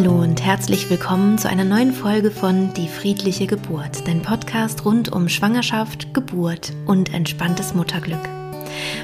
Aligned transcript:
Hallo 0.00 0.22
und 0.22 0.40
herzlich 0.44 0.88
willkommen 0.90 1.38
zu 1.38 1.48
einer 1.48 1.64
neuen 1.64 1.92
Folge 1.92 2.30
von 2.30 2.72
Die 2.72 2.86
friedliche 2.86 3.48
Geburt, 3.48 4.06
dein 4.06 4.22
Podcast 4.22 4.84
rund 4.84 5.10
um 5.10 5.28
Schwangerschaft, 5.28 6.14
Geburt 6.14 6.72
und 6.86 7.12
entspanntes 7.12 7.74
Mutterglück. 7.74 8.20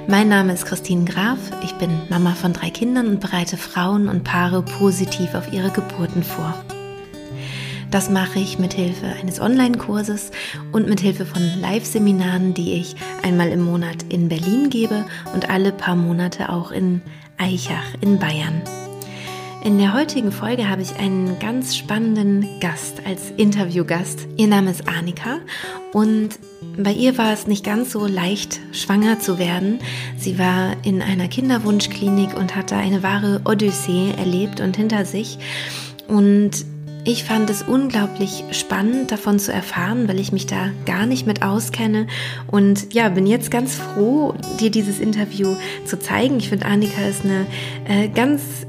Mein 0.07 0.29
Name 0.29 0.53
ist 0.53 0.67
Christine 0.67 1.05
Graf, 1.05 1.39
ich 1.65 1.73
bin 1.79 1.91
Mama 2.11 2.37
von 2.37 2.53
drei 2.53 2.71
Kindern 2.71 3.09
und 3.09 3.19
bereite 3.19 3.57
Frauen 3.57 4.09
und 4.09 4.23
Paare 4.23 4.63
positiv 4.63 5.35
auf 5.35 5.53
ihre 5.53 5.71
Geburten 5.71 6.23
vor. 6.23 6.55
Das 7.91 8.09
mache 8.09 8.39
ich 8.39 8.61
mit 8.61 8.75
Hilfe 8.75 9.07
eines 9.21 9.41
Online-Kurses 9.41 10.31
und 10.71 10.89
mit 10.89 11.01
Hilfe 11.01 11.27
von 11.27 11.43
Live-Seminaren, 11.61 12.55
die 12.55 12.75
ich 12.75 12.95
einmal 13.25 13.49
im 13.49 13.63
Monat 13.65 14.05
in 14.11 14.29
Berlin 14.29 14.71
gebe 14.71 15.05
und 15.35 15.51
alle 15.51 15.73
paar 15.73 15.97
Monate 15.97 16.51
auch 16.51 16.71
in 16.71 17.03
Eichach 17.37 17.95
in 18.01 18.21
Bayern. 18.21 18.63
In 19.65 19.79
der 19.79 19.95
heutigen 19.95 20.31
Folge 20.31 20.69
habe 20.69 20.83
ich 20.83 20.97
einen 20.97 21.39
ganz 21.39 21.75
spannenden 21.75 22.61
Gast 22.61 23.01
als 23.07 23.31
Interviewgast. 23.39 24.29
Ihr 24.37 24.47
Name 24.47 24.71
ist 24.71 24.87
Annika 24.87 25.39
und 25.95 26.39
bei 26.77 26.93
ihr 26.93 27.17
war 27.17 27.33
es 27.33 27.47
nicht 27.47 27.65
ganz 27.65 27.91
so 27.91 28.07
leicht, 28.07 28.61
schwanger 28.73 29.21
zu 29.21 29.39
werden. 29.39 29.79
Sie 30.19 30.39
war 30.39 30.77
in 30.85 31.01
einer 31.01 31.29
Kinderwunschklinik 31.29 32.37
und 32.37 32.55
hatte 32.55 32.77
eine 32.77 33.03
wahre 33.03 33.41
Odyssee 33.47 34.13
erlebt 34.19 34.61
und 34.61 34.77
hinter 34.77 35.07
sich. 35.07 35.39
Und 36.09 36.67
ich 37.05 37.25
fand 37.25 37.49
es 37.49 37.63
unglaublich 37.63 38.45
spannend 38.51 39.13
davon 39.13 39.39
zu 39.39 39.51
erfahren, 39.51 40.09
weil 40.09 40.21
ich 40.21 40.31
mich 40.31 40.45
da 40.45 40.73
gar 40.85 41.07
nicht 41.07 41.27
mit 41.27 41.43
auskenne 41.43 42.07
und 42.49 42.93
ja, 42.93 43.09
bin 43.09 43.27
jetzt 43.27 43.51
ganz 43.51 43.77
froh, 43.77 44.35
dir 44.61 44.71
dieses 44.71 45.01
Interview 45.01 45.57
zu 45.87 45.99
zeigen. 45.99 46.37
Ich 46.37 46.51
finde, 46.51 46.67
Annika 46.67 47.01
ist 47.07 47.25
eine 47.25 47.47
äh, 47.89 48.09
ganz 48.09 48.67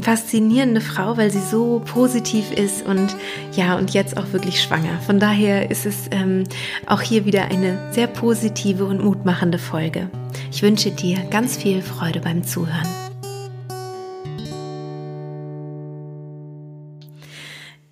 faszinierende 0.00 0.80
Frau, 0.80 1.16
weil 1.16 1.30
sie 1.30 1.40
so 1.40 1.82
positiv 1.84 2.50
ist 2.52 2.84
und 2.84 3.14
ja, 3.52 3.76
und 3.76 3.92
jetzt 3.92 4.16
auch 4.16 4.32
wirklich 4.32 4.62
schwanger. 4.62 5.00
Von 5.06 5.20
daher 5.20 5.70
ist 5.70 5.86
es 5.86 6.08
ähm, 6.10 6.44
auch 6.86 7.00
hier 7.00 7.24
wieder 7.24 7.44
eine 7.44 7.78
sehr 7.92 8.06
positive 8.06 8.84
und 8.84 9.02
mutmachende 9.02 9.58
Folge. 9.58 10.08
Ich 10.50 10.62
wünsche 10.62 10.90
dir 10.90 11.18
ganz 11.30 11.56
viel 11.56 11.82
Freude 11.82 12.20
beim 12.20 12.42
Zuhören. 12.44 13.03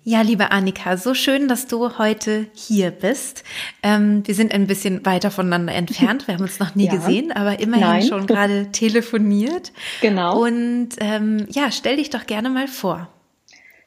Ja, 0.05 0.19
liebe 0.21 0.51
Annika, 0.51 0.97
so 0.97 1.13
schön, 1.13 1.47
dass 1.47 1.67
du 1.67 1.97
heute 1.97 2.47
hier 2.53 2.91
bist. 2.91 3.45
Ähm, 3.81 4.27
wir 4.27 4.35
sind 4.35 4.53
ein 4.53 4.67
bisschen 4.67 5.05
weiter 5.05 5.31
voneinander 5.31 5.73
entfernt. 5.73 6.27
Wir 6.27 6.35
haben 6.35 6.41
uns 6.41 6.59
noch 6.59 6.75
nie 6.75 6.85
ja. 6.87 6.95
gesehen, 6.95 7.31
aber 7.31 7.61
immerhin 7.61 7.87
Nein. 7.87 8.03
schon 8.03 8.27
gerade 8.27 8.69
telefoniert. 8.73 9.71
Genau. 10.01 10.43
Und 10.43 10.89
ähm, 10.99 11.47
ja, 11.49 11.71
stell 11.71 11.95
dich 11.95 12.09
doch 12.09 12.25
gerne 12.25 12.49
mal 12.49 12.67
vor. 12.67 13.07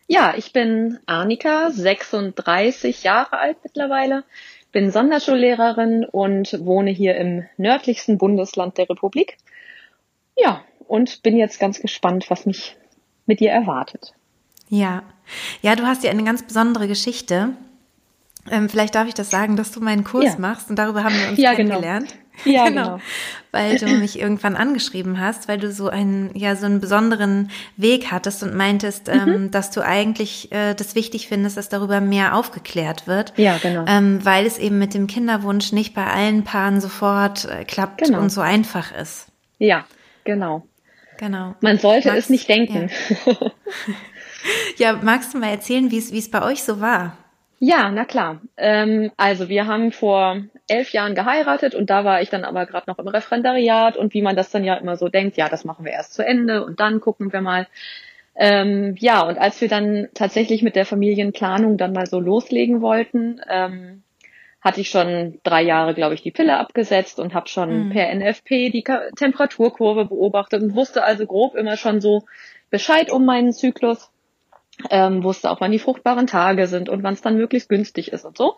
Ja, 0.07 0.33
ich 0.39 0.55
bin 0.55 0.99
Annika, 1.05 1.71
36 1.71 3.03
Jahre 3.03 3.39
alt 3.39 3.59
mittlerweile, 3.63 4.25
bin 4.73 4.91
Sonderschullehrerin 4.91 6.07
und 6.07 6.65
wohne 6.65 6.93
hier 6.93 7.17
im 7.17 7.45
nördlichsten 7.59 8.17
Bundesland 8.17 8.79
der 8.79 8.89
Republik. 8.89 9.37
Ja, 10.35 10.63
und 10.89 11.23
bin 11.23 11.37
jetzt 11.37 11.61
ganz 11.61 11.79
gespannt, 11.79 12.31
was 12.31 12.47
mich 12.47 12.75
mit 13.27 13.41
dir 13.41 13.51
erwartet. 13.51 14.15
Ja, 14.71 15.03
ja, 15.63 15.77
du 15.77 15.87
hast 15.87 16.05
ja 16.05 16.11
eine 16.11 16.25
ganz 16.25 16.43
besondere 16.43 16.89
Geschichte. 16.89 17.51
Ähm, 18.51 18.69
vielleicht 18.69 18.95
darf 18.95 19.09
ich 19.09 19.15
das 19.15 19.31
sagen, 19.31 19.57
dass 19.57 19.73
du 19.73 19.81
meinen 19.81 20.05
Kurs 20.05 20.25
ja. 20.25 20.39
machst 20.39 20.71
und 20.71 20.77
darüber 20.77 21.03
haben 21.03 21.15
wir 21.15 21.31
uns 21.31 21.39
ja, 21.39 21.55
genau. 21.55 21.75
kennengelernt. 21.75 22.11
Genau. 22.11 22.57
Ja, 22.57 22.65
genau. 22.69 22.83
genau. 22.85 23.01
Weil 23.53 23.79
du 23.79 23.87
mich 23.87 24.21
irgendwann 24.21 24.55
angeschrieben 24.57 25.19
hast, 25.19 25.49
weil 25.49 25.59
du 25.59 25.73
so 25.73 25.89
einen, 25.89 26.31
ja, 26.35 26.55
so 26.57 26.67
einen 26.67 26.81
besonderen 26.81 27.51
Weg 27.77 28.13
hattest 28.13 28.43
und 28.43 28.55
meintest, 28.55 29.09
mhm. 29.09 29.15
ähm, 29.15 29.51
dass 29.51 29.71
du 29.71 29.81
eigentlich 29.81 30.53
äh, 30.53 30.75
das 30.75 30.95
wichtig 30.95 31.29
findest, 31.29 31.57
dass 31.57 31.69
darüber 31.69 32.01
mehr 32.01 32.35
aufgeklärt 32.35 33.07
wird. 33.07 33.33
Ja, 33.37 33.59
genau. 33.59 33.85
Ähm, 33.89 34.25
weil 34.25 34.47
es 34.47 34.59
eben 34.59 34.79
mit 34.79 34.95
dem 34.95 35.07
Kinderwunsch 35.07 35.73
nicht 35.73 35.95
bei 35.95 36.07
allen 36.07 36.45
Paaren 36.45 36.81
sofort 36.81 37.47
äh, 37.47 37.65
klappt 37.65 38.03
genau. 38.03 38.21
und 38.21 38.31
so 38.31 38.43
einfach 38.43 38.95
ist. 38.95 39.27
Ja, 39.59 39.87
genau. 40.25 40.67
Genau. 41.19 41.55
Man 41.63 41.79
sollte 41.79 42.09
Magst, 42.09 42.25
es 42.25 42.31
nicht 42.31 42.49
denken. 42.49 42.91
Ja. 43.25 43.33
Ja, 44.77 44.99
magst 45.03 45.33
du 45.33 45.39
mal 45.39 45.51
erzählen, 45.51 45.91
wie 45.91 45.99
es, 45.99 46.13
wie 46.13 46.19
es 46.19 46.31
bei 46.31 46.43
euch 46.43 46.63
so 46.63 46.81
war? 46.81 47.17
Ja, 47.59 47.91
na 47.91 48.05
klar. 48.05 48.43
Ähm, 48.57 49.11
also 49.17 49.49
wir 49.49 49.67
haben 49.67 49.91
vor 49.93 50.43
elf 50.69 50.93
Jahren 50.93 51.15
geheiratet 51.15 51.75
und 51.75 51.89
da 51.89 52.05
war 52.05 52.21
ich 52.21 52.29
dann 52.29 52.45
aber 52.45 52.67
gerade 52.67 52.89
noch 52.89 52.99
im 52.99 53.09
Referendariat 53.09 53.97
und 53.97 54.13
wie 54.13 54.23
man 54.23 54.37
das 54.37 54.51
dann 54.51 54.65
ja 54.65 54.75
immer 54.75 54.97
so 54.97 55.09
denkt, 55.09 55.37
ja, 55.37 55.49
das 55.49 55.65
machen 55.65 55.85
wir 55.85 55.93
erst 55.93 56.13
zu 56.13 56.25
Ende 56.25 56.65
und 56.65 56.81
dann 56.81 57.01
gucken 57.01 57.33
wir 57.33 57.41
mal. 57.41 57.67
Ähm, 58.35 58.95
ja, 58.99 59.27
und 59.27 59.39
als 59.39 59.61
wir 59.63 59.69
dann 59.69 60.09
tatsächlich 60.13 60.63
mit 60.63 60.77
der 60.77 60.85
Familienplanung 60.85 61.79
dann 61.79 61.95
mal 61.95 62.07
so 62.07 62.21
loslegen 62.21 62.83
wollten, 62.83 63.41
ähm, 63.49 64.03
hatte 64.61 64.83
ich 64.83 64.91
schon 64.91 65.41
drei 65.43 65.63
Jahre, 65.63 65.95
glaube 65.95 66.15
ich, 66.15 66.23
die 66.23 66.33
Pille 66.33 66.59
abgesetzt 66.59 67.19
und 67.19 67.33
habe 67.33 67.49
schon 67.49 67.87
mhm. 67.87 67.91
per 67.91 68.15
NFP 68.15 68.71
die 68.71 68.85
Temperaturkurve 69.17 70.07
beobachtet 70.07 70.61
und 70.61 70.75
wusste 70.75 71.05
also 71.05 71.25
grob 71.25 71.55
immer 71.55 71.79
schon 71.79 72.03
so 72.03 72.25
Bescheid 72.69 73.11
um 73.11 73.25
meinen 73.25 73.53
Zyklus 73.53 74.11
ähm, 74.91 75.23
wusste 75.23 75.51
auch, 75.51 75.61
wann 75.61 75.73
die 75.73 75.79
fruchtbaren 75.79 76.27
Tage 76.27 76.67
sind 76.67 76.89
und 76.89 77.03
wann 77.03 77.15
es 77.15 77.23
dann 77.23 77.37
möglichst 77.37 77.69
günstig 77.69 78.13
ist 78.13 78.25
und 78.25 78.37
so. 78.37 78.57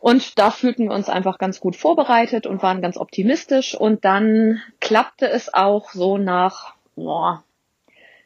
Und 0.00 0.38
da 0.38 0.50
fühlten 0.50 0.88
wir 0.88 0.94
uns 0.94 1.10
einfach 1.10 1.38
ganz 1.38 1.60
gut 1.60 1.76
vorbereitet 1.76 2.46
und 2.46 2.62
waren 2.62 2.80
ganz 2.80 2.96
optimistisch. 2.96 3.74
Und 3.74 4.04
dann 4.04 4.62
klappte 4.80 5.28
es 5.28 5.52
auch 5.52 5.90
so 5.90 6.16
nach 6.16 6.74
boah, 6.96 7.44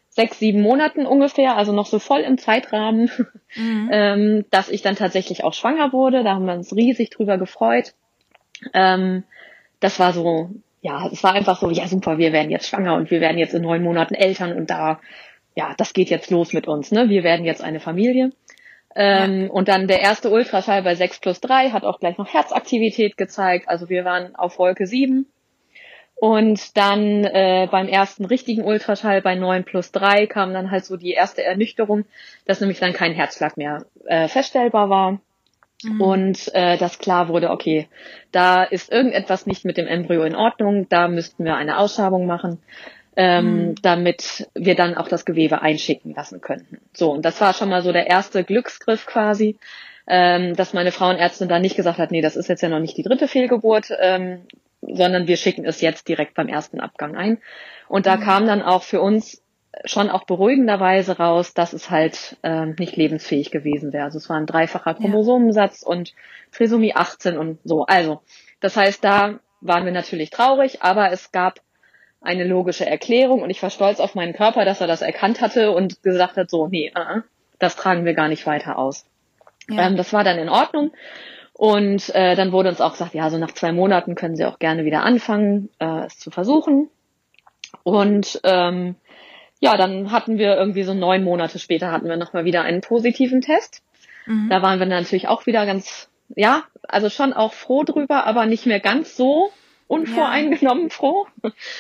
sechs, 0.08 0.38
sieben 0.38 0.62
Monaten 0.62 1.04
ungefähr, 1.04 1.56
also 1.56 1.72
noch 1.72 1.86
so 1.86 1.98
voll 1.98 2.20
im 2.20 2.38
Zeitrahmen, 2.38 3.10
mhm. 3.56 3.88
ähm, 3.92 4.44
dass 4.50 4.68
ich 4.68 4.82
dann 4.82 4.94
tatsächlich 4.94 5.42
auch 5.42 5.54
schwanger 5.54 5.92
wurde. 5.92 6.22
Da 6.22 6.34
haben 6.34 6.46
wir 6.46 6.54
uns 6.54 6.74
riesig 6.74 7.10
drüber 7.10 7.38
gefreut. 7.38 7.94
Ähm, 8.72 9.24
das 9.80 9.98
war 9.98 10.12
so, 10.12 10.50
ja, 10.80 11.08
es 11.12 11.24
war 11.24 11.32
einfach 11.32 11.58
so, 11.58 11.70
ja 11.70 11.88
super, 11.88 12.18
wir 12.18 12.32
werden 12.32 12.52
jetzt 12.52 12.68
schwanger 12.68 12.94
und 12.94 13.10
wir 13.10 13.20
werden 13.20 13.38
jetzt 13.38 13.54
in 13.54 13.62
neun 13.62 13.82
Monaten 13.82 14.14
Eltern 14.14 14.52
und 14.52 14.70
da 14.70 15.00
ja, 15.54 15.74
das 15.76 15.92
geht 15.92 16.10
jetzt 16.10 16.30
los 16.30 16.52
mit 16.52 16.66
uns, 16.66 16.90
ne? 16.90 17.08
Wir 17.08 17.22
werden 17.22 17.44
jetzt 17.44 17.62
eine 17.62 17.80
Familie. 17.80 18.32
Ähm, 18.96 19.44
ja. 19.44 19.50
Und 19.50 19.68
dann 19.68 19.88
der 19.88 20.00
erste 20.00 20.30
Ultraschall 20.30 20.82
bei 20.82 20.94
6 20.94 21.20
plus 21.20 21.40
3 21.40 21.70
hat 21.70 21.84
auch 21.84 22.00
gleich 22.00 22.18
noch 22.18 22.32
Herzaktivität 22.32 23.16
gezeigt. 23.16 23.68
Also 23.68 23.88
wir 23.88 24.04
waren 24.04 24.34
auf 24.36 24.58
Wolke 24.58 24.86
7. 24.86 25.26
Und 26.16 26.76
dann 26.76 27.24
äh, 27.24 27.68
beim 27.70 27.88
ersten 27.88 28.24
richtigen 28.24 28.62
Ultraschall 28.62 29.20
bei 29.20 29.34
9 29.34 29.64
plus 29.64 29.90
3 29.92 30.26
kam 30.26 30.54
dann 30.54 30.70
halt 30.70 30.84
so 30.84 30.96
die 30.96 31.10
erste 31.10 31.42
Ernüchterung, 31.42 32.04
dass 32.46 32.60
nämlich 32.60 32.78
dann 32.78 32.92
kein 32.92 33.12
Herzschlag 33.12 33.56
mehr 33.56 33.84
äh, 34.06 34.28
feststellbar 34.28 34.90
war. 34.90 35.20
Mhm. 35.82 36.00
Und 36.00 36.54
äh, 36.54 36.78
dass 36.78 36.98
klar 36.98 37.28
wurde, 37.28 37.50
okay, 37.50 37.88
da 38.30 38.62
ist 38.62 38.92
irgendetwas 38.92 39.46
nicht 39.46 39.64
mit 39.64 39.76
dem 39.76 39.88
Embryo 39.88 40.22
in 40.22 40.36
Ordnung, 40.36 40.88
da 40.88 41.08
müssten 41.08 41.44
wir 41.44 41.56
eine 41.56 41.78
Ausschabung 41.78 42.26
machen 42.26 42.60
ähm, 43.16 43.68
mhm. 43.68 43.74
damit 43.82 44.48
wir 44.54 44.74
dann 44.74 44.96
auch 44.96 45.08
das 45.08 45.24
Gewebe 45.24 45.62
einschicken 45.62 46.14
lassen 46.14 46.40
könnten. 46.40 46.78
So, 46.92 47.12
und 47.12 47.24
das 47.24 47.40
war 47.40 47.54
schon 47.54 47.68
mal 47.68 47.82
so 47.82 47.92
der 47.92 48.08
erste 48.08 48.44
Glücksgriff 48.44 49.06
quasi, 49.06 49.58
ähm, 50.06 50.54
dass 50.56 50.74
meine 50.74 50.92
Frauenärztin 50.92 51.48
dann 51.48 51.62
nicht 51.62 51.76
gesagt 51.76 51.98
hat, 51.98 52.10
nee, 52.10 52.20
das 52.20 52.36
ist 52.36 52.48
jetzt 52.48 52.62
ja 52.62 52.68
noch 52.68 52.80
nicht 52.80 52.96
die 52.96 53.02
dritte 53.02 53.28
Fehlgeburt, 53.28 53.88
ähm, 54.00 54.42
sondern 54.82 55.26
wir 55.26 55.36
schicken 55.36 55.64
es 55.64 55.80
jetzt 55.80 56.08
direkt 56.08 56.34
beim 56.34 56.48
ersten 56.48 56.80
Abgang 56.80 57.16
ein. 57.16 57.38
Und 57.88 58.06
da 58.06 58.16
mhm. 58.16 58.20
kam 58.20 58.46
dann 58.46 58.62
auch 58.62 58.82
für 58.82 59.00
uns 59.00 59.42
schon 59.84 60.10
auch 60.10 60.24
beruhigenderweise 60.24 61.16
raus, 61.18 61.54
dass 61.54 61.72
es 61.72 61.90
halt 61.90 62.36
ähm, 62.42 62.76
nicht 62.78 62.96
lebensfähig 62.96 63.50
gewesen 63.50 63.92
wäre. 63.92 64.04
Also 64.04 64.18
es 64.18 64.28
war 64.28 64.36
ein 64.36 64.46
dreifacher 64.46 64.94
Chromosomensatz 64.94 65.82
ja. 65.82 65.88
und 65.88 66.14
Trisomie 66.52 66.94
18 66.94 67.36
und 67.36 67.58
so. 67.64 67.84
Also, 67.86 68.20
das 68.60 68.76
heißt, 68.76 69.02
da 69.02 69.40
waren 69.60 69.84
wir 69.84 69.92
natürlich 69.92 70.30
traurig, 70.30 70.82
aber 70.82 71.10
es 71.10 71.32
gab 71.32 71.60
eine 72.24 72.44
logische 72.44 72.86
Erklärung 72.86 73.42
und 73.42 73.50
ich 73.50 73.62
war 73.62 73.70
stolz 73.70 74.00
auf 74.00 74.14
meinen 74.14 74.32
Körper, 74.32 74.64
dass 74.64 74.80
er 74.80 74.86
das 74.86 75.02
erkannt 75.02 75.40
hatte 75.40 75.70
und 75.72 76.02
gesagt 76.02 76.36
hat, 76.36 76.50
so, 76.50 76.66
nee, 76.68 76.92
uh, 76.96 77.20
das 77.58 77.76
tragen 77.76 78.04
wir 78.04 78.14
gar 78.14 78.28
nicht 78.28 78.46
weiter 78.46 78.78
aus. 78.78 79.04
Ja. 79.68 79.86
Ähm, 79.86 79.96
das 79.96 80.12
war 80.12 80.24
dann 80.24 80.38
in 80.38 80.48
Ordnung. 80.48 80.92
Und 81.52 82.12
äh, 82.14 82.34
dann 82.34 82.50
wurde 82.50 82.70
uns 82.70 82.80
auch 82.80 82.92
gesagt, 82.92 83.14
ja, 83.14 83.30
so 83.30 83.38
nach 83.38 83.52
zwei 83.52 83.70
Monaten 83.70 84.16
können 84.16 84.34
Sie 84.34 84.44
auch 84.44 84.58
gerne 84.58 84.84
wieder 84.84 85.04
anfangen, 85.04 85.68
äh, 85.78 86.06
es 86.06 86.18
zu 86.18 86.32
versuchen. 86.32 86.88
Und 87.84 88.40
ähm, 88.42 88.96
ja, 89.60 89.76
dann 89.76 90.10
hatten 90.10 90.36
wir 90.36 90.56
irgendwie 90.56 90.82
so 90.82 90.94
neun 90.94 91.22
Monate 91.22 91.58
später 91.58 91.92
hatten 91.92 92.08
wir 92.08 92.16
nochmal 92.16 92.44
wieder 92.44 92.62
einen 92.62 92.80
positiven 92.80 93.40
Test. 93.40 93.82
Mhm. 94.26 94.48
Da 94.50 94.62
waren 94.62 94.78
wir 94.78 94.86
natürlich 94.86 95.28
auch 95.28 95.46
wieder 95.46 95.64
ganz, 95.64 96.10
ja, 96.34 96.64
also 96.88 97.08
schon 97.08 97.32
auch 97.32 97.52
froh 97.52 97.84
drüber, 97.84 98.26
aber 98.26 98.46
nicht 98.46 98.66
mehr 98.66 98.80
ganz 98.80 99.16
so, 99.16 99.50
unvoreingenommen 99.86 100.84
ja. 100.84 100.90
froh. 100.90 101.26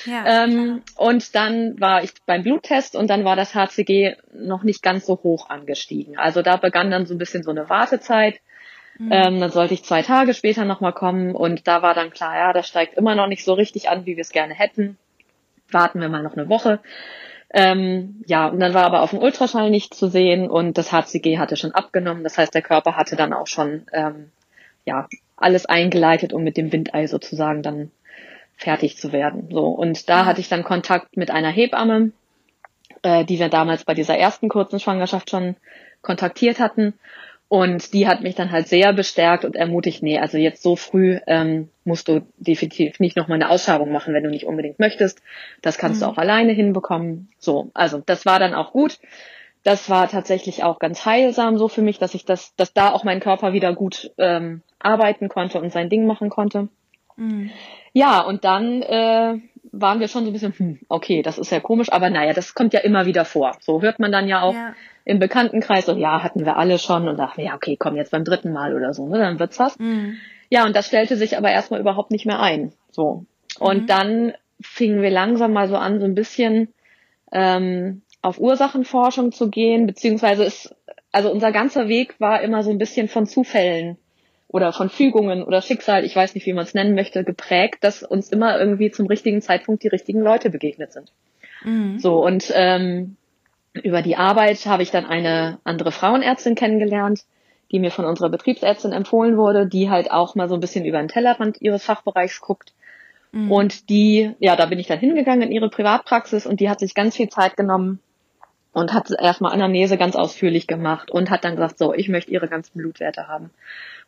Ja, 0.04 0.44
ähm, 0.44 0.82
und 0.96 1.34
dann 1.34 1.80
war 1.80 2.02
ich 2.02 2.12
beim 2.26 2.42
Bluttest 2.42 2.96
und 2.96 3.08
dann 3.08 3.24
war 3.24 3.36
das 3.36 3.54
HCG 3.54 4.16
noch 4.32 4.62
nicht 4.62 4.82
ganz 4.82 5.06
so 5.06 5.20
hoch 5.22 5.48
angestiegen. 5.48 6.18
Also 6.18 6.42
da 6.42 6.56
begann 6.56 6.90
dann 6.90 7.06
so 7.06 7.14
ein 7.14 7.18
bisschen 7.18 7.42
so 7.42 7.50
eine 7.50 7.68
Wartezeit. 7.68 8.40
Mhm. 8.98 9.10
Ähm, 9.10 9.40
dann 9.40 9.50
sollte 9.50 9.74
ich 9.74 9.84
zwei 9.84 10.02
Tage 10.02 10.34
später 10.34 10.64
nochmal 10.64 10.92
kommen 10.92 11.34
und 11.34 11.66
da 11.66 11.82
war 11.82 11.94
dann 11.94 12.10
klar, 12.10 12.36
ja, 12.36 12.52
das 12.52 12.68
steigt 12.68 12.96
immer 12.96 13.14
noch 13.14 13.26
nicht 13.26 13.44
so 13.44 13.54
richtig 13.54 13.88
an, 13.88 14.06
wie 14.06 14.16
wir 14.16 14.20
es 14.20 14.30
gerne 14.30 14.54
hätten. 14.54 14.98
Warten 15.70 16.00
wir 16.00 16.08
mal 16.08 16.22
noch 16.22 16.36
eine 16.36 16.48
Woche. 16.48 16.80
Ähm, 17.52 18.22
ja, 18.26 18.48
und 18.48 18.60
dann 18.60 18.74
war 18.74 18.84
aber 18.84 19.02
auf 19.02 19.10
dem 19.10 19.20
Ultraschall 19.20 19.70
nicht 19.70 19.94
zu 19.94 20.08
sehen 20.08 20.50
und 20.50 20.76
das 20.76 20.92
HCG 20.92 21.38
hatte 21.38 21.56
schon 21.56 21.72
abgenommen. 21.72 22.24
Das 22.24 22.36
heißt, 22.36 22.54
der 22.54 22.62
Körper 22.62 22.96
hatte 22.96 23.16
dann 23.16 23.32
auch 23.32 23.46
schon 23.46 23.86
ähm, 23.92 24.30
ja 24.84 25.08
alles 25.36 25.66
eingeleitet, 25.66 26.32
um 26.32 26.42
mit 26.44 26.56
dem 26.56 26.72
Windei 26.72 27.06
sozusagen 27.06 27.62
dann 27.62 27.90
fertig 28.56 28.96
zu 28.96 29.12
werden. 29.12 29.48
So 29.50 29.66
und 29.66 30.08
da 30.08 30.26
hatte 30.26 30.40
ich 30.40 30.48
dann 30.48 30.64
Kontakt 30.64 31.16
mit 31.16 31.30
einer 31.30 31.50
Hebamme, 31.50 32.12
äh, 33.02 33.24
die 33.24 33.38
wir 33.38 33.48
damals 33.48 33.84
bei 33.84 33.94
dieser 33.94 34.16
ersten 34.16 34.48
kurzen 34.48 34.80
Schwangerschaft 34.80 35.30
schon 35.30 35.56
kontaktiert 36.02 36.60
hatten 36.60 36.94
und 37.48 37.92
die 37.92 38.08
hat 38.08 38.22
mich 38.22 38.34
dann 38.34 38.50
halt 38.50 38.68
sehr 38.68 38.92
bestärkt 38.92 39.44
und 39.44 39.54
ermutigt, 39.54 40.02
nee, 40.02 40.18
also 40.18 40.38
jetzt 40.38 40.62
so 40.62 40.76
früh 40.76 41.18
ähm, 41.26 41.68
musst 41.84 42.08
du 42.08 42.26
definitiv 42.36 42.98
nicht 43.00 43.16
nochmal 43.16 43.36
eine 43.36 43.50
Ausschabung 43.50 43.92
machen, 43.92 44.14
wenn 44.14 44.24
du 44.24 44.30
nicht 44.30 44.46
unbedingt 44.46 44.80
möchtest. 44.80 45.22
Das 45.62 45.78
kannst 45.78 46.00
mhm. 46.00 46.06
du 46.06 46.10
auch 46.10 46.16
alleine 46.16 46.52
hinbekommen. 46.52 47.28
So, 47.38 47.70
also 47.74 48.02
das 48.04 48.26
war 48.26 48.38
dann 48.38 48.54
auch 48.54 48.72
gut. 48.72 48.98
Das 49.64 49.90
war 49.90 50.08
tatsächlich 50.08 50.62
auch 50.62 50.78
ganz 50.78 51.04
heilsam 51.04 51.58
so 51.58 51.68
für 51.68 51.82
mich, 51.82 51.98
dass 51.98 52.14
ich 52.14 52.24
das, 52.24 52.54
dass 52.56 52.72
da 52.72 52.92
auch 52.92 53.02
mein 53.02 53.20
Körper 53.20 53.52
wieder 53.52 53.74
gut 53.74 54.12
ähm, 54.18 54.62
arbeiten 54.78 55.28
konnte 55.28 55.60
und 55.60 55.72
sein 55.72 55.88
Ding 55.88 56.06
machen 56.06 56.30
konnte. 56.30 56.68
Mhm. 57.16 57.50
Ja, 57.92 58.20
und 58.20 58.44
dann 58.44 58.82
äh, 58.82 59.38
waren 59.72 60.00
wir 60.00 60.08
schon 60.08 60.24
so 60.24 60.30
ein 60.30 60.32
bisschen, 60.32 60.54
hm, 60.56 60.80
okay, 60.88 61.22
das 61.22 61.38
ist 61.38 61.50
ja 61.50 61.60
komisch, 61.60 61.90
aber 61.90 62.10
naja, 62.10 62.32
das 62.32 62.54
kommt 62.54 62.74
ja 62.74 62.80
immer 62.80 63.06
wieder 63.06 63.24
vor. 63.24 63.56
So 63.60 63.82
hört 63.82 63.98
man 63.98 64.12
dann 64.12 64.28
ja 64.28 64.42
auch. 64.42 64.54
Ja 64.54 64.74
im 65.04 65.18
Bekanntenkreis 65.18 65.86
so, 65.86 65.96
ja, 65.96 66.22
hatten 66.22 66.44
wir 66.44 66.56
alle 66.56 66.78
schon 66.78 67.08
und 67.08 67.18
dachten, 67.18 67.42
ja, 67.42 67.54
okay, 67.54 67.76
komm 67.78 67.96
jetzt 67.96 68.10
beim 68.10 68.24
dritten 68.24 68.52
Mal 68.52 68.74
oder 68.74 68.94
so, 68.94 69.06
ne, 69.06 69.18
dann 69.18 69.38
wird's 69.38 69.58
was. 69.58 69.78
Mhm. 69.78 70.16
Ja, 70.48 70.64
und 70.64 70.74
das 70.74 70.86
stellte 70.86 71.16
sich 71.16 71.36
aber 71.36 71.50
erstmal 71.50 71.80
überhaupt 71.80 72.10
nicht 72.10 72.26
mehr 72.26 72.40
ein. 72.40 72.72
So. 72.90 73.26
Und 73.58 73.82
mhm. 73.82 73.86
dann 73.86 74.32
fingen 74.60 75.02
wir 75.02 75.10
langsam 75.10 75.52
mal 75.52 75.68
so 75.68 75.76
an, 75.76 76.00
so 76.00 76.06
ein 76.06 76.14
bisschen 76.14 76.72
ähm, 77.32 78.02
auf 78.24 78.40
Ursachenforschung 78.40 79.32
zu 79.32 79.50
gehen, 79.50 79.86
beziehungsweise 79.86 80.44
ist, 80.44 80.74
also 81.12 81.30
unser 81.30 81.52
ganzer 81.52 81.88
Weg 81.88 82.18
war 82.20 82.40
immer 82.40 82.62
so 82.62 82.70
ein 82.70 82.78
bisschen 82.78 83.08
von 83.08 83.26
Zufällen 83.26 83.98
oder 84.48 84.72
von 84.72 84.88
Fügungen 84.88 85.42
oder 85.42 85.60
Schicksal, 85.60 86.04
ich 86.04 86.16
weiß 86.16 86.34
nicht, 86.34 86.46
wie 86.46 86.54
man 86.54 86.64
es 86.64 86.72
nennen 86.72 86.94
möchte, 86.94 87.22
geprägt, 87.22 87.78
dass 87.82 88.02
uns 88.02 88.30
immer 88.30 88.58
irgendwie 88.58 88.90
zum 88.90 89.06
richtigen 89.06 89.42
Zeitpunkt 89.42 89.82
die 89.82 89.88
richtigen 89.88 90.20
Leute 90.20 90.48
begegnet 90.48 90.92
sind. 90.92 91.12
Mhm. 91.64 91.98
So, 91.98 92.24
und 92.24 92.50
ähm, 92.54 93.16
über 93.74 94.00
die 94.00 94.16
Arbeit 94.16 94.64
habe 94.64 94.82
ich 94.82 94.90
dann 94.90 95.04
eine 95.04 95.58
andere 95.64 95.92
Frauenärztin 95.92 96.54
kennengelernt, 96.54 97.24
die 97.72 97.78
mir 97.78 97.90
von 97.90 98.06
unserer 98.06 98.30
Betriebsärztin 98.30 98.92
empfohlen 98.92 99.36
wurde, 99.36 99.66
die 99.66 99.90
halt 99.90 100.10
auch 100.10 100.34
mal 100.34 100.48
so 100.48 100.54
ein 100.54 100.60
bisschen 100.60 100.86
über 100.86 100.98
den 100.98 101.08
Tellerrand 101.08 101.60
ihres 101.60 101.84
Fachbereichs 101.84 102.40
guckt. 102.40 102.72
Mhm. 103.32 103.52
Und 103.52 103.90
die, 103.90 104.30
ja, 104.38 104.56
da 104.56 104.64
bin 104.64 104.78
ich 104.78 104.86
dann 104.86 104.98
hingegangen 104.98 105.42
in 105.42 105.52
ihre 105.52 105.68
Privatpraxis 105.68 106.46
und 106.46 106.60
die 106.60 106.70
hat 106.70 106.78
sich 106.78 106.94
ganz 106.94 107.16
viel 107.16 107.28
Zeit 107.28 107.56
genommen 107.56 108.00
und 108.74 108.92
hat 108.92 109.10
erstmal 109.10 109.52
Anamnese 109.52 109.96
ganz 109.96 110.16
ausführlich 110.16 110.66
gemacht 110.66 111.10
und 111.10 111.30
hat 111.30 111.44
dann 111.44 111.54
gesagt, 111.54 111.78
so, 111.78 111.94
ich 111.94 112.08
möchte 112.08 112.32
ihre 112.32 112.48
ganzen 112.48 112.76
Blutwerte 112.76 113.28
haben. 113.28 113.50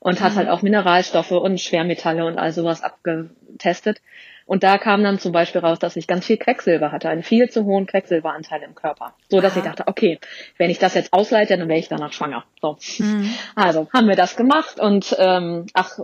Und 0.01 0.21
mhm. 0.21 0.25
hat 0.25 0.37
halt 0.37 0.49
auch 0.49 0.61
Mineralstoffe 0.61 1.31
und 1.31 1.61
Schwermetalle 1.61 2.27
und 2.27 2.37
all 2.37 2.53
sowas 2.53 2.83
abgetestet. 2.83 4.03
Und 4.45 4.65
da 4.65 4.77
kam 4.79 5.03
dann 5.03 5.19
zum 5.19 5.33
Beispiel 5.33 5.61
raus, 5.61 5.79
dass 5.79 5.97
ich 5.97 6.07
ganz 6.07 6.27
viel 6.27 6.37
Quecksilber 6.37 6.93
hatte, 6.93 7.09
einen 7.09 7.23
viel 7.23 7.49
zu 7.49 7.65
hohen 7.65 7.87
Quecksilberanteil 7.87 8.63
im 8.63 8.75
Körper. 8.75 9.15
So 9.29 9.41
dass 9.41 9.53
Aha. 9.53 9.61
ich 9.61 9.65
dachte, 9.65 9.85
okay, 9.87 10.19
wenn 10.59 10.71
ich 10.71 10.79
das 10.79 10.95
jetzt 10.95 11.13
ausleite, 11.13 11.57
dann 11.57 11.69
wäre 11.69 11.79
ich 11.79 11.89
danach 11.89 12.13
schwanger. 12.13 12.45
So. 12.61 12.77
Mhm. 12.99 13.31
Also 13.55 13.89
haben 13.95 14.09
wir 14.09 14.17
das 14.17 14.37
gemacht 14.37 14.81
und 14.81 15.17
ähm, 15.19 15.67
ach, 15.75 15.99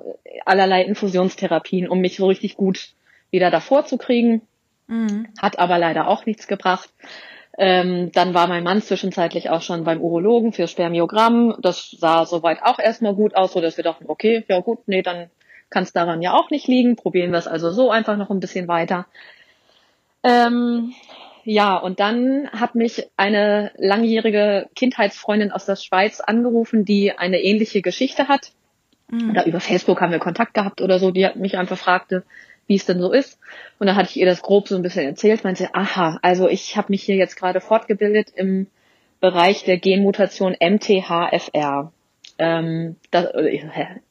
allerlei 0.46 0.82
Infusionstherapien, 0.82 1.88
um 1.88 2.00
mich 2.00 2.16
so 2.16 2.26
richtig 2.26 2.56
gut 2.56 2.90
wieder 3.30 3.50
davor 3.50 3.86
zu 3.86 3.98
kriegen. 3.98 4.42
Mhm. 4.86 5.28
Hat 5.40 5.58
aber 5.58 5.78
leider 5.78 6.06
auch 6.06 6.26
nichts 6.26 6.46
gebracht. 6.46 6.90
Ähm, 7.58 8.10
dann 8.12 8.32
war 8.32 8.46
mein 8.46 8.64
Mann 8.64 8.80
zwischenzeitlich 8.80 9.50
auch 9.50 9.60
schon 9.60 9.84
beim 9.84 10.00
Urologen 10.00 10.52
für 10.52 10.66
Spermiogramm. 10.66 11.56
Das 11.60 11.90
sah 11.90 12.24
soweit 12.24 12.62
auch 12.62 12.78
erstmal 12.78 13.14
gut 13.14 13.34
aus, 13.34 13.52
so 13.52 13.60
dass 13.60 13.76
wir 13.76 13.84
dachten, 13.84 14.06
okay, 14.08 14.44
ja 14.48 14.60
gut, 14.60 14.80
nee, 14.86 15.02
dann 15.02 15.30
kann 15.68 15.82
es 15.82 15.92
daran 15.92 16.22
ja 16.22 16.34
auch 16.34 16.50
nicht 16.50 16.66
liegen. 16.66 16.96
Probieren 16.96 17.30
wir 17.30 17.38
es 17.38 17.46
also 17.46 17.70
so 17.70 17.90
einfach 17.90 18.16
noch 18.16 18.30
ein 18.30 18.40
bisschen 18.40 18.68
weiter. 18.68 19.06
Ähm, 20.22 20.94
ja, 21.44 21.76
und 21.76 22.00
dann 22.00 22.48
hat 22.52 22.74
mich 22.74 23.08
eine 23.16 23.72
langjährige 23.76 24.68
Kindheitsfreundin 24.76 25.52
aus 25.52 25.66
der 25.66 25.76
Schweiz 25.76 26.20
angerufen, 26.20 26.84
die 26.84 27.12
eine 27.12 27.40
ähnliche 27.40 27.82
Geschichte 27.82 28.28
hat. 28.28 28.52
Mhm. 29.10 29.30
Oder 29.30 29.46
über 29.46 29.60
Facebook 29.60 30.00
haben 30.00 30.12
wir 30.12 30.20
Kontakt 30.20 30.54
gehabt 30.54 30.80
oder 30.80 30.98
so. 30.98 31.10
Die 31.10 31.26
hat 31.26 31.36
mich 31.36 31.58
einfach 31.58 31.78
fragte, 31.78 32.24
wie 32.66 32.76
es 32.76 32.86
denn 32.86 33.00
so 33.00 33.12
ist. 33.12 33.38
Und 33.78 33.86
dann 33.86 33.96
hatte 33.96 34.10
ich 34.10 34.16
ihr 34.16 34.26
das 34.26 34.42
grob 34.42 34.68
so 34.68 34.76
ein 34.76 34.82
bisschen 34.82 35.06
erzählt. 35.06 35.44
Meinte, 35.44 35.74
aha, 35.74 36.18
also 36.22 36.48
ich 36.48 36.76
habe 36.76 36.88
mich 36.90 37.02
hier 37.02 37.16
jetzt 37.16 37.36
gerade 37.36 37.60
fortgebildet 37.60 38.28
im 38.34 38.66
Bereich 39.20 39.64
der 39.64 39.78
Genmutation 39.78 40.56
MTHFR 40.58 41.92
ähm, 42.38 42.96
das, 43.10 43.26
äh, 43.34 43.60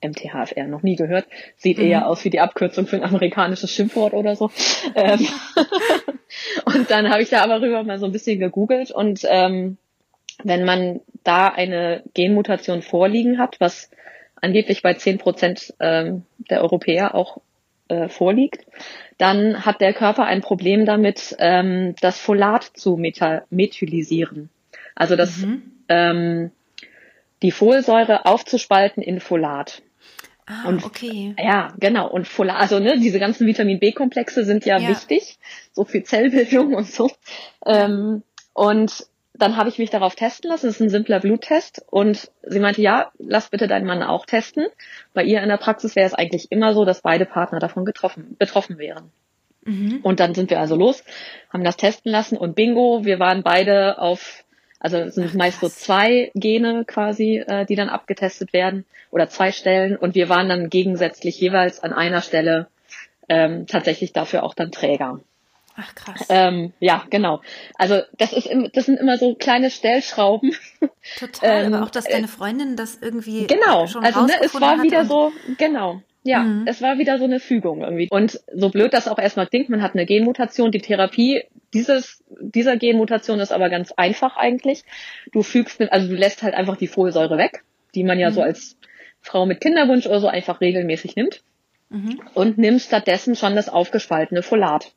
MTHFR 0.01 0.67
noch 0.67 0.83
nie 0.83 0.95
gehört, 0.95 1.25
sieht 1.57 1.77
mhm. 1.77 1.85
eher 1.85 2.07
aus 2.07 2.23
wie 2.23 2.29
die 2.29 2.39
Abkürzung 2.39 2.87
für 2.87 2.95
ein 2.95 3.03
amerikanisches 3.03 3.71
Schimpfwort 3.71 4.13
oder 4.13 4.35
so. 4.35 4.51
ähm, 4.95 5.27
und 6.65 6.89
dann 6.89 7.09
habe 7.09 7.21
ich 7.21 7.29
da 7.29 7.43
aber 7.43 7.61
rüber 7.61 7.83
mal 7.83 7.99
so 7.99 8.05
ein 8.05 8.11
bisschen 8.11 8.39
gegoogelt 8.39 8.91
und 8.91 9.25
ähm, 9.27 9.77
wenn 10.43 10.63
man 10.65 11.01
da 11.23 11.49
eine 11.49 12.03
Genmutation 12.13 12.81
vorliegen 12.81 13.37
hat, 13.37 13.59
was 13.59 13.91
angeblich 14.35 14.81
bei 14.81 14.93
zehn 14.93 15.17
Prozent 15.17 15.73
ähm, 15.79 16.23
der 16.49 16.61
Europäer 16.61 17.13
auch 17.15 17.41
äh, 17.91 18.09
vorliegt, 18.09 18.65
dann 19.17 19.65
hat 19.65 19.81
der 19.81 19.93
Körper 19.93 20.25
ein 20.25 20.41
Problem 20.41 20.85
damit, 20.85 21.35
ähm, 21.39 21.93
das 22.01 22.17
Folat 22.17 22.63
zu 22.63 22.95
methylisieren. 22.97 24.49
Also 24.95 25.15
das 25.15 25.37
mhm. 25.37 25.61
ähm, 25.89 26.51
die 27.41 27.51
Folsäure 27.51 28.25
aufzuspalten 28.25 29.03
in 29.03 29.19
Folat. 29.19 29.81
Ah, 30.45 30.69
und, 30.69 30.85
okay. 30.85 31.35
Ja, 31.37 31.73
genau. 31.79 32.09
Und 32.09 32.27
Folat, 32.27 32.57
also 32.57 32.79
ne, 32.79 32.97
diese 32.99 33.19
ganzen 33.19 33.45
Vitamin 33.45 33.79
B-Komplexe 33.79 34.45
sind 34.45 34.65
ja, 34.65 34.77
ja, 34.77 34.89
wichtig, 34.89 35.37
so 35.73 35.83
für 35.83 36.03
Zellbildung 36.03 36.73
und 36.73 36.87
so. 36.87 37.11
Ähm, 37.65 38.23
und 38.53 39.05
dann 39.41 39.57
habe 39.57 39.69
ich 39.69 39.79
mich 39.79 39.89
darauf 39.89 40.15
testen 40.15 40.49
lassen. 40.49 40.67
Das 40.67 40.75
ist 40.75 40.81
ein 40.81 40.89
simpler 40.89 41.19
Bluttest. 41.19 41.83
Und 41.89 42.31
sie 42.43 42.59
meinte, 42.59 42.81
ja, 42.81 43.11
lass 43.17 43.49
bitte 43.49 43.67
deinen 43.67 43.85
Mann 43.85 44.03
auch 44.03 44.25
testen. 44.25 44.67
Bei 45.13 45.23
ihr 45.23 45.41
in 45.41 45.49
der 45.49 45.57
Praxis 45.57 45.95
wäre 45.95 46.07
es 46.07 46.13
eigentlich 46.13 46.51
immer 46.51 46.73
so, 46.73 46.85
dass 46.85 47.01
beide 47.01 47.25
Partner 47.25 47.59
davon 47.59 47.85
getroffen, 47.85 48.35
betroffen 48.37 48.77
wären. 48.77 49.11
Mhm. 49.63 49.99
Und 50.03 50.19
dann 50.19 50.33
sind 50.33 50.49
wir 50.49 50.59
also 50.59 50.75
los, 50.75 51.03
haben 51.51 51.63
das 51.63 51.77
testen 51.77 52.11
lassen 52.11 52.37
und 52.37 52.55
bingo, 52.55 53.05
wir 53.05 53.19
waren 53.19 53.43
beide 53.43 53.99
auf 53.99 54.43
also 54.79 54.97
es 54.97 55.13
sind 55.13 55.35
meist 55.35 55.59
so 55.59 55.69
zwei 55.69 56.31
Gene 56.33 56.85
quasi, 56.85 57.37
äh, 57.37 57.65
die 57.67 57.75
dann 57.75 57.89
abgetestet 57.89 58.51
werden 58.51 58.85
oder 59.11 59.29
zwei 59.29 59.51
Stellen 59.51 59.95
und 59.95 60.15
wir 60.15 60.27
waren 60.27 60.49
dann 60.49 60.71
gegensätzlich 60.71 61.39
jeweils 61.39 61.83
an 61.83 61.93
einer 61.93 62.21
Stelle 62.21 62.67
ähm, 63.29 63.67
tatsächlich 63.67 64.11
dafür 64.11 64.41
auch 64.43 64.55
dann 64.55 64.71
Träger. 64.71 65.19
Ach 65.81 65.95
krass. 65.95 66.27
Ähm, 66.29 66.73
ja, 66.79 67.03
genau. 67.09 67.41
Also 67.75 68.01
das 68.17 68.33
ist 68.33 68.45
im, 68.45 68.69
das 68.73 68.85
sind 68.85 68.99
immer 68.99 69.17
so 69.17 69.35
kleine 69.35 69.71
Stellschrauben. 69.71 70.53
Total, 71.19 71.65
ähm, 71.65 71.73
aber 71.73 71.85
auch, 71.85 71.89
dass 71.89 72.05
deine 72.05 72.27
Freundin 72.27 72.75
das 72.75 72.99
irgendwie 73.01 73.47
genau. 73.47 73.87
Schon 73.87 74.03
also 74.03 74.25
ne, 74.25 74.33
es 74.41 74.59
war 74.59 74.83
wieder 74.83 75.05
so 75.05 75.31
genau. 75.57 76.01
Ja, 76.23 76.43
mhm. 76.43 76.67
es 76.67 76.81
war 76.83 76.99
wieder 76.99 77.17
so 77.17 77.23
eine 77.23 77.39
Fügung 77.39 77.81
irgendwie. 77.81 78.07
Und 78.11 78.39
so 78.53 78.69
blöd 78.69 78.93
das 78.93 79.07
auch 79.07 79.17
erstmal 79.17 79.47
klingt, 79.47 79.69
man 79.69 79.81
hat 79.81 79.95
eine 79.95 80.05
Genmutation, 80.05 80.71
die 80.71 80.81
Therapie 80.81 81.43
dieses, 81.73 82.23
dieser 82.39 82.77
Genmutation 82.77 83.39
ist 83.39 83.51
aber 83.51 83.69
ganz 83.69 83.91
einfach 83.93 84.37
eigentlich. 84.37 84.83
Du 85.31 85.41
fügst, 85.41 85.81
also 85.81 86.07
du 86.07 86.15
lässt 86.15 86.43
halt 86.43 86.53
einfach 86.53 86.77
die 86.77 86.87
Folsäure 86.87 87.37
weg, 87.37 87.63
die 87.95 88.03
man 88.03 88.19
ja 88.19 88.29
mhm. 88.29 88.33
so 88.33 88.41
als 88.41 88.77
Frau 89.21 89.45
mit 89.45 89.61
Kinderwunsch 89.61 90.05
oder 90.05 90.19
so 90.19 90.27
einfach 90.27 90.61
regelmäßig 90.61 91.15
nimmt. 91.15 91.41
Mhm. 91.89 92.21
Und 92.33 92.57
nimmst 92.57 92.87
stattdessen 92.87 93.35
schon 93.35 93.55
das 93.55 93.67
aufgespaltene 93.67 94.43
Folat. 94.43 94.93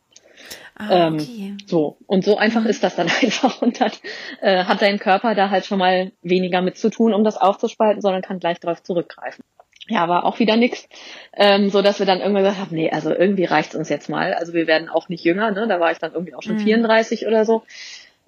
Ah, 0.76 1.08
ähm, 1.08 1.58
so. 1.66 1.98
Und 2.06 2.24
so 2.24 2.36
einfach 2.36 2.62
mhm. 2.62 2.68
ist 2.68 2.82
das 2.82 2.96
dann 2.96 3.08
einfach. 3.22 3.62
Und 3.62 3.80
dann 3.80 3.92
äh, 4.40 4.64
hat 4.64 4.82
dein 4.82 4.98
Körper 4.98 5.34
da 5.34 5.50
halt 5.50 5.66
schon 5.66 5.78
mal 5.78 6.12
weniger 6.22 6.62
mit 6.62 6.76
zu 6.76 6.90
tun, 6.90 7.14
um 7.14 7.24
das 7.24 7.36
aufzuspalten, 7.36 8.00
sondern 8.02 8.22
kann 8.22 8.40
gleich 8.40 8.60
darauf 8.60 8.82
zurückgreifen 8.82 9.44
ja, 9.88 10.08
war 10.08 10.24
auch 10.24 10.38
wieder 10.38 10.56
nix, 10.56 10.88
ähm, 11.34 11.68
so 11.68 11.82
dass 11.82 11.98
wir 11.98 12.06
dann 12.06 12.20
irgendwann 12.20 12.44
gesagt 12.44 12.60
haben, 12.60 12.74
nee, 12.74 12.90
also 12.90 13.10
irgendwie 13.10 13.44
reicht's 13.44 13.74
uns 13.74 13.88
jetzt 13.88 14.08
mal. 14.08 14.32
Also 14.34 14.54
wir 14.54 14.66
werden 14.66 14.88
auch 14.88 15.08
nicht 15.08 15.24
jünger, 15.24 15.50
ne? 15.50 15.66
Da 15.68 15.78
war 15.78 15.92
ich 15.92 15.98
dann 15.98 16.12
irgendwie 16.12 16.34
auch 16.34 16.42
schon 16.42 16.56
mhm. 16.56 16.60
34 16.60 17.26
oder 17.26 17.44
so. 17.44 17.62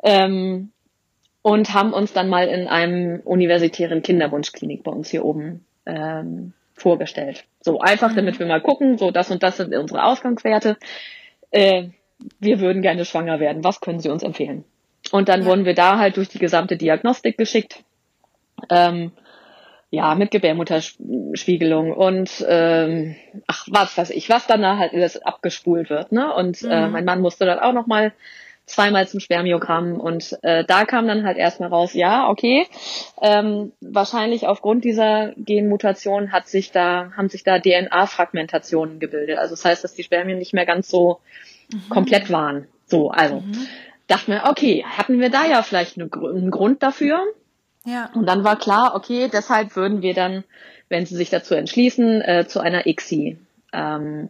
Ähm, 0.03 0.71
und 1.43 1.73
haben 1.73 1.93
uns 1.93 2.13
dann 2.13 2.29
mal 2.29 2.49
in 2.49 2.67
einem 2.67 3.21
universitären 3.21 4.03
Kinderwunschklinik 4.03 4.83
bei 4.83 4.91
uns 4.91 5.09
hier 5.09 5.25
oben 5.25 5.65
ähm, 5.87 6.53
vorgestellt. 6.75 7.45
So 7.61 7.81
einfach, 7.81 8.11
mhm. 8.11 8.17
damit 8.17 8.39
wir 8.39 8.47
mal 8.47 8.61
gucken, 8.61 8.99
so 8.99 9.11
das 9.11 9.31
und 9.31 9.43
das 9.43 9.57
sind 9.57 9.75
unsere 9.75 10.05
Ausgangswerte. 10.05 10.77
Äh, 11.51 11.91
wir 12.39 12.61
würden 12.61 12.83
gerne 12.83 13.05
schwanger 13.05 13.41
werden. 13.41 13.65
Was 13.65 13.81
können 13.81 14.01
Sie 14.01 14.09
uns 14.09 14.23
empfehlen? 14.23 14.65
Und 15.13 15.29
dann 15.29 15.43
ja. 15.43 15.47
wurden 15.47 15.65
wir 15.65 15.75
da 15.75 15.99
halt 15.99 16.17
durch 16.17 16.29
die 16.29 16.39
gesamte 16.39 16.77
Diagnostik 16.77 17.39
geschickt. 17.39 17.85
Ähm, 18.71 19.13
ja, 19.91 20.15
mit 20.15 20.33
Gebärmutterspiegelung 20.33 21.93
und 21.93 22.45
ähm, 22.49 23.15
ach, 23.47 23.67
was 23.71 23.97
weiß 23.97 24.11
ich, 24.11 24.29
was 24.29 24.47
dann 24.47 24.61
da 24.61 24.79
halt 24.79 24.93
alles 24.93 25.23
abgespult 25.23 25.91
wird, 25.91 26.11
ne? 26.11 26.35
Und 26.35 26.63
äh, 26.63 26.67
mhm. 26.67 26.73
äh, 26.73 26.89
mein 26.89 27.05
Mann 27.05 27.21
musste 27.21 27.45
dann 27.47 27.61
auch 27.61 27.73
nochmal 27.73 28.13
zweimal 28.67 29.07
zum 29.07 29.21
Spermiogramm 29.21 30.01
und 30.01 30.37
äh, 30.43 30.65
da 30.65 30.85
kam 30.85 31.07
dann 31.07 31.25
halt 31.25 31.39
erstmal 31.39 31.69
raus, 31.69 31.95
ja, 31.95 32.29
okay, 32.29 32.67
ähm, 33.23 33.73
wahrscheinlich 33.81 34.49
aufgrund 34.49 34.85
dieser 34.85 35.33
Genmutation 35.37 36.33
hat 36.33 36.49
sich 36.49 36.73
da, 36.73 37.13
haben 37.17 37.29
sich 37.29 37.45
da 37.45 37.61
DNA-Fragmentationen 37.61 38.99
gebildet. 38.99 39.39
Also 39.39 39.55
das 39.55 39.65
heißt, 39.65 39.85
dass 39.85 39.95
die 39.95 40.03
Spermien 40.03 40.39
nicht 40.39 40.53
mehr 40.53 40.67
ganz 40.67 40.89
so 40.89 41.21
mhm. 41.73 41.89
komplett 41.89 42.31
waren. 42.31 42.67
So, 42.87 43.11
also 43.11 43.41
mhm. 43.41 43.67
dachten 44.07 44.33
wir, 44.33 44.45
okay, 44.47 44.85
hatten 44.85 45.21
wir 45.21 45.31
da 45.31 45.47
ja 45.47 45.63
vielleicht 45.63 45.99
eine, 45.99 46.11
einen 46.13 46.51
Grund 46.51 46.83
dafür. 46.83 47.21
Ja. 47.85 48.11
Und 48.15 48.27
dann 48.27 48.45
war 48.45 48.57
klar, 48.57 48.95
okay, 48.95 49.29
deshalb 49.33 49.77
würden 49.77 50.03
wir 50.03 50.15
dann, 50.15 50.45
wenn 50.89 51.07
sie 51.07 51.17
sich 51.17 51.31
dazu 51.31 51.55
entschließen, 51.55 52.21
äh, 52.21 52.47
zu 52.49 52.61
einer 52.61 52.87
ICSI 52.87 53.39
ähm, 53.73 54.29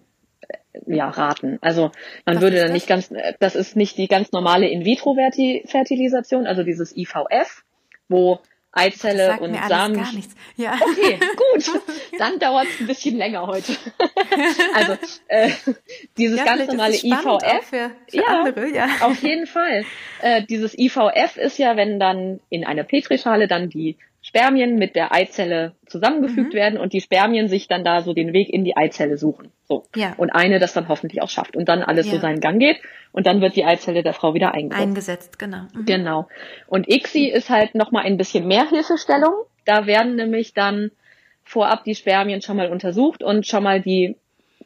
ja, 0.87 1.09
raten. 1.09 1.59
Also 1.63 1.91
man 2.25 2.37
Was 2.37 2.43
würde 2.43 2.59
dann 2.59 2.73
nicht 2.73 2.87
ganz, 2.87 3.11
das 3.41 3.55
ist 3.55 3.77
nicht 3.77 3.97
die 3.99 4.09
ganz 4.09 4.33
normale 4.33 4.69
In-vitro-Fertilisation, 4.69 6.47
also 6.47 6.63
dieses 6.63 6.97
IVF, 6.97 7.65
wo 8.09 8.41
Eizelle 8.77 9.39
und 9.41 9.55
Samen. 9.69 9.97
Gar 9.97 10.13
nichts. 10.13 10.35
Ja. 10.57 10.79
Okay, 10.81 11.19
gut. 11.19 11.83
Dann 12.19 12.39
dauert 12.39 12.67
es 12.67 12.81
ein 12.81 12.87
bisschen 12.87 13.17
länger 13.17 13.47
heute. 13.47 13.77
also 14.75 14.97
äh, 15.29 15.51
dieses 16.17 16.39
ja, 16.39 16.45
ganz 16.45 16.67
normale 16.67 16.95
IVF. 16.95 17.67
Für, 17.69 17.91
für 18.09 18.17
ja, 18.17 18.25
andere, 18.27 18.75
ja, 18.75 18.89
auf 19.01 19.23
jeden 19.23 19.47
Fall. 19.47 19.85
Äh, 20.21 20.43
dieses 20.43 20.79
IVF 20.79 21.37
ist 21.37 21.59
ja, 21.59 21.77
wenn 21.77 21.99
dann 21.99 22.41
in 22.51 22.65
einer 22.65 22.85
Petrischale 22.85 23.49
dann 23.49 23.71
die 23.71 23.97
Spermien 24.27 24.75
mit 24.75 24.97
der 24.97 25.13
Eizelle 25.13 25.77
zusammengefügt 25.87 26.53
mhm. 26.53 26.57
werden 26.57 26.81
und 26.81 26.93
die 26.93 27.01
Spermien 27.01 27.47
sich 27.47 27.69
dann 27.69 27.85
da 27.85 28.03
so 28.03 28.13
den 28.13 28.33
Weg 28.33 28.49
in 28.51 28.65
die 28.65 28.77
Eizelle 28.77 29.19
suchen. 29.19 29.53
So. 29.69 29.85
Ja. 29.95 30.15
Und 30.17 30.31
eine 30.31 30.59
das 30.59 30.73
dann 30.73 30.89
hoffentlich 30.89 31.23
auch 31.23 31.29
schafft 31.29 31.55
und 31.55 31.69
dann 31.69 31.85
alles 31.85 32.07
ja. 32.07 32.15
so 32.15 32.19
seinen 32.19 32.41
Gang 32.41 32.59
geht 32.59 32.79
und 33.13 33.29
dann 33.29 33.41
wird 33.41 33.55
die 33.55 33.65
Eizelle 33.65 34.03
der 34.03 34.15
Frau 34.15 34.35
wieder 34.35 34.53
eingesetzt. 34.53 34.83
Eingesetzt, 34.83 35.39
genau. 35.39 35.69
Mhm. 35.73 35.85
Genau. 35.87 36.29
Und 36.67 36.89
ICSI 36.89 37.29
ist 37.29 37.51
halt 37.51 37.77
nochmal 37.77 38.05
ein 38.05 38.17
bisschen 38.17 38.49
mehr 38.49 38.69
Hilfestellung. 38.69 39.33
Da 39.65 39.87
werden 39.87 40.17
nämlich 40.17 40.55
dann 40.55 40.91
vorab 41.45 41.85
die 41.85 41.95
Spermien 41.95 42.43
schon 42.43 42.57
mal 42.57 42.73
untersucht 42.73 43.23
und 43.23 43.47
schon 43.47 43.63
mal 43.63 43.81
die, 43.81 44.17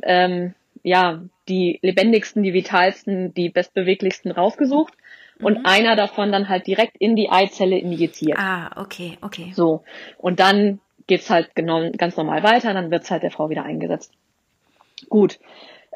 ähm, 0.03 0.55
ja, 0.83 1.21
die 1.49 1.79
lebendigsten, 1.83 2.43
die 2.43 2.55
vitalsten, 2.55 3.35
die 3.35 3.51
bestbeweglichsten 3.51 4.33
rausgesucht 4.33 4.95
und 5.43 5.59
mhm. 5.59 5.65
einer 5.65 5.97
davon 5.97 6.33
dann 6.33 6.49
halt 6.49 6.67
direkt 6.67 6.97
in 6.99 7.17
die 7.17 7.31
Eizelle 7.31 7.79
injiziert. 7.79 8.39
Ah, 8.39 8.71
okay, 8.77 9.19
okay. 9.23 9.53
So. 9.55 9.83
Und 10.19 10.41
dann 10.41 10.81
geht's 11.07 11.31
halt 11.31 11.55
genau, 11.55 11.91
ganz 11.97 12.17
normal 12.17 12.43
weiter, 12.43 12.73
dann 12.73 12.91
wird's 12.91 13.11
halt 13.11 13.23
der 13.23 13.31
Frau 13.31 13.51
wieder 13.51 13.65
eingesetzt. 13.65 14.13
Gut. 15.09 15.39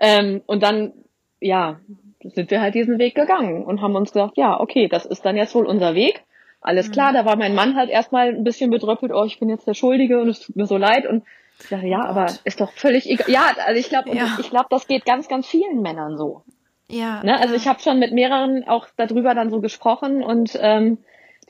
Ähm, 0.01 0.43
und 0.47 0.63
dann, 0.63 0.93
ja, 1.41 1.79
sind 2.21 2.51
wir 2.51 2.61
halt 2.61 2.75
diesen 2.75 2.99
Weg 2.99 3.15
gegangen 3.15 3.65
und 3.65 3.81
haben 3.81 3.95
uns 3.95 4.13
gesagt, 4.13 4.37
ja, 4.37 4.59
okay, 4.59 4.89
das 4.89 5.05
ist 5.07 5.25
dann 5.25 5.37
jetzt 5.37 5.55
wohl 5.55 5.67
unser 5.67 5.95
Weg. 5.95 6.25
Alles 6.61 6.89
mhm. 6.89 6.93
klar, 6.93 7.13
da 7.13 7.25
war 7.25 7.37
mein 7.37 7.55
Mann 7.55 7.77
halt 7.77 7.91
erstmal 7.91 8.29
ein 8.29 8.45
bisschen 8.45 8.71
bedröppelt, 8.71 9.13
oh, 9.13 9.25
ich 9.25 9.39
bin 9.39 9.51
jetzt 9.51 9.67
der 9.67 9.75
Schuldige 9.75 10.21
und 10.21 10.29
es 10.29 10.41
tut 10.41 10.57
mir 10.57 10.67
so 10.67 10.79
leid 10.79 11.07
und 11.07 11.25
ich 11.61 11.69
dachte, 11.69 11.87
ja, 11.87 12.01
oh 12.01 12.09
aber 12.09 12.27
ist 12.45 12.61
doch 12.61 12.73
völlig 12.73 13.09
egal. 13.09 13.27
Ja, 13.29 13.55
also 13.65 13.79
ich 13.79 13.89
glaube, 13.89 14.15
ja. 14.15 14.37
ich 14.41 14.51
glaube, 14.51 14.67
das 14.71 14.89
geht 14.89 15.05
ganz, 15.05 15.29
ganz 15.29 15.47
vielen 15.47 15.83
Männern 15.83 16.17
so. 16.17 16.43
Ja. 16.89 17.23
Ne? 17.23 17.39
Also 17.41 17.55
ich 17.55 17.67
habe 17.67 17.81
schon 17.81 17.99
mit 17.99 18.13
mehreren 18.13 18.67
auch 18.67 18.89
darüber 18.97 19.35
dann 19.35 19.51
so 19.51 19.61
gesprochen 19.61 20.23
und 20.23 20.59
ähm, 20.61 20.99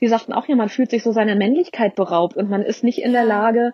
die 0.01 0.07
sagten 0.07 0.33
auch, 0.33 0.47
ja, 0.47 0.55
man 0.55 0.69
fühlt 0.69 0.89
sich 0.89 1.03
so 1.03 1.11
seiner 1.11 1.35
Männlichkeit 1.35 1.95
beraubt 1.95 2.35
und 2.35 2.49
man 2.49 2.61
ist 2.61 2.83
nicht 2.83 2.99
in 2.99 3.13
der 3.13 3.25
Lage, 3.25 3.73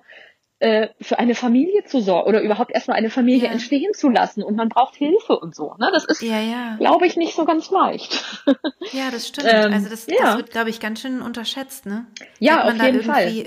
äh, 0.61 0.89
für 1.01 1.17
eine 1.17 1.33
Familie 1.33 1.85
zu 1.85 2.01
sorgen 2.01 2.29
oder 2.29 2.41
überhaupt 2.41 2.71
erstmal 2.71 2.95
eine 2.95 3.09
Familie 3.09 3.45
ja. 3.45 3.51
entstehen 3.51 3.93
zu 3.95 4.09
lassen 4.09 4.43
und 4.43 4.55
man 4.55 4.69
braucht 4.69 4.95
Hilfe 4.95 5.39
und 5.39 5.55
so. 5.55 5.73
Ne? 5.79 5.89
Das 5.91 6.05
ist, 6.05 6.21
ja, 6.21 6.39
ja. 6.39 6.75
glaube 6.77 7.07
ich, 7.07 7.17
nicht 7.17 7.35
so 7.35 7.45
ganz 7.45 7.71
leicht. 7.71 8.23
Ja, 8.93 9.09
das 9.09 9.27
stimmt. 9.27 9.47
Ähm, 9.49 9.71
also 9.71 9.89
das, 9.89 10.05
das 10.05 10.37
wird, 10.37 10.51
glaube 10.51 10.69
ich, 10.69 10.81
ganz 10.81 11.01
schön 11.01 11.21
unterschätzt. 11.21 11.85
Ne? 11.85 12.05
Ja, 12.39 12.65
auf 12.65 12.73
jeden 12.73 13.03
Fall. 13.03 13.45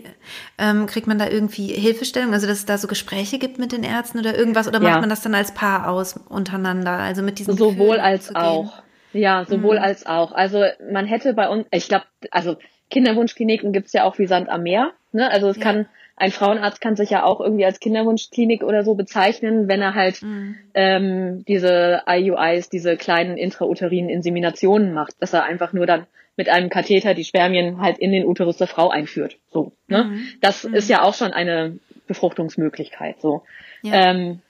Ähm, 0.56 0.87
kriegt 0.87 1.06
man 1.06 1.18
da 1.18 1.28
irgendwie 1.28 1.66
Hilfestellung, 1.66 2.33
also 2.33 2.47
dass 2.47 2.59
es 2.59 2.66
da 2.66 2.78
so 2.78 2.88
Gespräche 2.88 3.38
gibt 3.38 3.59
mit 3.59 3.73
den 3.73 3.83
Ärzten 3.83 4.21
oder 4.21 4.38
irgendwas 4.38 4.68
oder 4.68 4.80
macht 4.80 5.00
man 5.00 5.11
das 5.11 5.21
dann 5.21 5.35
als 5.35 5.52
Paar 5.52 5.90
aus 5.90 6.18
untereinander? 6.28 6.92
Also 6.92 7.23
mit 7.23 7.38
diesen 7.38 7.56
Sowohl 7.56 8.00
als 8.00 8.35
auch. 8.35 8.83
Ja, 9.12 9.44
sowohl 9.44 9.76
mhm. 9.76 9.83
als 9.83 10.06
auch. 10.06 10.33
Also 10.33 10.64
man 10.90 11.04
hätte 11.06 11.35
bei 11.35 11.49
uns, 11.49 11.66
ich 11.71 11.88
glaube, 11.88 12.06
also 12.30 12.56
Kinderwunschkliniken 12.90 13.73
gibt's 13.73 13.92
ja 13.92 14.04
auch 14.04 14.18
wie 14.18 14.26
Sand 14.26 14.49
am 14.49 14.62
Meer. 14.62 14.92
Ne? 15.12 15.30
Also 15.30 15.49
es 15.49 15.61
kann 15.61 15.87
ein 16.16 16.30
Frauenarzt 16.30 16.80
kann 16.80 16.97
sich 16.97 17.11
ja 17.11 17.25
auch 17.25 17.40
irgendwie 17.40 17.64
als 17.64 17.80
Kinderwunschklinik 17.80 18.62
oder 18.62 18.85
so 18.85 18.94
bezeichnen, 18.94 19.66
wenn 19.68 19.83
er 19.83 19.94
halt 19.94 20.23
mhm. 20.23 20.56
ähm, 20.75 21.44
diese 21.47 22.02
IUIs, 22.09 22.68
diese 22.68 22.97
kleinen 22.97 23.37
intrauterinen 23.37 24.09
Inseminationen 24.09 24.94
macht, 24.94 25.14
dass 25.21 25.33
er 25.33 25.44
einfach 25.44 25.73
nur 25.73 25.87
dann 25.87 26.06
mit 26.37 26.49
einem 26.49 26.68
Katheter 26.68 27.14
die 27.14 27.25
Spermien 27.25 27.80
halt 27.80 27.99
in 27.99 28.12
den 28.12 28.26
Uterus 28.26 28.56
der 28.59 28.66
Frau 28.66 28.90
einführt. 28.90 29.38
So, 29.50 29.73
ne? 29.88 30.04
Mhm. 30.04 30.26
Das 30.40 30.64
mhm. 30.64 30.75
ist 30.75 30.88
ja 30.88 31.02
auch 31.02 31.14
schon 31.14 31.33
eine 31.33 31.78
Befruchtungsmöglichkeit. 32.06 33.21
So. 33.21 33.42
Ja. 33.83 34.11
Ähm, 34.11 34.40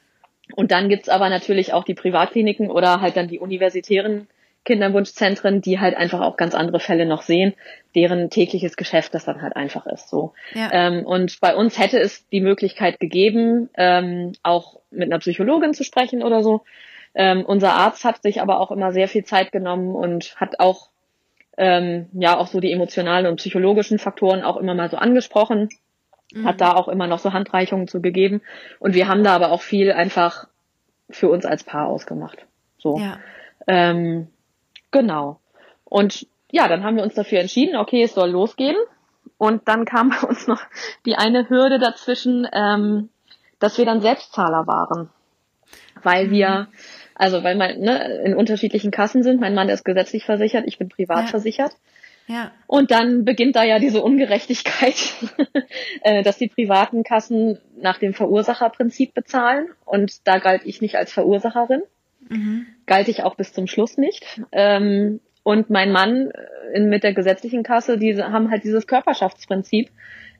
und 0.54 0.70
dann 0.70 0.88
gibt's 0.88 1.08
aber 1.08 1.30
natürlich 1.30 1.72
auch 1.72 1.84
die 1.84 1.94
Privatkliniken 1.94 2.70
oder 2.70 3.00
halt 3.00 3.16
dann 3.16 3.28
die 3.28 3.38
universitären 3.38 4.28
Kinderwunschzentren, 4.64 5.60
die 5.60 5.78
halt 5.78 5.96
einfach 5.96 6.20
auch 6.20 6.36
ganz 6.36 6.54
andere 6.54 6.80
Fälle 6.80 7.06
noch 7.06 7.22
sehen, 7.22 7.54
deren 7.94 8.30
tägliches 8.30 8.76
Geschäft 8.76 9.14
das 9.14 9.24
dann 9.24 9.42
halt 9.42 9.56
einfach 9.56 9.86
ist. 9.86 10.08
So. 10.08 10.32
Ja. 10.54 10.70
Ähm, 10.72 11.04
und 11.04 11.40
bei 11.40 11.54
uns 11.54 11.78
hätte 11.78 11.98
es 11.98 12.26
die 12.28 12.40
Möglichkeit 12.40 12.98
gegeben, 12.98 13.68
ähm, 13.76 14.32
auch 14.42 14.80
mit 14.90 15.10
einer 15.10 15.18
Psychologin 15.18 15.74
zu 15.74 15.84
sprechen 15.84 16.22
oder 16.22 16.42
so. 16.42 16.64
Ähm, 17.14 17.44
unser 17.44 17.72
Arzt 17.72 18.04
hat 18.04 18.22
sich 18.22 18.40
aber 18.40 18.58
auch 18.58 18.70
immer 18.70 18.92
sehr 18.92 19.06
viel 19.06 19.24
Zeit 19.24 19.52
genommen 19.52 19.94
und 19.94 20.34
hat 20.40 20.58
auch 20.58 20.88
ähm, 21.56 22.08
ja 22.12 22.36
auch 22.36 22.48
so 22.48 22.58
die 22.58 22.72
emotionalen 22.72 23.26
und 23.26 23.36
psychologischen 23.36 23.98
Faktoren 23.98 24.42
auch 24.42 24.56
immer 24.56 24.74
mal 24.74 24.90
so 24.90 24.96
angesprochen, 24.96 25.68
mhm. 26.32 26.44
hat 26.44 26.60
da 26.60 26.72
auch 26.72 26.88
immer 26.88 27.06
noch 27.06 27.20
so 27.20 27.32
Handreichungen 27.32 27.86
zu 27.86 28.00
gegeben. 28.00 28.42
Und 28.80 28.94
wir 28.94 29.08
haben 29.08 29.22
da 29.22 29.34
aber 29.34 29.52
auch 29.52 29.62
viel 29.62 29.92
einfach 29.92 30.48
für 31.10 31.28
uns 31.28 31.44
als 31.44 31.62
Paar 31.62 31.86
ausgemacht. 31.86 32.46
So. 32.78 32.98
Ja. 32.98 33.18
Ähm, 33.66 34.28
Genau. 34.94 35.40
Und 35.84 36.28
ja, 36.52 36.68
dann 36.68 36.84
haben 36.84 36.96
wir 36.96 37.02
uns 37.02 37.14
dafür 37.14 37.40
entschieden, 37.40 37.74
okay, 37.74 38.04
es 38.04 38.14
soll 38.14 38.30
losgehen. 38.30 38.76
Und 39.38 39.66
dann 39.66 39.84
kam 39.84 40.10
bei 40.20 40.26
uns 40.28 40.46
noch 40.46 40.62
die 41.04 41.16
eine 41.16 41.48
Hürde 41.48 41.80
dazwischen, 41.80 42.46
ähm, 42.52 43.08
dass 43.58 43.76
wir 43.76 43.84
dann 43.84 44.00
Selbstzahler 44.00 44.68
waren. 44.68 45.10
Weil 46.04 46.30
wir, 46.30 46.68
mhm. 46.70 46.76
also 47.16 47.42
weil 47.42 47.56
man 47.56 47.80
ne, 47.80 48.22
in 48.24 48.36
unterschiedlichen 48.36 48.92
Kassen 48.92 49.24
sind. 49.24 49.40
Mein 49.40 49.56
Mann 49.56 49.68
ist 49.68 49.84
gesetzlich 49.84 50.24
versichert, 50.24 50.64
ich 50.66 50.78
bin 50.78 50.88
privat 50.88 51.24
ja. 51.24 51.26
versichert. 51.26 51.72
Ja. 52.28 52.52
Und 52.68 52.92
dann 52.92 53.24
beginnt 53.24 53.56
da 53.56 53.64
ja 53.64 53.80
diese 53.80 54.00
Ungerechtigkeit, 54.00 55.12
äh, 56.02 56.22
dass 56.22 56.38
die 56.38 56.48
privaten 56.48 57.02
Kassen 57.02 57.58
nach 57.76 57.98
dem 57.98 58.14
Verursacherprinzip 58.14 59.12
bezahlen. 59.12 59.70
Und 59.84 60.28
da 60.28 60.38
galt 60.38 60.62
ich 60.64 60.80
nicht 60.80 60.94
als 60.94 61.12
Verursacherin. 61.12 61.82
Mhm. 62.28 62.66
Galt 62.86 63.08
ich 63.08 63.22
auch 63.22 63.34
bis 63.34 63.52
zum 63.52 63.66
Schluss 63.66 63.96
nicht. 63.96 64.40
Ähm, 64.52 65.20
und 65.42 65.70
mein 65.70 65.92
Mann 65.92 66.30
äh, 66.30 66.76
in, 66.76 66.88
mit 66.88 67.04
der 67.04 67.12
gesetzlichen 67.12 67.62
Kasse, 67.62 67.98
die 67.98 68.20
haben 68.22 68.50
halt 68.50 68.64
dieses 68.64 68.86
Körperschaftsprinzip 68.86 69.90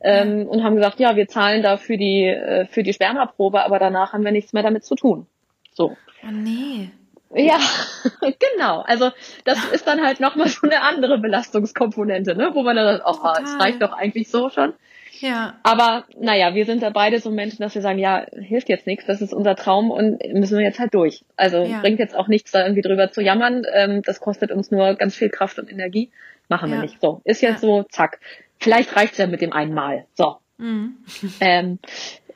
ähm, 0.00 0.40
ja. 0.40 0.44
und 0.46 0.64
haben 0.64 0.76
gesagt, 0.76 0.98
ja, 0.98 1.14
wir 1.16 1.28
zahlen 1.28 1.62
da 1.62 1.76
für 1.76 1.96
die, 1.96 2.24
äh, 2.24 2.66
für 2.66 2.82
die 2.82 2.92
Spermaprobe, 2.92 3.62
aber 3.62 3.78
danach 3.78 4.12
haben 4.12 4.24
wir 4.24 4.32
nichts 4.32 4.52
mehr 4.52 4.62
damit 4.62 4.84
zu 4.84 4.94
tun. 4.94 5.26
So. 5.72 5.96
Oh 6.22 6.30
nee. 6.30 6.90
Ja, 7.34 7.58
genau. 8.20 8.80
Also 8.80 9.10
das 9.44 9.64
ist 9.72 9.86
dann 9.86 10.02
halt 10.02 10.20
nochmal 10.20 10.48
so 10.48 10.66
eine 10.66 10.82
andere 10.82 11.18
Belastungskomponente, 11.18 12.36
ne? 12.36 12.50
wo 12.54 12.62
man 12.62 12.76
dann 12.76 12.98
sagt, 12.98 13.04
oh, 13.06 13.42
es 13.42 13.58
reicht 13.58 13.82
doch 13.82 13.92
eigentlich 13.92 14.30
so 14.30 14.50
schon. 14.50 14.72
Ja. 15.20 15.54
Aber 15.62 16.04
naja, 16.18 16.54
wir 16.54 16.66
sind 16.66 16.82
da 16.82 16.90
beide 16.90 17.20
so 17.20 17.30
Menschen, 17.30 17.62
dass 17.62 17.74
wir 17.74 17.82
sagen, 17.82 17.98
ja, 17.98 18.26
hilft 18.32 18.68
jetzt 18.68 18.86
nichts, 18.86 19.06
das 19.06 19.20
ist 19.20 19.32
unser 19.32 19.56
Traum 19.56 19.90
und 19.90 20.22
müssen 20.32 20.58
wir 20.58 20.64
jetzt 20.64 20.78
halt 20.78 20.94
durch. 20.94 21.24
Also 21.36 21.64
ja. 21.64 21.80
bringt 21.80 21.98
jetzt 21.98 22.14
auch 22.14 22.28
nichts, 22.28 22.50
da 22.50 22.62
irgendwie 22.62 22.82
drüber 22.82 23.10
zu 23.10 23.20
jammern. 23.22 23.64
Ähm, 23.72 24.02
das 24.02 24.20
kostet 24.20 24.50
uns 24.50 24.70
nur 24.70 24.94
ganz 24.94 25.14
viel 25.14 25.30
Kraft 25.30 25.58
und 25.58 25.70
Energie. 25.70 26.10
Machen 26.48 26.70
ja. 26.70 26.76
wir 26.76 26.82
nicht. 26.82 27.00
So, 27.00 27.20
ist 27.24 27.40
jetzt 27.40 27.62
ja. 27.62 27.68
so, 27.68 27.82
zack. 27.84 28.20
Vielleicht 28.58 28.96
reicht's 28.96 29.18
ja 29.18 29.26
mit 29.26 29.40
dem 29.40 29.52
einmal. 29.52 30.06
So. 30.14 30.36
Mhm. 30.58 30.96
Ähm, 31.40 31.78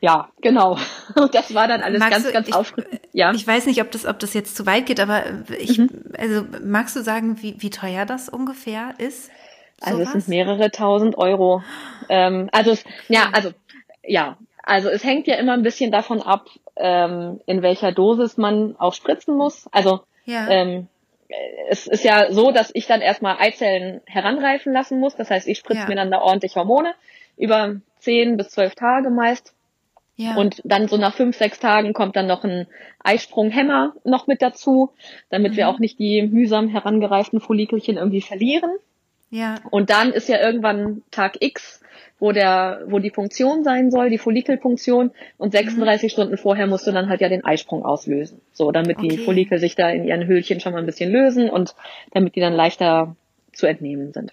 ja, 0.01 0.31
genau. 0.41 0.79
Und 1.15 1.35
das 1.35 1.55
war 1.55 1.69
dann 1.69 1.83
alles 1.83 1.99
magst 1.99 2.13
ganz, 2.13 2.27
du, 2.27 2.33
ganz 2.33 2.53
aufregend. 2.53 3.01
Ja. 3.13 3.33
Ich 3.33 3.47
weiß 3.47 3.67
nicht, 3.67 3.81
ob 3.81 3.91
das, 3.91 4.07
ob 4.07 4.19
das 4.19 4.35
jetzt 4.35 4.57
zu 4.57 4.67
weit 4.67 4.87
geht, 4.87 5.01
aber 5.01 5.25
ich, 5.59 5.79
mhm. 5.79 5.89
also 6.17 6.45
magst 6.65 6.95
du 6.97 7.03
sagen, 7.03 7.43
wie, 7.43 7.57
wie 7.59 7.71
teuer 7.71 8.07
das 8.07 8.29
ungefähr 8.29 8.95
ist? 8.99 9.31
Also 9.81 10.01
es 10.01 10.13
sind 10.13 10.29
mehrere 10.29 10.71
tausend 10.71 11.17
Euro. 11.19 11.63
Ähm, 12.09 12.49
also 12.53 12.73
es, 12.73 12.85
ja, 13.09 13.31
also 13.33 13.51
ja, 14.05 14.37
also 14.63 14.89
es 14.89 15.05
hängt 15.05 15.27
ja 15.27 15.37
immer 15.37 15.53
ein 15.53 15.63
bisschen 15.63 15.93
davon 15.93 16.21
ab, 16.21 16.47
ähm, 16.77 17.41
in 17.47 17.63
welcher 17.63 17.93
Dosis 17.93 18.37
man 18.37 18.77
auch 18.79 18.95
spritzen 18.95 19.37
muss. 19.37 19.69
Also 19.73 20.01
ja. 20.25 20.49
ähm, 20.49 20.89
es 21.69 21.87
ist 21.87 22.05
ja 22.05 22.33
so, 22.33 22.51
dass 22.51 22.71
ich 22.75 22.87
dann 22.87 23.01
erstmal 23.01 23.37
Eizellen 23.39 24.01
heranreifen 24.07 24.73
lassen 24.73 24.99
muss. 24.99 25.15
Das 25.17 25.31
heißt, 25.31 25.47
ich 25.47 25.59
spritze 25.59 25.83
ja. 25.83 25.89
mir 25.89 25.97
dann 25.97 26.11
da 26.11 26.21
ordentlich 26.21 26.57
Hormone 26.57 26.95
über 27.37 27.77
zehn 27.99 28.37
bis 28.37 28.51
zwölf 28.51 28.75
Tage 28.75 29.11
meist. 29.11 29.55
Ja. 30.17 30.35
Und 30.35 30.61
dann 30.65 30.89
so 30.89 30.97
nach 30.97 31.15
fünf, 31.15 31.37
sechs 31.37 31.61
Tagen 31.61 31.93
kommt 31.93 32.17
dann 32.17 32.27
noch 32.27 32.43
ein 32.43 32.67
Eisprunghemmer 33.05 33.95
noch 34.03 34.27
mit 34.27 34.43
dazu, 34.43 34.91
damit 35.31 35.53
mhm. 35.53 35.57
wir 35.57 35.69
auch 35.69 35.79
nicht 35.79 36.01
die 36.01 36.23
mühsam 36.23 36.69
herangereiften 36.69 37.41
Follikelchen 37.41 37.97
irgendwie 37.97 38.23
verlieren. 38.23 38.71
Ja. 39.31 39.57
Und 39.71 39.91
dann 39.91 40.13
ist 40.13 40.29
ja 40.29 40.41
irgendwann 40.41 41.03
Tag 41.11 41.39
X, 41.41 41.81
wo 42.19 42.33
der, 42.33 42.83
wo 42.87 42.99
die 42.99 43.11
Funktion 43.11 43.63
sein 43.63 43.91
soll, 43.91 44.11
die 44.11 44.19
Follikelfunktion, 44.19 45.11
und 45.37 45.53
36 45.53 46.05
mhm. 46.05 46.13
Stunden 46.13 46.39
vorher 46.39 46.67
musst 46.67 46.87
du 46.87 46.93
dann 46.93 47.09
halt 47.09 47.21
ja 47.21 47.29
den 47.29 47.45
Eisprung 47.45 47.85
auslösen. 47.85 48.41
So, 48.53 48.73
damit 48.73 48.99
okay. 48.99 49.09
die 49.09 49.19
Follikel 49.19 49.59
sich 49.59 49.75
da 49.75 49.91
in 49.91 50.05
ihren 50.05 50.27
Höhlchen 50.27 50.61
schon 50.61 50.73
mal 50.73 50.81
ein 50.81 50.87
bisschen 50.87 51.13
lösen 51.13 51.51
und 51.51 51.75
damit 52.13 52.35
die 52.35 52.41
dann 52.41 52.55
leichter 52.55 53.17
zu 53.53 53.67
entnehmen 53.67 54.13
sind. 54.13 54.33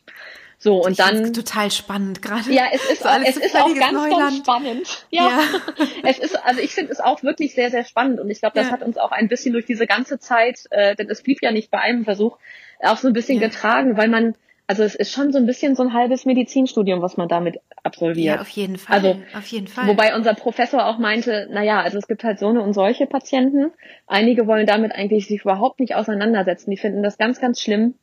So, 0.58 0.82
und 0.82 0.92
ich 0.94 0.98
dann. 0.98 1.34
Total 1.34 1.70
spannend 1.70 2.22
gerade. 2.22 2.52
Ja, 2.52 2.64
es 2.72 2.90
ist, 2.90 3.04
so 3.04 3.10
es 3.10 3.38
ist 3.38 3.56
auch 3.56 3.74
ganz, 3.76 3.94
Neuland. 3.94 4.20
ganz 4.20 4.38
spannend. 4.38 5.06
Ja. 5.12 5.28
ja. 5.28 5.86
es 6.04 6.18
ist, 6.18 6.44
also 6.44 6.62
ich 6.62 6.72
finde 6.72 6.92
es 6.92 7.00
auch 7.00 7.22
wirklich 7.24 7.54
sehr, 7.54 7.70
sehr 7.70 7.84
spannend 7.84 8.20
und 8.20 8.30
ich 8.30 8.40
glaube, 8.40 8.56
das 8.56 8.68
ja. 8.68 8.72
hat 8.72 8.82
uns 8.82 8.98
auch 8.98 9.12
ein 9.12 9.28
bisschen 9.28 9.54
durch 9.54 9.66
diese 9.66 9.86
ganze 9.86 10.18
Zeit, 10.18 10.62
äh, 10.72 10.96
denn 10.96 11.10
es 11.10 11.22
blieb 11.22 11.42
ja 11.42 11.52
nicht 11.52 11.72
bei 11.72 11.80
einem 11.80 12.06
Versuch, 12.06 12.38
auch 12.80 12.98
so 12.98 13.08
ein 13.08 13.14
bisschen 13.14 13.40
ja. 13.40 13.48
getragen, 13.48 13.98
weil 13.98 14.08
man, 14.08 14.36
also 14.68 14.84
es 14.84 14.96
ist 14.96 15.12
schon 15.12 15.32
so 15.32 15.38
ein 15.38 15.46
bisschen 15.46 15.76
so 15.76 15.84
ein 15.84 15.94
halbes 15.94 16.26
Medizinstudium, 16.26 17.02
was 17.02 17.18
man 17.18 17.28
damit 17.28 17.60
absolviert. 17.84 18.36
Ja, 18.36 18.42
auf 18.42 18.50
jeden 18.50 18.78
Fall. 18.78 18.96
Also, 18.96 19.20
auf 19.38 19.46
jeden 19.48 19.68
Fall. 19.68 19.88
Wobei 19.88 20.16
unser 20.16 20.34
Professor 20.34 20.86
auch 20.88 20.98
meinte, 20.98 21.48
na 21.52 21.64
ja, 21.64 21.82
also 21.82 21.98
es 21.98 22.08
gibt 22.08 22.24
halt 22.24 22.40
so 22.40 22.48
eine 22.48 22.62
und 22.62 22.74
solche 22.74 23.06
Patienten. 23.06 23.72
Einige 24.08 24.48
wollen 24.48 24.66
damit 24.66 24.92
eigentlich 24.92 25.28
sich 25.28 25.42
überhaupt 25.42 25.80
nicht 25.80 25.96
auseinandersetzen. 25.96 26.72
Die 26.72 26.78
finden 26.78 27.04
das 27.04 27.18
ganz, 27.18 27.40
ganz 27.40 27.62
schlimm 27.62 27.96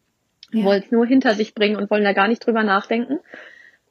ja. 0.52 0.64
wollen 0.64 0.82
es 0.82 0.90
nur 0.90 1.06
hinter 1.06 1.34
sich 1.34 1.54
bringen 1.54 1.76
und 1.76 1.90
wollen 1.90 2.04
da 2.04 2.12
gar 2.12 2.28
nicht 2.28 2.44
drüber 2.46 2.62
nachdenken. 2.62 3.18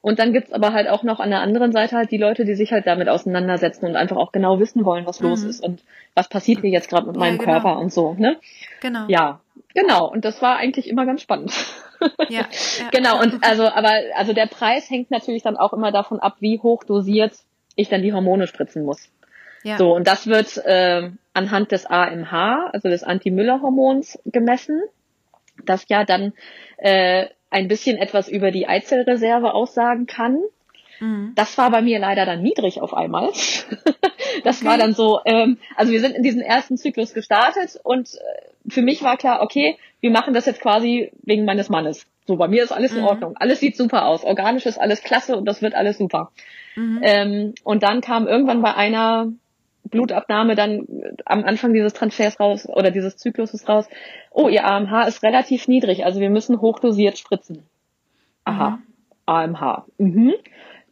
Und 0.00 0.18
dann 0.18 0.32
gibt's 0.32 0.52
aber 0.52 0.72
halt 0.72 0.88
auch 0.88 1.04
noch 1.04 1.20
an 1.20 1.30
der 1.30 1.40
anderen 1.40 1.70
Seite 1.70 1.96
halt 1.96 2.10
die 2.10 2.18
Leute, 2.18 2.44
die 2.44 2.54
sich 2.54 2.72
halt 2.72 2.86
damit 2.88 3.08
auseinandersetzen 3.08 3.86
und 3.86 3.94
einfach 3.94 4.16
auch 4.16 4.32
genau 4.32 4.58
wissen 4.58 4.84
wollen, 4.84 5.06
was 5.06 5.20
mhm. 5.20 5.28
los 5.28 5.44
ist 5.44 5.62
und 5.62 5.80
was 6.14 6.28
passiert 6.28 6.60
hier 6.60 6.70
jetzt 6.70 6.88
gerade 6.88 7.06
mit 7.06 7.16
meinem 7.16 7.38
genau. 7.38 7.52
Körper 7.52 7.78
und 7.78 7.92
so, 7.92 8.14
ne? 8.14 8.36
Genau. 8.80 9.04
Ja, 9.06 9.40
genau. 9.74 10.10
Und 10.10 10.24
das 10.24 10.42
war 10.42 10.56
eigentlich 10.56 10.88
immer 10.88 11.06
ganz 11.06 11.22
spannend. 11.22 11.52
Ja, 12.28 12.40
ja. 12.78 12.88
genau. 12.90 13.20
Und 13.20 13.44
also, 13.44 13.64
aber 13.64 13.92
also 14.14 14.32
der 14.32 14.46
Preis 14.46 14.90
hängt 14.90 15.10
natürlich 15.10 15.42
dann 15.42 15.56
auch 15.56 15.72
immer 15.72 15.92
davon 15.92 16.20
ab, 16.20 16.36
wie 16.40 16.58
hoch 16.60 16.84
dosiert 16.84 17.34
ich 17.76 17.88
dann 17.88 18.02
die 18.02 18.12
Hormone 18.12 18.46
spritzen 18.46 18.84
muss. 18.84 19.08
Ja. 19.62 19.78
So, 19.78 19.94
und 19.94 20.06
das 20.06 20.26
wird 20.26 20.58
äh, 20.58 21.10
anhand 21.32 21.72
des 21.72 21.86
AMH, 21.86 22.70
also 22.72 22.88
des 22.88 23.04
Anti-Müller-Hormons, 23.04 24.18
gemessen 24.26 24.82
das 25.64 25.84
ja 25.88 26.04
dann 26.04 26.32
äh, 26.78 27.26
ein 27.50 27.68
bisschen 27.68 27.98
etwas 27.98 28.28
über 28.28 28.50
die 28.50 28.66
Eizellreserve 28.66 29.54
aussagen 29.54 30.06
kann. 30.06 30.40
Mhm. 31.00 31.32
Das 31.34 31.58
war 31.58 31.70
bei 31.70 31.82
mir 31.82 31.98
leider 31.98 32.24
dann 32.26 32.42
niedrig 32.42 32.80
auf 32.80 32.94
einmal. 32.94 33.28
das 34.44 34.58
okay. 34.58 34.66
war 34.66 34.78
dann 34.78 34.94
so, 34.94 35.20
ähm, 35.24 35.58
also 35.76 35.92
wir 35.92 36.00
sind 36.00 36.16
in 36.16 36.22
diesen 36.22 36.40
ersten 36.40 36.76
Zyklus 36.76 37.14
gestartet 37.14 37.78
und 37.82 38.14
äh, 38.14 38.18
für 38.68 38.82
mich 38.82 39.02
war 39.02 39.16
klar, 39.16 39.42
okay, 39.42 39.76
wir 40.00 40.10
machen 40.10 40.34
das 40.34 40.46
jetzt 40.46 40.60
quasi 40.60 41.10
wegen 41.22 41.44
meines 41.44 41.68
Mannes. 41.68 42.06
So, 42.26 42.36
bei 42.36 42.48
mir 42.48 42.62
ist 42.62 42.72
alles 42.72 42.92
in 42.92 43.00
mhm. 43.00 43.06
Ordnung. 43.06 43.36
Alles 43.36 43.60
sieht 43.60 43.76
super 43.76 44.06
aus. 44.06 44.24
Organisch 44.24 44.66
ist 44.66 44.78
alles 44.78 45.02
klasse 45.02 45.36
und 45.36 45.44
das 45.44 45.62
wird 45.62 45.74
alles 45.74 45.98
super. 45.98 46.30
Mhm. 46.76 47.00
Ähm, 47.02 47.54
und 47.64 47.82
dann 47.82 48.00
kam 48.00 48.26
irgendwann 48.26 48.62
bei 48.62 48.74
einer 48.74 49.32
Blutabnahme 49.84 50.54
dann 50.54 50.86
am 51.24 51.44
Anfang 51.44 51.72
dieses 51.72 51.92
Transfers 51.92 52.38
raus 52.38 52.68
oder 52.68 52.90
dieses 52.90 53.16
Zykluses 53.16 53.68
raus, 53.68 53.88
oh, 54.30 54.48
ihr 54.48 54.64
AMH 54.64 55.06
ist 55.06 55.22
relativ 55.22 55.68
niedrig, 55.68 56.04
also 56.04 56.20
wir 56.20 56.30
müssen 56.30 56.60
hochdosiert 56.60 57.18
spritzen. 57.18 57.64
Aha, 58.44 58.70
mhm. 58.70 58.82
AMH. 59.26 59.84
Mhm. 59.98 60.34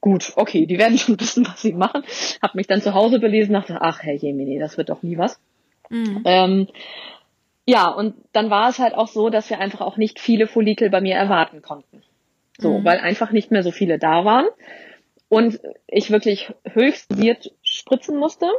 Gut, 0.00 0.32
okay, 0.36 0.66
die 0.66 0.78
werden 0.78 0.98
schon 0.98 1.20
wissen, 1.20 1.46
was 1.46 1.62
sie 1.62 1.72
machen. 1.72 2.02
Hab 2.42 2.54
mich 2.54 2.66
dann 2.66 2.82
zu 2.82 2.94
Hause 2.94 3.18
belesen, 3.20 3.54
dachte, 3.54 3.78
ach 3.80 4.02
Herr 4.02 4.14
Jemini, 4.14 4.58
das 4.58 4.76
wird 4.76 4.90
doch 4.90 5.02
nie 5.02 5.18
was. 5.18 5.40
Mhm. 5.88 6.22
Ähm, 6.24 6.68
ja, 7.66 7.88
und 7.88 8.14
dann 8.32 8.50
war 8.50 8.68
es 8.68 8.78
halt 8.78 8.94
auch 8.94 9.08
so, 9.08 9.30
dass 9.30 9.50
wir 9.50 9.58
einfach 9.58 9.80
auch 9.80 9.96
nicht 9.96 10.18
viele 10.18 10.46
Follikel 10.46 10.90
bei 10.90 11.00
mir 11.00 11.14
erwarten 11.14 11.62
konnten. 11.62 12.02
So, 12.58 12.78
mhm. 12.78 12.84
weil 12.84 12.98
einfach 12.98 13.32
nicht 13.32 13.50
mehr 13.50 13.62
so 13.62 13.70
viele 13.70 13.98
da 13.98 14.24
waren 14.24 14.46
und 15.28 15.60
ich 15.86 16.10
wirklich 16.10 16.52
höchst 16.64 17.10
dosiert 17.10 17.52
spritzen 17.62 18.18
musste 18.18 18.50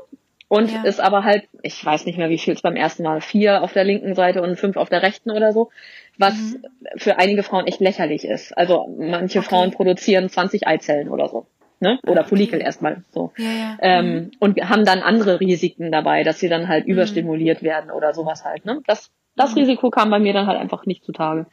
und 0.47 0.71
ja. 0.71 0.84
ist 0.84 0.99
aber 0.99 1.23
halt, 1.23 1.47
ich 1.62 1.84
weiß 1.86 2.06
nicht 2.06 2.17
mehr, 2.17 2.30
wie 2.30 2.38
viel 2.38 2.54
es 2.54 2.62
beim 2.62 2.76
ersten 2.76 3.04
Mal, 3.04 3.21
vier 3.21 3.62
auf 3.62 3.73
der 3.73 3.84
linken 3.84 4.15
Seite 4.15 4.41
und 4.41 4.58
fünf 4.58 4.78
auf 4.78 4.89
der 4.89 5.04
rechten 5.04 5.32
oder 5.32 5.54
so, 5.54 5.69
was 6.17 6.34
mhm. 6.34 6.65
für 6.97 7.19
einige 7.19 7.43
Frauen 7.43 7.67
echt 7.67 7.80
lächerlich 7.80 8.26
ist. 8.26 8.58
Also 8.58 8.88
manche 8.97 9.39
okay. 9.39 9.47
Frauen 9.47 9.71
produzieren 9.71 10.30
20 10.30 10.67
Eizellen 10.67 11.10
oder 11.10 11.30
so. 11.30 11.45
Ne? 11.82 12.00
Oder 12.04 12.22
okay. 12.22 12.30
Follikel 12.30 12.62
erstmal 12.62 13.04
so. 13.12 13.32
Ja, 13.38 13.46
ja. 13.46 13.78
Ähm, 13.82 14.13
mhm. 14.13 14.32
Und 14.39 14.70
haben 14.70 14.86
dann 14.86 15.00
andere 15.00 15.39
Risiken 15.39 15.91
dabei, 15.91 16.24
dass 16.24 16.39
sie 16.39 16.50
dann 16.50 16.67
halt 16.67 16.86
mhm. 16.86 16.94
überstimuliert 16.94 17.63
werden 17.63 17.91
oder 17.91 18.13
sowas 18.13 18.46
halt. 18.46 18.65
Ne? 18.65 18.82
Das, 18.88 19.12
das 19.36 19.52
mhm. 19.52 19.62
Risiko 19.62 19.89
kam 19.89 20.10
bei 20.10 20.20
mir 20.20 20.34
dann 20.34 20.48
halt 20.48 20.60
einfach 20.60 20.86
nicht 20.86 21.04
zutage. 21.04 21.48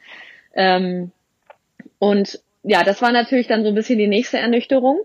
Ähm, 0.53 1.11
und 1.97 2.39
ja, 2.63 2.83
das 2.83 3.01
war 3.01 3.11
natürlich 3.11 3.47
dann 3.47 3.63
so 3.63 3.69
ein 3.69 3.75
bisschen 3.75 3.97
die 3.97 4.07
nächste 4.07 4.37
Ernüchterung, 4.37 4.99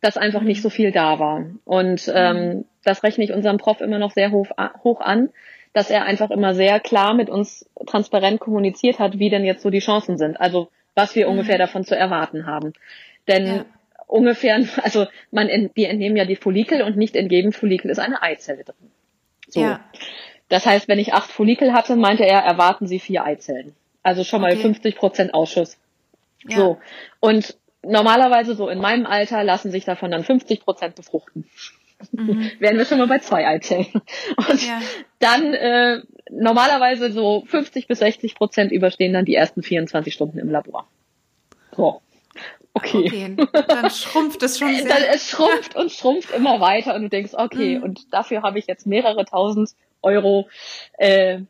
dass 0.00 0.16
einfach 0.16 0.42
nicht 0.42 0.58
mhm. 0.58 0.62
so 0.62 0.70
viel 0.70 0.92
da 0.92 1.18
war. 1.18 1.44
Und 1.64 2.10
ähm, 2.14 2.36
mhm 2.36 2.64
das 2.84 3.02
rechne 3.02 3.24
ich 3.24 3.32
unserem 3.32 3.58
Prof 3.58 3.80
immer 3.80 3.98
noch 3.98 4.12
sehr 4.12 4.30
hoch, 4.30 4.46
hoch 4.82 5.00
an, 5.00 5.30
dass 5.72 5.90
er 5.90 6.04
einfach 6.04 6.30
immer 6.30 6.54
sehr 6.54 6.80
klar 6.80 7.14
mit 7.14 7.30
uns 7.30 7.68
transparent 7.86 8.40
kommuniziert 8.40 8.98
hat, 8.98 9.18
wie 9.18 9.30
denn 9.30 9.44
jetzt 9.44 9.62
so 9.62 9.70
die 9.70 9.78
Chancen 9.78 10.18
sind. 10.18 10.40
Also 10.40 10.68
was 10.94 11.14
wir 11.14 11.26
mhm. 11.26 11.32
ungefähr 11.32 11.58
davon 11.58 11.84
zu 11.84 11.96
erwarten 11.96 12.46
haben. 12.46 12.72
Denn 13.28 13.46
ja. 13.46 13.64
Ungefähr, 14.12 14.62
also 14.82 15.06
man, 15.30 15.48
wir 15.74 15.88
entnehmen 15.88 16.16
ja 16.16 16.24
die 16.24 16.36
Follikel 16.36 16.82
und 16.82 16.96
nicht 16.96 17.16
in 17.16 17.28
jedem 17.28 17.52
Follikel 17.52 17.90
ist 17.90 17.98
eine 17.98 18.22
Eizelle 18.22 18.64
drin. 18.64 18.90
So. 19.48 19.60
Ja. 19.60 19.80
Das 20.48 20.66
heißt, 20.66 20.88
wenn 20.88 20.98
ich 20.98 21.14
acht 21.14 21.30
Follikel 21.30 21.72
hatte, 21.72 21.96
meinte 21.96 22.24
er, 22.24 22.40
erwarten 22.40 22.86
Sie 22.86 22.98
vier 22.98 23.24
Eizellen. 23.24 23.74
Also 24.02 24.24
schon 24.24 24.42
mal 24.42 24.52
okay. 24.52 24.62
50 24.62 24.96
Prozent 24.96 25.34
Ausschuss. 25.34 25.78
Ja. 26.46 26.56
So. 26.56 26.78
Und 27.20 27.56
normalerweise 27.82 28.54
so 28.54 28.68
in 28.68 28.78
meinem 28.78 29.06
Alter 29.06 29.44
lassen 29.44 29.70
sich 29.70 29.84
davon 29.84 30.10
dann 30.10 30.24
50 30.24 30.60
Prozent 30.60 30.94
befruchten 30.94 31.46
mhm. 32.10 32.50
wären 32.58 32.78
wir 32.78 32.84
schon 32.84 32.98
mal 32.98 33.06
bei 33.06 33.18
zwei 33.18 33.46
Eizellen. 33.46 33.86
Und 34.36 34.66
ja. 34.66 34.80
dann 35.18 35.54
äh, 35.54 36.02
normalerweise 36.30 37.12
so 37.12 37.44
50 37.46 37.86
bis 37.86 38.00
60 38.00 38.34
Prozent 38.34 38.72
überstehen 38.72 39.12
dann 39.12 39.24
die 39.24 39.34
ersten 39.34 39.62
24 39.62 40.12
Stunden 40.12 40.38
im 40.38 40.50
Labor. 40.50 40.88
So. 41.76 42.02
Okay. 42.74 43.36
okay. 43.38 43.62
Dann 43.68 43.90
schrumpft 43.90 44.42
es 44.42 44.58
schon 44.58 44.74
sehr. 44.74 44.88
Dann, 44.88 45.02
es 45.12 45.28
schrumpft 45.28 45.76
und 45.76 45.92
schrumpft 45.92 46.34
immer 46.34 46.60
weiter 46.60 46.94
und 46.94 47.02
du 47.02 47.08
denkst, 47.08 47.32
okay, 47.34 47.78
mhm. 47.78 47.82
und 47.84 48.12
dafür 48.12 48.42
habe 48.42 48.58
ich 48.58 48.66
jetzt 48.66 48.86
mehrere 48.86 49.24
tausend 49.24 49.70
Euro 50.02 50.48
äh, 50.98 51.40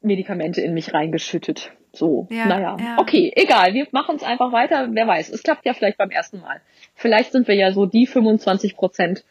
Medikamente 0.00 0.60
in 0.60 0.74
mich 0.74 0.94
reingeschüttet. 0.94 1.72
So, 1.92 2.26
ja, 2.30 2.46
naja, 2.46 2.76
ja. 2.78 2.96
okay, 2.98 3.32
egal, 3.34 3.72
wir 3.72 3.86
machen 3.90 4.16
es 4.16 4.22
einfach 4.22 4.52
weiter. 4.52 4.88
Wer 4.90 5.06
weiß, 5.06 5.30
es 5.30 5.42
klappt 5.42 5.64
ja 5.64 5.72
vielleicht 5.72 5.96
beim 5.96 6.10
ersten 6.10 6.40
Mal. 6.40 6.60
Vielleicht 6.94 7.32
sind 7.32 7.48
wir 7.48 7.54
ja 7.54 7.72
so 7.72 7.86
die 7.86 8.06
25 8.06 8.76
Prozent, 8.76 9.24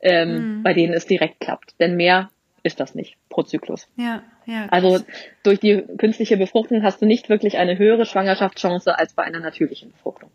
ähm, 0.00 0.58
mhm. 0.58 0.62
bei 0.62 0.72
denen 0.72 0.94
es 0.94 1.06
direkt 1.06 1.40
klappt. 1.40 1.74
Denn 1.80 1.96
mehr 1.96 2.30
ist 2.62 2.78
das 2.78 2.94
nicht 2.94 3.16
pro 3.28 3.42
Zyklus. 3.42 3.88
Ja, 3.96 4.22
ja. 4.46 4.66
Also 4.70 5.00
durch 5.42 5.58
die 5.58 5.82
künstliche 5.98 6.36
Befruchtung 6.36 6.84
hast 6.84 7.02
du 7.02 7.06
nicht 7.06 7.28
wirklich 7.28 7.58
eine 7.58 7.76
höhere 7.76 8.06
Schwangerschaftschance 8.06 8.96
als 8.96 9.14
bei 9.14 9.24
einer 9.24 9.40
natürlichen 9.40 9.90
Befruchtung. 9.90 10.30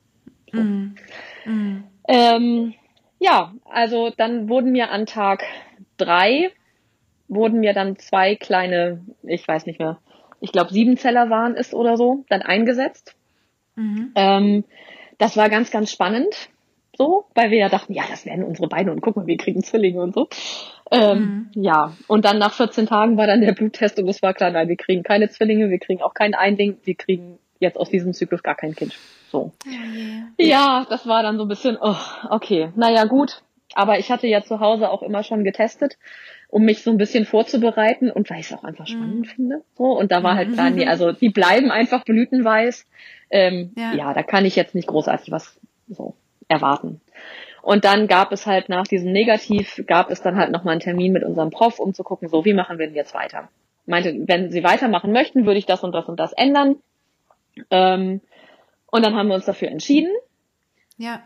Mhm. 0.64 0.96
Mhm. 1.46 1.84
Ähm, 2.08 2.74
ja, 3.20 3.54
also 3.66 4.12
dann 4.16 4.50
wurden 4.50 4.72
mir 4.72 4.92
an 4.92 5.06
Tag 5.06 5.44
drei 5.98 6.52
wurden 7.28 7.60
mir 7.60 7.74
dann 7.74 7.98
zwei 7.98 8.36
kleine, 8.36 9.02
ich 9.24 9.48
weiß 9.48 9.66
nicht 9.66 9.80
mehr, 9.80 10.00
ich 10.40 10.52
glaube 10.52 10.72
Siebenzeller 10.72 11.30
waren 11.30 11.56
es 11.56 11.74
oder 11.74 11.98
so, 11.98 12.24
dann 12.30 12.42
eingesetzt. 12.42 13.16
Mhm. 13.76 14.12
Ähm, 14.16 14.64
das 15.18 15.36
war 15.36 15.50
ganz, 15.50 15.72
ganz 15.72 15.92
spannend 15.92 16.50
so, 16.98 17.26
weil 17.36 17.52
wir 17.52 17.60
ja 17.60 17.70
dachten, 17.70 17.94
ja, 17.94 18.04
das 18.10 18.26
werden 18.26 18.44
unsere 18.44 18.68
Beine 18.68 18.92
und 18.92 19.02
guck 19.02 19.16
mal, 19.16 19.28
wir 19.28 19.38
kriegen 19.38 19.64
Zwillinge 19.64 20.02
und 20.02 20.16
so. 20.16 20.30
Ähm, 20.90 21.50
mhm. 21.54 21.64
Ja, 21.64 21.96
und 22.08 22.26
dann 22.26 22.40
nach 22.40 22.54
14 22.54 22.88
Tagen 22.88 23.18
war 23.18 23.28
dann 23.28 23.42
der 23.42 23.54
Bluttest 23.54 24.00
und 24.00 24.08
es 24.08 24.22
war 24.22 24.34
klar, 24.34 24.52
nein, 24.52 24.68
wir 24.68 24.78
kriegen 24.78 25.04
keine 25.04 25.30
Zwillinge, 25.30 25.70
wir 25.70 25.80
kriegen 25.80 26.02
auch 26.02 26.14
kein 26.14 26.34
Einding, 26.34 26.78
wir 26.84 26.96
kriegen 26.96 27.38
jetzt 27.60 27.78
aus 27.78 27.90
diesem 27.90 28.14
Zyklus 28.14 28.42
gar 28.42 28.56
kein 28.56 28.74
Kind. 28.74 28.98
So. 29.32 29.52
Oh. 29.66 29.70
Ja, 30.38 30.86
das 30.90 31.08
war 31.08 31.24
dann 31.24 31.38
so 31.38 31.46
ein 31.46 31.50
bisschen, 31.50 31.78
oh, 31.80 31.96
okay, 32.30 32.72
naja, 32.76 33.06
gut. 33.06 33.42
Aber 33.74 34.00
ich 34.00 34.10
hatte 34.10 34.28
ja 34.28 34.44
zu 34.44 34.60
Hause 34.60 34.90
auch 34.90 35.04
immer 35.04 35.24
schon 35.24 35.44
getestet, 35.44 35.98
um 36.50 36.64
mich 36.64 36.84
so 36.84 36.92
ein 36.92 36.98
bisschen 36.98 37.26
vorzubereiten 37.26 38.10
und 38.10 38.30
weil 38.30 38.40
ich 38.40 38.48
es 38.48 38.58
auch 38.58 38.64
einfach 38.64 38.88
spannend 38.88 39.20
mhm. 39.20 39.26
finde. 39.26 39.64
So, 39.78 39.86
und 39.86 40.12
da 40.12 40.24
war 40.24 40.36
halt 40.36 40.52
klar, 40.54 40.70
nee, 40.70 40.88
also 40.88 41.12
die 41.12 41.30
bleiben 41.30 41.72
einfach 41.72 42.04
blütenweiß. 42.06 42.86
Ähm, 43.30 43.74
ja. 43.76 43.94
ja, 43.94 44.14
da 44.14 44.24
kann 44.24 44.46
ich 44.46 44.56
jetzt 44.56 44.74
nicht 44.74 44.88
großartig 44.88 45.32
was 45.32 45.60
so 45.90 46.16
erwarten. 46.48 47.02
Und 47.62 47.84
dann 47.84 48.08
gab 48.08 48.32
es 48.32 48.46
halt 48.46 48.70
nach 48.70 48.88
diesem 48.88 49.12
Negativ, 49.12 49.84
gab 49.88 50.10
es 50.10 50.22
dann 50.22 50.38
halt 50.38 50.52
nochmal 50.52 50.72
einen 50.72 50.82
Termin 50.82 51.12
mit 51.12 51.26
unserem 51.26 51.50
Prof, 51.50 51.80
um 51.80 51.94
zu 51.94 52.04
gucken, 52.04 52.30
so, 52.30 52.46
wie 52.46 52.54
machen 52.54 52.80
wir 52.80 52.88
denn 52.88 52.96
jetzt 52.96 53.14
weiter? 53.14 53.50
Meinte, 53.86 54.16
wenn 54.26 54.52
Sie 54.52 54.64
weitermachen 54.64 55.12
möchten, 55.12 55.46
würde 55.46 55.60
ich 55.60 55.66
das 55.66 55.84
und 55.84 55.92
das 55.92 56.08
und 56.08 56.18
das 56.18 56.32
ändern. 56.32 56.78
Ähm, 57.70 58.22
und 58.92 59.06
dann 59.06 59.16
haben 59.16 59.28
wir 59.28 59.36
uns 59.36 59.46
dafür 59.46 59.70
entschieden. 59.70 60.12
Ja. 61.00 61.22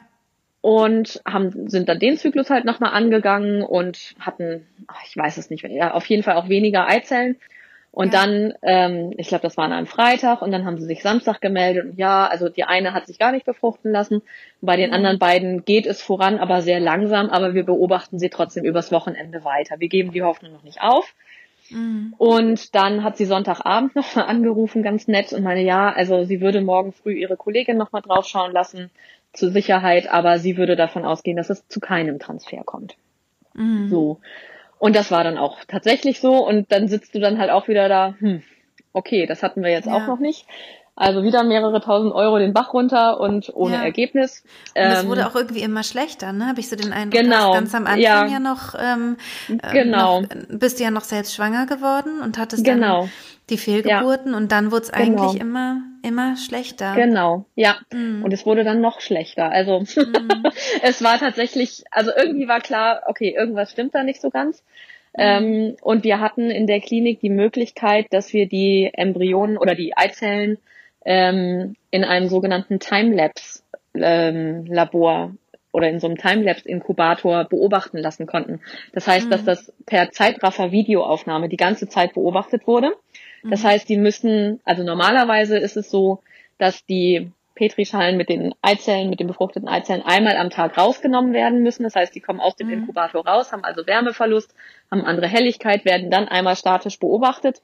und 0.62 1.22
haben, 1.26 1.70
sind 1.70 1.90
dann 1.90 2.00
den 2.00 2.18
Zyklus 2.18 2.50
halt 2.50 2.66
nochmal 2.66 2.94
angegangen 2.94 3.64
und 3.64 4.14
hatten, 4.20 4.68
ich 5.08 5.18
weiß 5.18 5.38
es 5.38 5.50
nicht, 5.50 5.66
auf 5.82 6.06
jeden 6.06 6.24
Fall 6.24 6.36
auch 6.36 6.50
weniger 6.50 6.88
Eizellen. 6.88 7.38
Und 7.94 8.14
ja. 8.14 8.22
dann, 8.22 8.54
ähm, 8.62 9.14
ich 9.18 9.28
glaube, 9.28 9.42
das 9.42 9.58
war 9.58 9.66
an 9.66 9.74
einem 9.74 9.88
Freitag 9.88 10.42
und 10.42 10.52
dann 10.52 10.64
haben 10.64 10.78
sie 10.78 10.86
sich 10.86 11.02
Samstag 11.02 11.42
gemeldet 11.42 11.86
und 11.86 11.98
ja, 11.98 12.26
also 12.26 12.48
die 12.48 12.64
eine 12.64 12.94
hat 12.94 13.06
sich 13.06 13.20
gar 13.20 13.34
nicht 13.34 13.46
befruchten 13.46 13.92
lassen. 13.92 14.22
Bei 14.62 14.78
den 14.78 14.92
mhm. 14.92 14.96
anderen 14.96 15.20
beiden 15.20 15.66
geht 15.66 15.86
es 15.86 16.02
voran, 16.02 16.40
aber 16.40 16.62
sehr 16.62 16.80
langsam, 16.80 17.30
aber 17.30 17.54
wir 17.54 17.66
beobachten 17.66 18.18
sie 18.18 18.30
trotzdem 18.30 18.64
übers 18.64 18.94
Wochenende 18.94 19.44
weiter. 19.44 19.80
Wir 19.80 19.90
geben 19.90 20.14
die 20.14 20.24
Hoffnung 20.24 20.54
noch 20.54 20.64
nicht 20.64 20.82
auf. 20.82 21.14
Mhm. 21.72 22.14
Und 22.18 22.76
dann 22.76 23.04
hat 23.04 23.18
sie 23.18 23.26
Sonntagabend 23.26 23.96
nochmal 23.96 24.26
angerufen, 24.26 24.84
ganz 24.84 25.08
nett, 25.08 25.34
und 25.34 25.44
meine, 25.44 25.64
ja, 25.64 25.92
also 25.92 26.24
sie 26.24 26.42
würde 26.42 26.62
morgen 26.62 26.92
früh 26.92 27.14
ihre 27.14 27.38
Kollegin 27.38 27.78
nochmal 27.78 28.02
draufschauen 28.02 28.52
lassen, 28.52 28.92
zur 29.34 29.52
Sicherheit, 29.52 30.12
aber 30.12 30.40
sie 30.40 30.58
würde 30.58 30.76
davon 30.76 31.06
ausgehen, 31.06 31.38
dass 31.38 31.50
es 31.50 31.68
zu 31.68 31.80
keinem 31.80 32.20
Transfer 32.20 32.64
kommt. 32.64 32.96
Mhm. 33.54 33.90
So. 33.90 34.20
Und 34.78 34.96
das 34.96 35.12
war 35.12 35.24
dann 35.24 35.38
auch 35.38 35.64
tatsächlich 35.68 36.20
so. 36.20 36.46
Und 36.46 36.72
dann 36.72 36.88
sitzt 36.88 37.16
du 37.16 37.20
dann 37.20 37.38
halt 37.38 37.52
auch 37.52 37.68
wieder 37.68 37.88
da, 37.88 38.16
hm, 38.20 38.42
okay, 38.94 39.26
das 39.26 39.44
hatten 39.44 39.64
wir 39.64 39.70
jetzt 39.70 39.86
ja. 39.86 39.96
auch 39.96 40.08
noch 40.08 40.20
nicht. 40.20 40.46
Also 41.02 41.24
wieder 41.24 41.44
mehrere 41.44 41.82
tausend 41.82 42.14
Euro 42.14 42.38
den 42.38 42.54
Bach 42.54 42.76
runter 42.76 43.20
und 43.20 43.52
ohne 43.56 43.74
ja. 43.74 43.84
Ergebnis. 43.84 44.44
Und 44.76 44.84
es 44.84 45.02
ähm, 45.02 45.10
wurde 45.10 45.26
auch 45.26 45.36
irgendwie 45.36 45.64
immer 45.64 45.82
schlechter, 45.82 46.32
ne? 46.32 46.46
Habe 46.46 46.60
ich 46.60 46.70
so 46.70 46.76
den 46.76 46.94
Eindruck, 46.94 47.20
genau. 47.20 47.54
ganz 47.54 47.74
am 47.74 47.88
Anfang 47.88 48.00
ja, 48.02 48.28
ja 48.28 48.40
noch, 48.40 48.76
ähm, 48.80 49.18
genau. 49.72 50.22
Noch, 50.22 50.30
bist 50.50 50.80
du 50.80 50.84
ja 50.84 50.92
noch 50.92 51.02
selbst 51.02 51.34
schwanger 51.34 51.66
geworden 51.66 52.22
und 52.22 52.38
hattest 52.38 52.64
genau. 52.64 53.02
dann 53.02 53.12
die 53.50 53.58
Fehlgeburten 53.58 54.34
ja. 54.34 54.38
und 54.38 54.52
dann 54.52 54.72
wurde 54.72 54.84
es 54.84 54.94
eigentlich 54.94 55.32
genau. 55.32 55.42
immer 55.42 55.82
immer 56.04 56.38
schlechter. 56.38 56.94
Genau, 56.94 57.46
ja. 57.56 57.78
Mhm. 57.92 58.24
Und 58.24 58.32
es 58.32 58.46
wurde 58.46 58.64
dann 58.64 58.80
noch 58.80 59.02
schlechter. 59.02 59.52
Also 59.52 59.80
mhm. 59.80 60.44
es 60.84 61.04
war 61.04 61.18
tatsächlich, 61.18 61.84
also 61.90 62.12
irgendwie 62.16 62.48
war 62.48 62.60
klar, 62.60 63.02
okay, 63.08 63.34
irgendwas 63.36 63.72
stimmt 63.72 63.96
da 63.96 64.04
nicht 64.04 64.22
so 64.22 64.30
ganz. 64.30 64.64
Mhm. 65.18 65.24
Ähm, 65.24 65.76
und 65.82 66.04
wir 66.04 66.20
hatten 66.20 66.52
in 66.52 66.68
der 66.68 66.80
Klinik 66.80 67.22
die 67.22 67.32
Möglichkeit, 67.32 68.06
dass 68.12 68.34
wir 68.34 68.48
die 68.48 68.92
Embryonen 68.94 69.58
oder 69.58 69.74
die 69.74 69.98
Eizellen 69.98 70.60
ähm, 71.06 71.76
in 71.90 72.04
einem 72.04 72.30
sogenannten 72.30 72.80
Timelapse-Labor 72.80 75.24
ähm, 75.24 75.38
oder 75.72 75.90
in 75.90 76.00
so 76.00 76.08
einem 76.08 76.18
Timelapse-Inkubator 76.18 77.46
beobachten 77.46 77.98
lassen 77.98 78.28
konnten. 78.28 78.60
Das 78.94 79.08
heißt, 79.08 79.28
mhm. 79.28 79.32
dass 79.32 79.46
das 79.46 79.74
per 79.86 80.12
Zeitraffer-Videoaufnahme 80.12 81.50
die 81.50 81.58
ganze 81.58 81.88
Zeit 81.88 82.14
beobachtet 82.14 82.68
wurde. 82.68 82.94
Das 83.44 83.64
mhm. 83.64 83.68
heißt, 83.68 83.90
die 83.90 83.98
müssen, 83.98 84.60
also 84.66 84.84
normalerweise 84.84 85.58
ist 85.58 85.78
es 85.78 85.90
so, 85.90 86.20
dass 86.58 86.86
die 86.86 87.32
Petrischalen 87.56 88.18
mit 88.18 88.30
den 88.30 88.54
Eizellen, 88.62 89.10
mit 89.10 89.20
den 89.20 89.28
befruchteten 89.28 89.68
Eizellen 89.68 90.04
einmal 90.04 90.38
am 90.38 90.50
Tag 90.50 90.78
rausgenommen 90.78 91.34
werden 91.34 91.64
müssen. 91.64 91.84
Das 91.84 91.96
heißt, 91.96 92.16
die 92.16 92.22
kommen 92.22 92.40
aus 92.40 92.56
dem 92.56 92.68
mhm. 92.68 92.74
Inkubator 92.74 93.26
raus, 93.26 93.52
haben 93.52 93.64
also 93.64 93.86
Wärmeverlust, 93.86 94.54
haben 94.90 95.06
andere 95.06 95.28
Helligkeit, 95.28 95.86
werden 95.86 96.12
dann 96.12 96.28
einmal 96.28 96.56
statisch 96.56 97.00
beobachtet 97.00 97.62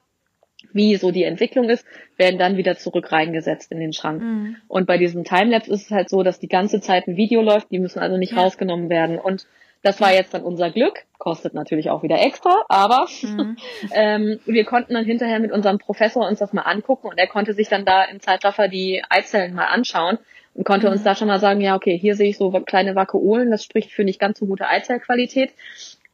wie 0.73 0.95
so 0.95 1.11
die 1.11 1.23
Entwicklung 1.23 1.69
ist, 1.69 1.85
werden 2.17 2.39
dann 2.39 2.57
wieder 2.57 2.77
zurück 2.77 3.11
reingesetzt 3.11 3.71
in 3.71 3.79
den 3.79 3.93
Schrank. 3.93 4.21
Mhm. 4.21 4.57
Und 4.67 4.87
bei 4.87 4.97
diesem 4.97 5.23
Timelapse 5.23 5.71
ist 5.71 5.85
es 5.85 5.91
halt 5.91 6.09
so, 6.09 6.23
dass 6.23 6.39
die 6.39 6.47
ganze 6.47 6.81
Zeit 6.81 7.07
ein 7.07 7.17
Video 7.17 7.41
läuft, 7.41 7.71
die 7.71 7.79
müssen 7.79 7.99
also 7.99 8.17
nicht 8.17 8.33
ja. 8.33 8.41
rausgenommen 8.41 8.89
werden. 8.89 9.19
Und 9.19 9.47
das 9.83 10.01
war 10.01 10.13
jetzt 10.13 10.33
dann 10.33 10.43
unser 10.43 10.71
Glück, 10.71 11.05
kostet 11.17 11.53
natürlich 11.53 11.89
auch 11.89 12.03
wieder 12.03 12.19
extra, 12.19 12.63
aber 12.67 13.07
mhm. 13.21 13.57
ähm, 13.91 14.39
wir 14.45 14.65
konnten 14.65 14.93
dann 14.93 15.05
hinterher 15.05 15.39
mit 15.39 15.51
unserem 15.51 15.77
Professor 15.77 16.27
uns 16.27 16.39
das 16.39 16.53
mal 16.53 16.63
angucken 16.63 17.07
und 17.07 17.17
er 17.17 17.27
konnte 17.27 17.53
sich 17.53 17.69
dann 17.69 17.85
da 17.85 18.03
im 18.03 18.19
Zeitraffer 18.19 18.67
die 18.67 19.03
Eizellen 19.09 19.53
mal 19.53 19.67
anschauen 19.67 20.17
und 20.55 20.65
konnte 20.65 20.87
mhm. 20.87 20.93
uns 20.93 21.03
da 21.03 21.15
schon 21.15 21.27
mal 21.27 21.39
sagen, 21.39 21.61
ja, 21.61 21.75
okay, 21.75 21.97
hier 21.97 22.15
sehe 22.15 22.29
ich 22.29 22.37
so 22.37 22.49
kleine 22.51 22.95
Vakuolen, 22.95 23.51
das 23.51 23.63
spricht 23.63 23.91
für 23.91 24.03
nicht 24.03 24.19
ganz 24.19 24.39
so 24.39 24.45
gute 24.47 24.67
Eizellqualität. 24.67 25.51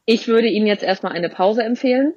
Ich 0.06 0.28
würde 0.28 0.48
Ihnen 0.48 0.66
jetzt 0.66 0.84
erstmal 0.84 1.12
eine 1.12 1.30
Pause 1.30 1.62
empfehlen. 1.62 2.12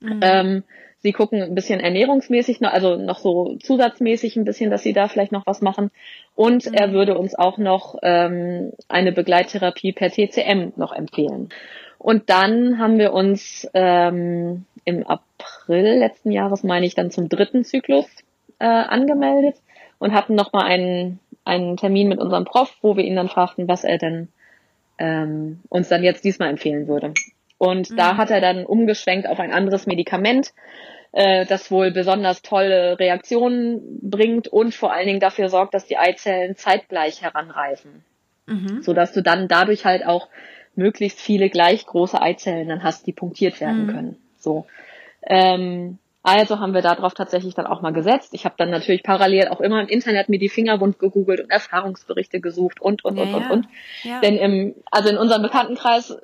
Mhm. 0.00 0.20
Ähm, 0.22 0.64
Sie 1.04 1.12
gucken 1.12 1.42
ein 1.42 1.54
bisschen 1.54 1.80
ernährungsmäßig, 1.80 2.62
noch, 2.62 2.72
also 2.72 2.96
noch 2.96 3.18
so 3.18 3.56
zusatzmäßig 3.62 4.36
ein 4.36 4.46
bisschen, 4.46 4.70
dass 4.70 4.82
Sie 4.82 4.94
da 4.94 5.06
vielleicht 5.06 5.32
noch 5.32 5.46
was 5.46 5.60
machen. 5.60 5.90
Und 6.34 6.64
mhm. 6.64 6.72
er 6.72 6.92
würde 6.92 7.18
uns 7.18 7.34
auch 7.34 7.58
noch 7.58 7.96
ähm, 8.02 8.72
eine 8.88 9.12
Begleittherapie 9.12 9.92
per 9.92 10.10
TCM 10.10 10.72
noch 10.76 10.94
empfehlen. 10.94 11.50
Und 11.98 12.30
dann 12.30 12.78
haben 12.78 12.98
wir 12.98 13.12
uns 13.12 13.68
ähm, 13.74 14.64
im 14.86 15.06
April 15.06 15.98
letzten 15.98 16.32
Jahres, 16.32 16.64
meine 16.64 16.86
ich, 16.86 16.94
dann 16.94 17.10
zum 17.10 17.28
dritten 17.28 17.64
Zyklus 17.64 18.06
äh, 18.58 18.64
angemeldet 18.64 19.56
und 19.98 20.14
hatten 20.14 20.34
nochmal 20.34 20.64
einen, 20.64 21.20
einen 21.44 21.76
Termin 21.76 22.08
mit 22.08 22.18
unserem 22.18 22.46
Prof, 22.46 22.74
wo 22.80 22.96
wir 22.96 23.04
ihn 23.04 23.16
dann 23.16 23.28
fragten, 23.28 23.68
was 23.68 23.84
er 23.84 23.98
denn 23.98 24.28
ähm, 24.96 25.60
uns 25.68 25.90
dann 25.90 26.02
jetzt 26.02 26.24
diesmal 26.24 26.48
empfehlen 26.48 26.88
würde. 26.88 27.12
Und 27.58 27.90
mhm. 27.90 27.96
da 27.96 28.16
hat 28.16 28.30
er 28.30 28.40
dann 28.40 28.66
umgeschwenkt 28.66 29.28
auf 29.28 29.40
ein 29.40 29.52
anderes 29.52 29.86
Medikament, 29.86 30.52
äh, 31.12 31.46
das 31.46 31.70
wohl 31.70 31.92
besonders 31.92 32.42
tolle 32.42 32.98
Reaktionen 32.98 34.00
bringt 34.02 34.48
und 34.48 34.74
vor 34.74 34.92
allen 34.92 35.06
Dingen 35.06 35.20
dafür 35.20 35.48
sorgt, 35.48 35.74
dass 35.74 35.86
die 35.86 35.96
Eizellen 35.96 36.56
zeitgleich 36.56 37.22
heranreifen. 37.22 38.04
Mhm. 38.46 38.82
Sodass 38.82 39.12
du 39.12 39.22
dann 39.22 39.48
dadurch 39.48 39.84
halt 39.84 40.04
auch 40.04 40.28
möglichst 40.74 41.20
viele 41.20 41.48
gleich 41.50 41.86
große 41.86 42.20
Eizellen 42.20 42.68
dann 42.68 42.82
hast, 42.82 43.06
die 43.06 43.12
punktiert 43.12 43.60
werden 43.60 43.86
mhm. 43.86 43.90
können. 43.90 44.16
So. 44.38 44.66
Ähm, 45.22 45.98
also 46.22 46.58
haben 46.58 46.72
wir 46.72 46.80
darauf 46.80 47.12
tatsächlich 47.12 47.54
dann 47.54 47.66
auch 47.66 47.82
mal 47.82 47.92
gesetzt. 47.92 48.30
Ich 48.32 48.46
habe 48.46 48.54
dann 48.56 48.70
natürlich 48.70 49.02
parallel 49.02 49.48
auch 49.48 49.60
immer 49.60 49.82
im 49.82 49.88
Internet 49.88 50.30
mir 50.30 50.38
die 50.38 50.48
Finger 50.48 50.80
wund 50.80 50.98
gegoogelt 50.98 51.40
und 51.40 51.50
Erfahrungsberichte 51.50 52.40
gesucht 52.40 52.80
und 52.80 53.04
und 53.04 53.18
ja, 53.18 53.24
und 53.24 53.34
und 53.34 53.50
und. 53.50 53.68
Ja. 54.04 54.20
Denn 54.20 54.38
im, 54.38 54.74
also 54.90 55.10
in 55.10 55.18
unserem 55.18 55.42
Bekanntenkreis 55.42 56.16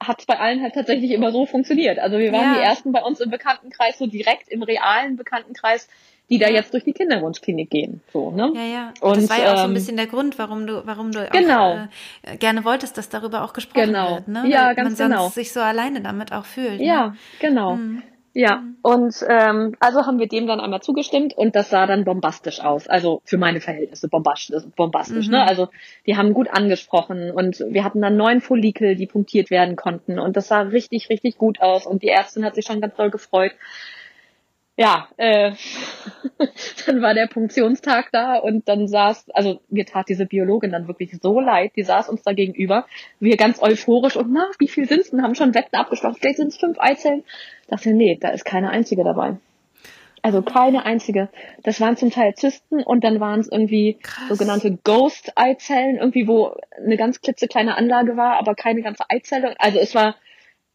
hat 0.00 0.20
es 0.20 0.26
bei 0.26 0.38
allen 0.38 0.62
halt 0.62 0.74
tatsächlich 0.74 1.10
immer 1.10 1.30
so 1.30 1.46
funktioniert. 1.46 1.98
Also 1.98 2.18
wir 2.18 2.32
waren 2.32 2.54
ja. 2.54 2.54
die 2.54 2.64
ersten 2.64 2.90
bei 2.92 3.02
uns 3.02 3.20
im 3.20 3.30
Bekanntenkreis, 3.30 3.98
so 3.98 4.06
direkt 4.06 4.48
im 4.48 4.62
realen 4.62 5.16
Bekanntenkreis, 5.16 5.88
die 6.30 6.38
da 6.38 6.48
jetzt 6.48 6.72
durch 6.72 6.84
die 6.84 6.92
Kinderwunschklinik 6.92 7.68
gehen. 7.70 8.00
So, 8.12 8.30
ne? 8.30 8.52
Ja, 8.54 8.64
ja. 8.64 8.94
Und, 9.00 9.16
das 9.16 9.28
war 9.28 9.38
ja 9.38 9.52
auch 9.52 9.56
so 9.56 9.62
ein 9.64 9.70
ähm, 9.70 9.74
bisschen 9.74 9.96
der 9.96 10.06
Grund, 10.06 10.38
warum 10.38 10.66
du, 10.66 10.86
warum 10.86 11.12
du 11.12 11.28
genau. 11.32 11.72
auch, 11.72 11.78
äh, 12.22 12.36
gerne 12.36 12.64
wolltest, 12.64 12.96
dass 12.96 13.08
darüber 13.08 13.44
auch 13.44 13.52
gesprochen 13.52 13.86
genau. 13.86 14.14
wird. 14.14 14.28
Ne? 14.28 14.44
Ja, 14.46 14.68
Weil 14.68 14.76
ganz 14.76 14.98
man 14.98 15.08
genau. 15.08 15.22
sonst 15.22 15.34
sich 15.34 15.52
so 15.52 15.60
alleine 15.60 16.00
damit 16.00 16.32
auch 16.32 16.44
fühlt. 16.44 16.80
Ja, 16.80 17.08
ne? 17.08 17.16
genau. 17.40 17.76
Mhm. 17.76 18.02
Ja, 18.32 18.58
mhm. 18.58 18.76
und 18.82 19.14
ähm, 19.28 19.74
also 19.80 20.06
haben 20.06 20.20
wir 20.20 20.28
dem 20.28 20.46
dann 20.46 20.60
einmal 20.60 20.82
zugestimmt 20.82 21.36
und 21.36 21.56
das 21.56 21.70
sah 21.70 21.86
dann 21.86 22.04
bombastisch 22.04 22.60
aus. 22.60 22.86
Also 22.86 23.22
für 23.24 23.38
meine 23.38 23.60
Verhältnisse 23.60 24.08
bombastisch, 24.08 24.62
bombastisch 24.76 25.26
mhm. 25.26 25.32
ne? 25.32 25.48
Also 25.48 25.68
die 26.06 26.16
haben 26.16 26.32
gut 26.32 26.48
angesprochen 26.48 27.32
und 27.32 27.64
wir 27.68 27.82
hatten 27.82 28.00
dann 28.00 28.16
neun 28.16 28.40
Follikel, 28.40 28.94
die 28.94 29.06
punktiert 29.06 29.50
werden 29.50 29.74
konnten 29.74 30.20
und 30.20 30.36
das 30.36 30.46
sah 30.48 30.60
richtig, 30.60 31.10
richtig 31.10 31.38
gut 31.38 31.60
aus 31.60 31.86
und 31.86 32.02
die 32.02 32.08
Ärztin 32.08 32.44
hat 32.44 32.54
sich 32.54 32.66
schon 32.66 32.80
ganz 32.80 32.94
doll 32.94 33.10
gefreut 33.10 33.52
ja, 34.80 35.08
äh, 35.18 35.52
dann 36.86 37.02
war 37.02 37.12
der 37.12 37.26
Punktionstag 37.26 38.08
da 38.12 38.38
und 38.38 38.66
dann 38.66 38.88
saß, 38.88 39.28
also 39.34 39.60
mir 39.68 39.84
tat 39.84 40.08
diese 40.08 40.24
Biologin 40.24 40.72
dann 40.72 40.88
wirklich 40.88 41.10
so 41.20 41.38
leid, 41.38 41.72
die 41.76 41.82
saß 41.82 42.08
uns 42.08 42.22
da 42.22 42.32
gegenüber, 42.32 42.86
wir 43.18 43.36
ganz 43.36 43.60
euphorisch 43.60 44.16
und 44.16 44.32
na, 44.32 44.48
wie 44.58 44.68
viel 44.68 44.88
sind's 44.88 45.10
denn, 45.10 45.22
haben 45.22 45.34
schon 45.34 45.54
Wetten 45.54 45.76
abgeschlossen, 45.76 46.16
vielleicht 46.18 46.38
sind 46.38 46.48
es 46.48 46.56
fünf 46.56 46.78
Eizellen. 46.80 47.24
Ich 47.60 47.68
dachte, 47.68 47.92
nee, 47.92 48.16
da 48.18 48.30
ist 48.30 48.46
keine 48.46 48.70
einzige 48.70 49.04
dabei. 49.04 49.36
Also 50.22 50.40
keine 50.40 50.86
einzige. 50.86 51.28
Das 51.62 51.78
waren 51.82 51.98
zum 51.98 52.10
Teil 52.10 52.34
Zysten 52.34 52.82
und 52.82 53.04
dann 53.04 53.20
waren 53.20 53.40
es 53.40 53.52
irgendwie 53.52 53.98
Krass. 54.02 54.30
sogenannte 54.30 54.78
Ghost-Eizellen, 54.82 55.96
irgendwie 55.98 56.26
wo 56.26 56.56
eine 56.82 56.96
ganz 56.96 57.20
klitzekleine 57.20 57.76
Anlage 57.76 58.16
war, 58.16 58.38
aber 58.38 58.54
keine 58.54 58.80
ganze 58.80 59.04
Eizelle. 59.10 59.56
Also 59.58 59.78
es 59.78 59.94
war, 59.94 60.16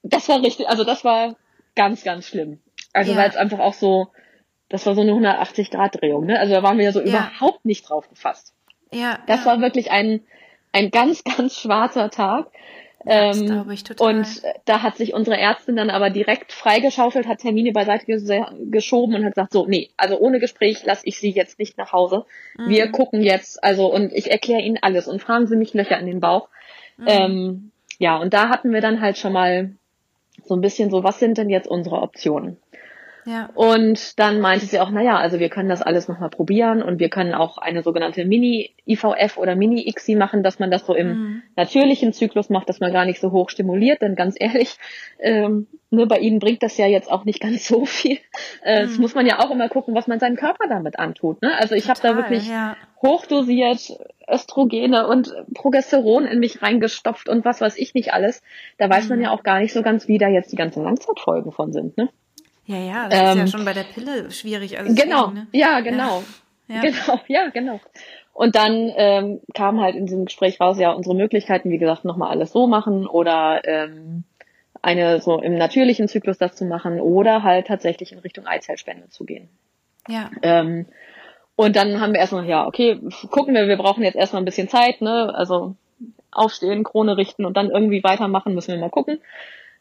das 0.03 0.29
war 0.29 0.43
richtig, 0.43 0.69
also 0.69 0.83
das 0.83 1.03
war 1.03 1.37
ganz, 1.75 2.03
ganz 2.03 2.27
schlimm. 2.27 2.59
Also 2.95 3.11
ja. 3.11 3.17
weil 3.17 3.29
es 3.29 3.35
einfach 3.35 3.59
auch 3.59 3.73
so, 3.73 4.07
das 4.69 4.85
war 4.85 4.95
so 4.95 5.01
eine 5.01 5.11
180-Grad-Drehung, 5.11 6.25
ne? 6.25 6.39
Also 6.39 6.53
da 6.53 6.63
waren 6.63 6.77
wir 6.77 6.85
ja 6.85 6.91
so 6.91 7.01
ja. 7.01 7.07
überhaupt 7.07 7.65
nicht 7.65 7.89
drauf 7.89 8.09
gefasst. 8.09 8.53
Ja. 8.91 9.19
Das 9.27 9.41
ja. 9.41 9.51
war 9.51 9.61
wirklich 9.61 9.91
ein, 9.91 10.21
ein 10.71 10.91
ganz, 10.91 11.23
ganz 11.37 11.59
schwarzer 11.59 12.09
Tag. 12.09 12.47
Das 13.03 13.39
ähm, 13.39 13.45
glaube 13.45 13.73
ich 13.73 13.83
total. 13.83 14.15
Und 14.15 14.41
da 14.65 14.81
hat 14.81 14.97
sich 14.97 15.13
unsere 15.13 15.37
Ärztin 15.37 15.75
dann 15.75 15.91
aber 15.91 16.09
direkt 16.09 16.51
freigeschaufelt, 16.51 17.27
hat 17.27 17.39
Termine 17.39 17.71
beiseite 17.71 18.05
geschoben 18.07 19.13
und 19.13 19.25
hat 19.25 19.35
gesagt, 19.35 19.53
so, 19.53 19.67
nee, 19.67 19.89
also 19.95 20.17
ohne 20.17 20.39
Gespräch 20.39 20.83
lasse 20.85 21.05
ich 21.05 21.19
Sie 21.19 21.29
jetzt 21.29 21.59
nicht 21.59 21.77
nach 21.77 21.91
Hause. 21.91 22.25
Mhm. 22.57 22.69
Wir 22.69 22.91
gucken 22.91 23.21
jetzt, 23.21 23.63
also 23.63 23.93
und 23.93 24.11
ich 24.11 24.31
erkläre 24.31 24.61
Ihnen 24.61 24.79
alles 24.81 25.07
und 25.07 25.21
fragen 25.21 25.45
Sie 25.45 25.55
mich 25.55 25.75
Löcher 25.75 25.99
in 25.99 26.07
den 26.07 26.19
Bauch. 26.19 26.47
Mhm. 26.97 27.05
Ähm, 27.07 27.71
ja, 27.99 28.17
und 28.17 28.33
da 28.33 28.49
hatten 28.49 28.73
wir 28.73 28.81
dann 28.81 29.01
halt 29.01 29.19
schon 29.19 29.33
mal 29.33 29.75
so 30.43 30.55
ein 30.55 30.61
bisschen 30.61 30.89
so, 30.89 31.03
was 31.03 31.19
sind 31.19 31.37
denn 31.37 31.49
jetzt 31.49 31.67
unsere 31.67 32.01
Optionen? 32.01 32.57
Ja. 33.25 33.49
Und 33.55 34.19
dann 34.19 34.39
meinte 34.39 34.65
sie 34.65 34.79
auch, 34.79 34.91
naja, 34.91 35.17
also 35.17 35.39
wir 35.39 35.49
können 35.49 35.69
das 35.69 35.81
alles 35.81 36.07
nochmal 36.07 36.29
probieren 36.29 36.83
und 36.83 36.99
wir 36.99 37.09
können 37.09 37.33
auch 37.33 37.57
eine 37.57 37.81
sogenannte 37.81 38.23
Mini-IVF 38.25 39.37
oder 39.37 39.55
Mini-ICSI 39.55 40.15
machen, 40.15 40.43
dass 40.43 40.59
man 40.59 40.69
das 40.69 40.85
so 40.85 40.93
im 40.93 41.07
mhm. 41.07 41.43
natürlichen 41.55 42.13
Zyklus 42.13 42.49
macht, 42.49 42.69
dass 42.69 42.79
man 42.79 42.93
gar 42.93 43.05
nicht 43.05 43.19
so 43.19 43.31
hoch 43.31 43.49
stimuliert, 43.49 44.01
denn 44.01 44.15
ganz 44.15 44.35
ehrlich, 44.39 44.77
ähm, 45.19 45.67
ne, 45.89 46.05
bei 46.05 46.19
ihnen 46.19 46.39
bringt 46.39 46.61
das 46.61 46.77
ja 46.77 46.85
jetzt 46.85 47.11
auch 47.11 47.25
nicht 47.25 47.39
ganz 47.41 47.67
so 47.67 47.85
viel. 47.85 48.19
Äh, 48.63 48.83
mhm. 48.83 48.87
Das 48.87 48.97
muss 48.99 49.15
man 49.15 49.25
ja 49.25 49.39
auch 49.39 49.49
immer 49.49 49.69
gucken, 49.69 49.95
was 49.95 50.07
man 50.07 50.19
seinem 50.19 50.35
Körper 50.35 50.67
damit 50.69 50.99
antut. 50.99 51.41
Ne? 51.41 51.51
Also 51.57 51.73
ich 51.73 51.89
habe 51.89 51.99
da 52.01 52.15
wirklich 52.15 52.47
ja. 52.47 52.77
hochdosiert 53.01 53.97
Östrogene 54.27 55.07
und 55.07 55.33
Progesteron 55.53 56.25
in 56.25 56.39
mich 56.39 56.61
reingestopft 56.61 57.29
und 57.29 57.45
was 57.45 57.61
weiß 57.61 57.77
ich 57.77 57.93
nicht 57.93 58.13
alles. 58.13 58.41
Da 58.77 58.89
weiß 58.89 59.05
mhm. 59.05 59.09
man 59.09 59.21
ja 59.21 59.31
auch 59.31 59.43
gar 59.43 59.59
nicht 59.59 59.73
so 59.73 59.81
ganz, 59.81 60.07
wie 60.07 60.17
da 60.17 60.27
jetzt 60.27 60.51
die 60.51 60.57
ganzen 60.57 60.83
Langzeitfolgen 60.83 61.51
von 61.51 61.71
sind. 61.71 61.97
Ne? 61.97 62.09
Ja, 62.65 62.77
ja, 62.77 63.09
das 63.09 63.19
ähm, 63.19 63.25
ist 63.27 63.35
ja 63.35 63.41
ähm, 63.41 63.47
schon 63.47 63.65
bei 63.65 63.73
der 63.73 63.83
Pille 63.83 64.31
schwierig. 64.31 64.77
Also 64.77 64.93
genau, 64.95 65.31
ne? 65.31 65.47
ja, 65.51 65.79
genau. 65.81 66.23
Ja. 66.67 66.81
Genau, 66.81 67.19
ja, 67.27 67.49
genau. 67.49 67.79
Und 68.33 68.55
dann 68.55 68.91
ähm, 68.95 69.39
kam 69.53 69.79
halt 69.79 69.95
in 69.95 70.07
diesem 70.07 70.25
Gespräch 70.25 70.59
raus, 70.59 70.77
ja, 70.79 70.91
unsere 70.91 71.15
Möglichkeiten, 71.15 71.69
wie 71.69 71.77
gesagt, 71.77 72.03
nochmal 72.05 72.31
alles 72.31 72.51
so 72.51 72.67
machen 72.67 73.07
oder 73.07 73.61
ähm, 73.65 74.23
eine 74.81 75.21
so 75.21 75.39
im 75.39 75.57
natürlichen 75.57 76.07
Zyklus 76.07 76.37
das 76.37 76.55
zu 76.55 76.65
machen 76.65 76.99
oder 76.99 77.43
halt 77.43 77.67
tatsächlich 77.67 78.11
in 78.11 78.19
Richtung 78.19 78.45
Eizellspende 78.45 79.09
zu 79.09 79.25
gehen. 79.25 79.47
Ja. 80.07 80.29
Ähm, 80.41 80.85
und 81.55 81.75
dann 81.75 82.01
haben 82.01 82.13
wir 82.13 82.19
erstmal, 82.19 82.45
ja, 82.45 82.67
okay, 82.67 82.99
gucken 83.31 83.55
wir, 83.55 83.67
wir 83.67 83.77
brauchen 83.77 84.03
jetzt 84.03 84.17
erstmal 84.17 84.41
ein 84.41 84.45
bisschen 84.45 84.67
Zeit, 84.67 85.01
ne? 85.01 85.33
Also 85.33 85.75
aufstehen, 86.31 86.83
Krone 86.83 87.17
richten 87.17 87.45
und 87.45 87.55
dann 87.55 87.71
irgendwie 87.71 88.03
weitermachen, 88.03 88.53
müssen 88.53 88.73
wir 88.73 88.79
mal 88.79 88.89
gucken. 88.89 89.21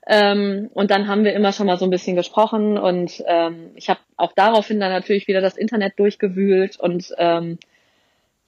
Ähm, 0.06 0.70
und 0.74 0.90
dann 0.90 1.08
haben 1.08 1.24
wir 1.24 1.32
immer 1.32 1.52
schon 1.52 1.66
mal 1.66 1.78
so 1.78 1.86
ein 1.86 1.90
bisschen 1.90 2.16
gesprochen 2.16 2.76
und 2.76 3.22
ähm, 3.26 3.70
ich 3.74 3.88
habe 3.88 4.00
auch 4.16 4.32
daraufhin 4.32 4.78
dann 4.78 4.92
natürlich 4.92 5.28
wieder 5.28 5.40
das 5.40 5.56
Internet 5.56 5.98
durchgewühlt 5.98 6.78
und 6.78 7.14
ähm, 7.16 7.58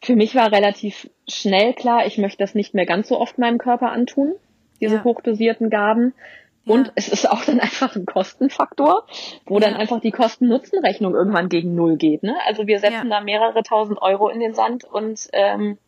für 0.02 0.16
mich 0.16 0.34
war 0.34 0.52
relativ 0.52 1.08
schnell 1.28 1.72
klar, 1.72 2.06
ich 2.06 2.18
möchte 2.18 2.38
das 2.38 2.54
nicht 2.54 2.74
mehr 2.74 2.86
ganz 2.86 3.08
so 3.08 3.18
oft 3.18 3.38
meinem 3.38 3.58
Körper 3.58 3.90
antun, 3.90 4.34
diese 4.80 4.96
ja. 4.96 5.04
hochdosierten 5.04 5.70
Gaben. 5.70 6.14
Und 6.66 6.88
ja. 6.88 6.92
es 6.96 7.08
ist 7.08 7.30
auch 7.30 7.44
dann 7.44 7.60
einfach 7.60 7.94
ein 7.96 8.06
Kostenfaktor, 8.06 9.06
wo 9.46 9.58
ja. 9.58 9.60
dann 9.60 9.74
einfach 9.74 10.00
die 10.00 10.10
Kosten-Nutzen-Rechnung 10.10 11.14
irgendwann 11.14 11.48
gegen 11.48 11.74
Null 11.74 11.96
geht. 11.96 12.22
Ne? 12.22 12.34
Also 12.46 12.66
wir 12.66 12.80
setzen 12.80 13.08
da 13.08 13.20
mehrere 13.20 13.62
tausend 13.62 14.02
Euro 14.02 14.28
in 14.28 14.40
den 14.40 14.52
Sand 14.52 14.84
und 14.84 15.28
ähm, 15.32 15.78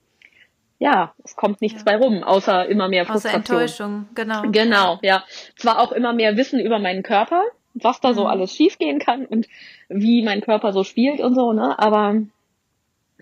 ja, 0.78 1.12
es 1.24 1.34
kommt 1.34 1.60
nichts 1.60 1.84
ja. 1.84 1.84
bei 1.84 1.96
rum, 1.96 2.22
außer 2.22 2.66
immer 2.68 2.88
mehr 2.88 3.04
Frustration. 3.04 3.42
Außer 3.42 3.52
Enttäuschung, 3.52 4.08
genau. 4.14 4.42
Genau, 4.50 4.98
ja. 5.02 5.24
Zwar 5.56 5.80
auch 5.80 5.92
immer 5.92 6.12
mehr 6.12 6.36
Wissen 6.36 6.60
über 6.60 6.78
meinen 6.78 7.02
Körper, 7.02 7.42
was 7.74 8.00
da 8.00 8.10
mhm. 8.10 8.14
so 8.14 8.26
alles 8.26 8.54
schiefgehen 8.54 8.98
kann 8.98 9.26
und 9.26 9.46
wie 9.88 10.22
mein 10.22 10.40
Körper 10.40 10.72
so 10.72 10.84
spielt 10.84 11.20
und 11.20 11.34
so, 11.34 11.52
ne? 11.52 11.78
Aber 11.78 12.16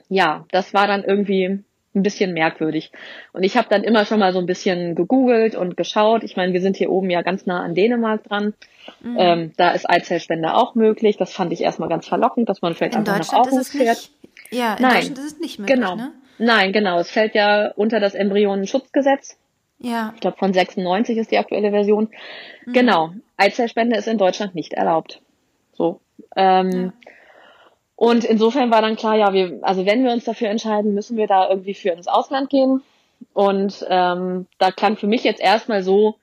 ja, 0.08 0.44
das 0.50 0.74
war 0.74 0.86
dann 0.86 1.02
irgendwie 1.02 1.62
ein 1.94 2.02
bisschen 2.02 2.34
merkwürdig. 2.34 2.92
Und 3.32 3.42
ich 3.42 3.56
habe 3.56 3.68
dann 3.70 3.82
immer 3.82 4.04
schon 4.04 4.18
mal 4.18 4.34
so 4.34 4.38
ein 4.38 4.46
bisschen 4.46 4.94
gegoogelt 4.94 5.56
und 5.56 5.78
geschaut. 5.78 6.22
Ich 6.24 6.36
meine, 6.36 6.52
wir 6.52 6.60
sind 6.60 6.76
hier 6.76 6.90
oben 6.90 7.08
ja 7.08 7.22
ganz 7.22 7.46
nah 7.46 7.62
an 7.62 7.74
Dänemark 7.74 8.22
dran. 8.24 8.52
Mhm. 9.00 9.16
Ähm, 9.18 9.52
da 9.56 9.70
ist 9.70 9.88
Eizellspende 9.88 10.54
auch 10.54 10.74
möglich. 10.74 11.16
Das 11.16 11.32
fand 11.32 11.52
ich 11.52 11.62
erstmal 11.62 11.88
ganz 11.88 12.06
verlockend, 12.06 12.50
dass 12.50 12.60
man 12.60 12.74
vielleicht 12.74 12.94
in 12.94 13.00
einfach 13.08 13.32
nach 13.32 13.32
Aarhus 13.32 13.70
fährt. 13.70 14.10
Ja, 14.50 14.74
in 14.74 14.82
Nein. 14.82 14.94
Deutschland 14.94 15.18
ist 15.18 15.24
es 15.24 15.40
nicht 15.40 15.58
möglich, 15.58 15.74
genau. 15.74 15.96
ne? 15.96 16.12
Nein, 16.38 16.72
genau. 16.72 16.99
Es 16.99 17.11
fällt 17.11 17.35
ja 17.35 17.72
unter 17.77 18.01
das 18.01 18.14
Embryonenschutzgesetz. 18.14 19.38
Ja. 19.79 20.12
Ich 20.14 20.20
glaube, 20.20 20.38
von 20.38 20.53
96 20.53 21.18
ist 21.18 21.31
die 21.31 21.38
aktuelle 21.38 21.70
Version. 21.70 22.09
Mhm. 22.64 22.72
Genau. 22.72 23.11
Eizellspende 23.37 23.96
ist 23.96 24.09
in 24.09 24.18
Deutschland 24.18 24.55
nicht 24.55 24.72
erlaubt. 24.72 25.20
So. 25.72 26.01
Ähm, 26.35 26.70
ja. 26.70 26.92
Und 27.96 28.25
insofern 28.25 28.70
war 28.70 28.83
dann 28.83 28.96
klar, 28.96 29.16
ja, 29.16 29.33
wir, 29.33 29.59
also 29.62 29.87
wenn 29.87 30.05
wir 30.05 30.12
uns 30.12 30.25
dafür 30.25 30.49
entscheiden, 30.49 30.94
müssen 30.94 31.16
wir 31.16 31.27
da 31.27 31.49
irgendwie 31.49 31.75
für 31.75 31.90
ins 31.90 32.09
Ausland 32.09 32.51
gehen. 32.51 32.83
Und 33.33 33.85
ähm, 33.88 34.46
da 34.59 34.70
klang 34.70 34.96
für 34.96 35.07
mich 35.07 35.25
jetzt 35.25 35.40
erstmal 35.40 35.83
so 35.83 36.16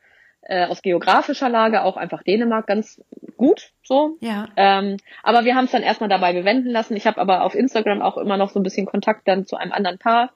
äh, 0.46 0.66
aus 0.66 0.82
geografischer 0.82 1.50
Lage 1.50 1.84
auch 1.84 1.98
einfach 1.98 2.24
Dänemark 2.24 2.68
ganz 2.68 3.02
gut 3.38 3.72
so. 3.84 4.18
Ja. 4.22 4.48
Ähm, 4.56 4.98
aber 5.24 5.46
wir 5.46 5.56
haben 5.56 5.66
es 5.66 5.72
dann 5.72 5.84
erstmal 5.84 6.10
dabei 6.10 6.34
bewenden 6.34 6.70
lassen. 6.72 6.96
Ich 6.96 7.08
habe 7.08 7.20
aber 7.20 7.44
auf 7.44 7.56
Instagram 7.56 8.02
auch 8.02 8.18
immer 8.18 8.38
noch 8.38 8.50
so 8.50 8.60
ein 8.60 8.64
bisschen 8.64 8.86
Kontakt 8.86 9.28
dann 9.28 9.46
zu 9.46 9.56
einem 9.56 9.72
anderen 9.72 9.98
Paar, 9.98 10.32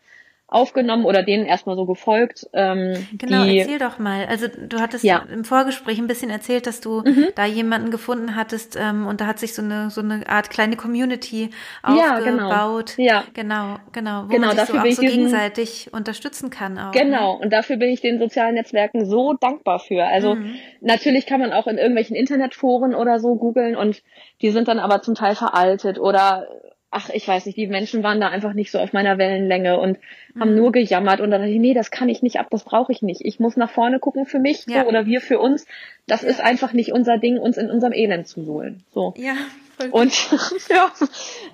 aufgenommen 0.50 1.04
oder 1.04 1.24
denen 1.24 1.46
erstmal 1.46 1.76
so 1.76 1.86
gefolgt. 1.86 2.48
Ähm, 2.54 3.06
genau, 3.18 3.44
die, 3.44 3.60
erzähl 3.60 3.80
doch 3.80 4.00
mal. 4.00 4.26
Also 4.28 4.48
du 4.48 4.80
hattest 4.80 5.04
ja. 5.04 5.26
im 5.32 5.44
Vorgespräch 5.44 5.98
ein 6.00 6.08
bisschen 6.08 6.30
erzählt, 6.30 6.68
dass 6.68 6.80
du 6.80 7.02
mhm. 7.02 7.28
da 7.36 7.46
jemanden 7.46 7.92
gefunden 7.92 8.36
hattest 8.36 8.78
ähm, 8.80 9.08
und 9.08 9.20
da 9.20 9.28
hat 9.28 9.40
sich 9.40 9.54
so 9.54 9.62
eine 9.62 9.90
so 9.90 10.00
eine 10.00 10.28
Art 10.30 10.50
kleine 10.50 10.78
Community 10.78 11.50
aufgebaut. 11.84 12.96
Ja, 12.98 13.24
genau. 13.24 13.24
Ja, 13.24 13.24
genau, 13.34 13.78
genau, 13.92 14.24
wo 14.24 14.28
genau, 14.28 14.48
man 14.48 14.58
sich 14.58 14.68
so 14.68 14.78
auch 14.78 14.86
so 14.86 15.02
gegenseitig 15.02 15.90
unterstützen 15.92 16.50
kann. 16.50 16.78
Auch, 16.78 16.94
ne? 16.94 17.02
genau, 17.02 17.34
ne? 17.34 17.44
und 17.44 17.52
dafür 17.52 17.76
bin 17.76 17.90
ich 17.90 18.00
den 18.00 18.18
sozialen 18.18 18.56
Netzwerken 18.56 19.06
so 19.06 19.34
dankbar 19.34 19.80
für. 19.80 20.06
Also 20.06 20.36
mhm. 20.36 20.56
natürlich 20.80 21.26
kann 21.26 21.42
man 21.42 21.52
auch 21.52 21.68
in 21.68 21.78
irgendwelchen 21.78 22.16
Internetforen 22.16 22.96
oder 22.96 23.20
so 23.20 23.36
googeln 23.36 23.76
und 23.76 24.02
die 24.42 24.52
sind 24.52 24.70
dann 24.70 24.80
aber 24.80 25.02
zum 25.02 25.14
Teil 25.14 25.36
veraltet 25.36 26.00
oder 26.00 26.48
ach, 26.90 27.10
ich 27.10 27.28
weiß 27.28 27.46
nicht, 27.46 27.58
die 27.58 27.68
Menschen 27.68 28.04
waren 28.04 28.22
da 28.22 28.30
einfach 28.30 28.54
nicht 28.54 28.72
so 28.72 28.80
auf 28.80 28.94
meiner 28.94 29.18
Wellenlänge 29.18 29.80
und 29.80 30.00
mhm. 30.34 30.40
haben 30.40 30.56
nur 30.56 30.72
gejammert 30.72 31.20
und 31.20 31.32
dann 31.32 31.42
dachte 31.42 31.54
ich, 31.54 31.60
nee, 31.60 31.74
das 31.74 31.92
kann 31.92 32.10
ich 32.10 32.22
nicht 32.22 32.40
ab, 32.40 32.48
das 32.50 32.64
brauche 32.64 32.92
ich 32.92 33.02
nicht. 33.02 33.22
Ich 33.24 33.40
muss 33.40 33.58
nach 33.58 33.70
vorne 33.70 34.00
gucken 34.00 34.26
für 34.26 34.40
mich 34.40 34.66
ja. 34.68 34.82
so, 34.82 34.88
oder 34.88 35.06
wir 35.06 35.22
für 35.22 35.40
uns. 35.40 35.66
Das 36.08 36.22
ja. 36.22 36.30
ist 36.30 36.42
einfach 36.42 36.74
nicht 36.74 36.94
unser 36.94 37.18
Ding, 37.18 37.38
uns 37.38 37.58
in 37.58 37.70
unserem 37.70 37.94
Elend 37.94 38.28
zu 38.28 38.44
suhlen. 38.44 38.84
So. 38.94 39.14
Ja. 39.18 39.36
Voll 39.78 39.90
und 39.90 40.30
ja, 40.70 40.92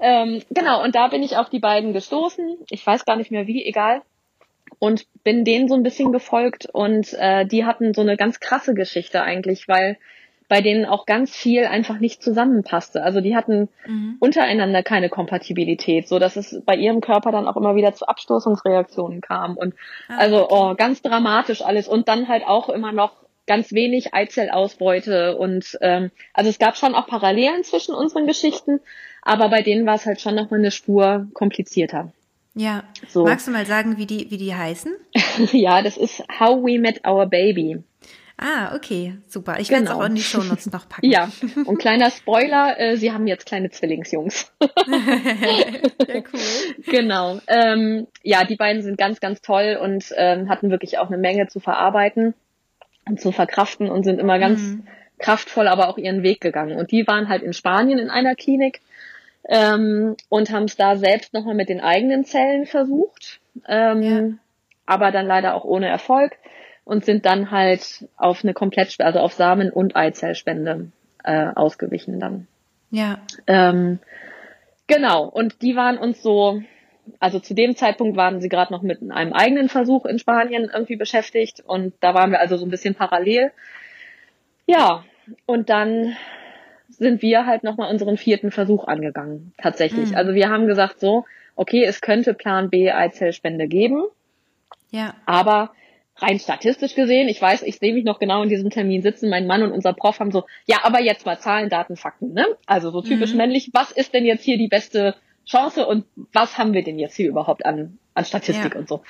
ähm, 0.01 0.41
genau, 0.49 0.83
und 0.83 0.95
da 0.95 1.07
bin 1.07 1.23
ich 1.23 1.35
auf 1.35 1.49
die 1.49 1.59
beiden 1.59 1.93
gestoßen. 1.93 2.57
Ich 2.69 2.85
weiß 2.85 3.05
gar 3.05 3.17
nicht 3.17 3.31
mehr 3.31 3.47
wie, 3.47 3.65
egal. 3.65 4.01
Und 4.79 5.05
bin 5.23 5.45
denen 5.45 5.67
so 5.67 5.75
ein 5.75 5.83
bisschen 5.83 6.11
gefolgt 6.11 6.67
und 6.71 7.13
äh, 7.13 7.45
die 7.45 7.65
hatten 7.65 7.93
so 7.93 8.01
eine 8.01 8.17
ganz 8.17 8.39
krasse 8.39 8.73
Geschichte 8.73 9.21
eigentlich, 9.21 9.67
weil 9.67 9.97
bei 10.47 10.61
denen 10.61 10.85
auch 10.85 11.05
ganz 11.05 11.35
viel 11.35 11.65
einfach 11.65 11.99
nicht 11.99 12.21
zusammenpasste. 12.23 13.03
Also 13.03 13.21
die 13.21 13.35
hatten 13.35 13.69
mhm. 13.87 14.17
untereinander 14.19 14.83
keine 14.83 15.09
Kompatibilität, 15.09 16.07
so 16.07 16.19
dass 16.19 16.35
es 16.35 16.61
bei 16.65 16.75
ihrem 16.75 17.01
Körper 17.01 17.31
dann 17.31 17.47
auch 17.47 17.57
immer 17.57 17.75
wieder 17.75 17.93
zu 17.93 18.07
Abstoßungsreaktionen 18.07 19.21
kam 19.21 19.57
und 19.57 19.73
ah, 20.09 20.17
also 20.17 20.43
okay. 20.43 20.55
oh, 20.55 20.75
ganz 20.75 21.01
dramatisch 21.01 21.61
alles 21.61 21.87
und 21.87 22.07
dann 22.07 22.27
halt 22.27 22.45
auch 22.45 22.69
immer 22.69 22.91
noch 22.91 23.13
ganz 23.45 23.71
wenig 23.73 24.13
Eizellausbeute 24.13 25.37
und 25.37 25.77
ähm, 25.81 26.11
also 26.33 26.49
es 26.49 26.59
gab 26.59 26.77
schon 26.77 26.95
auch 26.95 27.07
Parallelen 27.07 27.63
zwischen 27.63 27.93
unseren 27.93 28.25
Geschichten, 28.25 28.79
aber 29.21 29.49
bei 29.49 29.61
denen 29.61 29.85
war 29.85 29.95
es 29.95 30.05
halt 30.05 30.21
schon 30.21 30.35
noch 30.35 30.49
mal 30.49 30.59
eine 30.59 30.71
Spur 30.71 31.27
komplizierter. 31.33 32.11
Ja. 32.55 32.83
So. 33.07 33.25
Magst 33.25 33.47
du 33.47 33.51
mal 33.51 33.65
sagen, 33.65 33.97
wie 33.97 34.05
die 34.05 34.29
wie 34.29 34.37
die 34.37 34.53
heißen? 34.53 34.93
ja, 35.51 35.81
das 35.81 35.97
ist 35.97 36.23
How 36.39 36.63
We 36.63 36.79
Met 36.79 37.05
Our 37.05 37.25
Baby. 37.25 37.83
Ah, 38.37 38.75
okay, 38.75 39.15
super. 39.27 39.59
Ich 39.59 39.69
werde 39.69 39.83
es 39.83 39.89
genau. 39.89 40.01
auch 40.01 40.07
in 40.07 40.15
die 40.15 40.21
Shownotes 40.21 40.71
noch 40.71 40.89
packen. 40.89 41.05
ja, 41.09 41.29
und 41.65 41.77
kleiner 41.79 42.09
Spoiler, 42.09 42.79
äh, 42.79 42.97
sie 42.97 43.11
haben 43.11 43.27
jetzt 43.27 43.45
kleine 43.45 43.69
Zwillingsjungs. 43.69 44.51
ja, 44.61 46.15
cool. 46.33 46.83
Genau. 46.85 47.39
Ähm, 47.47 48.07
ja, 48.23 48.43
die 48.43 48.55
beiden 48.55 48.81
sind 48.81 48.97
ganz, 48.97 49.19
ganz 49.19 49.41
toll 49.41 49.77
und 49.79 50.13
ähm, 50.17 50.49
hatten 50.49 50.71
wirklich 50.71 50.97
auch 50.97 51.07
eine 51.07 51.17
Menge 51.17 51.47
zu 51.47 51.59
verarbeiten 51.59 52.33
und 53.07 53.21
zu 53.21 53.31
verkraften 53.31 53.89
und 53.89 54.03
sind 54.03 54.19
immer 54.19 54.39
ganz 54.39 54.61
mhm. 54.61 54.87
kraftvoll, 55.19 55.67
aber 55.67 55.89
auch 55.89 55.97
ihren 55.97 56.23
Weg 56.23 56.41
gegangen. 56.41 56.77
Und 56.77 56.91
die 56.91 57.05
waren 57.05 57.29
halt 57.29 57.43
in 57.43 57.53
Spanien 57.53 57.99
in 57.99 58.09
einer 58.09 58.35
Klinik 58.35 58.81
ähm, 59.47 60.15
und 60.29 60.51
haben 60.51 60.65
es 60.65 60.75
da 60.75 60.95
selbst 60.95 61.33
nochmal 61.33 61.55
mit 61.55 61.69
den 61.69 61.81
eigenen 61.81 62.25
Zellen 62.25 62.65
versucht, 62.65 63.41
ähm, 63.67 64.01
ja. 64.01 64.21
aber 64.87 65.11
dann 65.11 65.27
leider 65.27 65.53
auch 65.53 65.65
ohne 65.65 65.87
Erfolg 65.87 66.37
und 66.85 67.05
sind 67.05 67.25
dann 67.25 67.51
halt 67.51 68.07
auf 68.17 68.43
eine 68.43 68.53
komplett, 68.53 68.99
also 68.99 69.19
auf 69.19 69.33
Samen- 69.33 69.71
und 69.71 69.95
Eizellspende 69.95 70.91
äh, 71.23 71.47
ausgewichen 71.55 72.19
dann. 72.19 72.47
Ja. 72.91 73.19
Ähm, 73.47 73.99
genau, 74.87 75.25
und 75.25 75.61
die 75.61 75.75
waren 75.75 75.97
uns 75.97 76.21
so, 76.21 76.61
also 77.19 77.39
zu 77.39 77.53
dem 77.53 77.75
Zeitpunkt 77.75 78.17
waren 78.17 78.41
sie 78.41 78.49
gerade 78.49 78.73
noch 78.73 78.81
mit 78.81 79.01
einem 79.01 79.33
eigenen 79.33 79.69
Versuch 79.69 80.05
in 80.05 80.19
Spanien 80.19 80.69
irgendwie 80.73 80.95
beschäftigt 80.95 81.63
und 81.65 81.93
da 82.01 82.13
waren 82.13 82.31
wir 82.31 82.39
also 82.39 82.57
so 82.57 82.65
ein 82.65 82.71
bisschen 82.71 82.95
parallel. 82.95 83.51
Ja, 84.65 85.03
und 85.45 85.69
dann 85.69 86.15
sind 86.89 87.21
wir 87.21 87.45
halt 87.45 87.63
nochmal 87.63 87.91
unseren 87.91 88.17
vierten 88.17 88.51
Versuch 88.51 88.85
angegangen, 88.85 89.53
tatsächlich. 89.57 90.11
Mhm. 90.11 90.15
Also 90.15 90.33
wir 90.33 90.49
haben 90.49 90.67
gesagt 90.67 90.99
so, 90.99 91.25
okay, 91.55 91.83
es 91.83 92.01
könnte 92.01 92.33
Plan 92.33 92.69
B 92.69 92.91
Eizellspende 92.91 93.67
geben. 93.67 94.03
Ja. 94.91 95.15
Aber 95.25 95.71
rein 96.17 96.39
statistisch 96.39 96.95
gesehen, 96.95 97.27
ich 97.27 97.41
weiß, 97.41 97.63
ich 97.63 97.79
sehe 97.79 97.93
mich 97.93 98.05
noch 98.05 98.19
genau 98.19 98.43
in 98.43 98.49
diesem 98.49 98.69
Termin 98.69 99.01
sitzen, 99.01 99.29
mein 99.29 99.47
Mann 99.47 99.63
und 99.63 99.71
unser 99.71 99.93
Prof 99.93 100.19
haben 100.19 100.31
so, 100.31 100.45
ja, 100.65 100.77
aber 100.83 101.01
jetzt 101.01 101.25
mal 101.25 101.39
Zahlen, 101.39 101.69
Daten, 101.69 101.95
Fakten, 101.95 102.33
ne? 102.33 102.45
Also 102.65 102.91
so 102.91 103.01
typisch 103.01 103.31
mhm. 103.31 103.37
männlich, 103.37 103.69
was 103.73 103.91
ist 103.91 104.13
denn 104.13 104.25
jetzt 104.25 104.43
hier 104.43 104.57
die 104.57 104.67
beste 104.67 105.15
Chance 105.45 105.85
und 105.87 106.05
was 106.31 106.57
haben 106.57 106.73
wir 106.73 106.83
denn 106.83 106.99
jetzt 106.99 107.15
hier 107.15 107.27
überhaupt 107.27 107.65
an, 107.65 107.97
an 108.13 108.25
Statistik 108.25 108.75
ja. 108.75 108.79
und 108.79 108.87
so. 108.87 109.03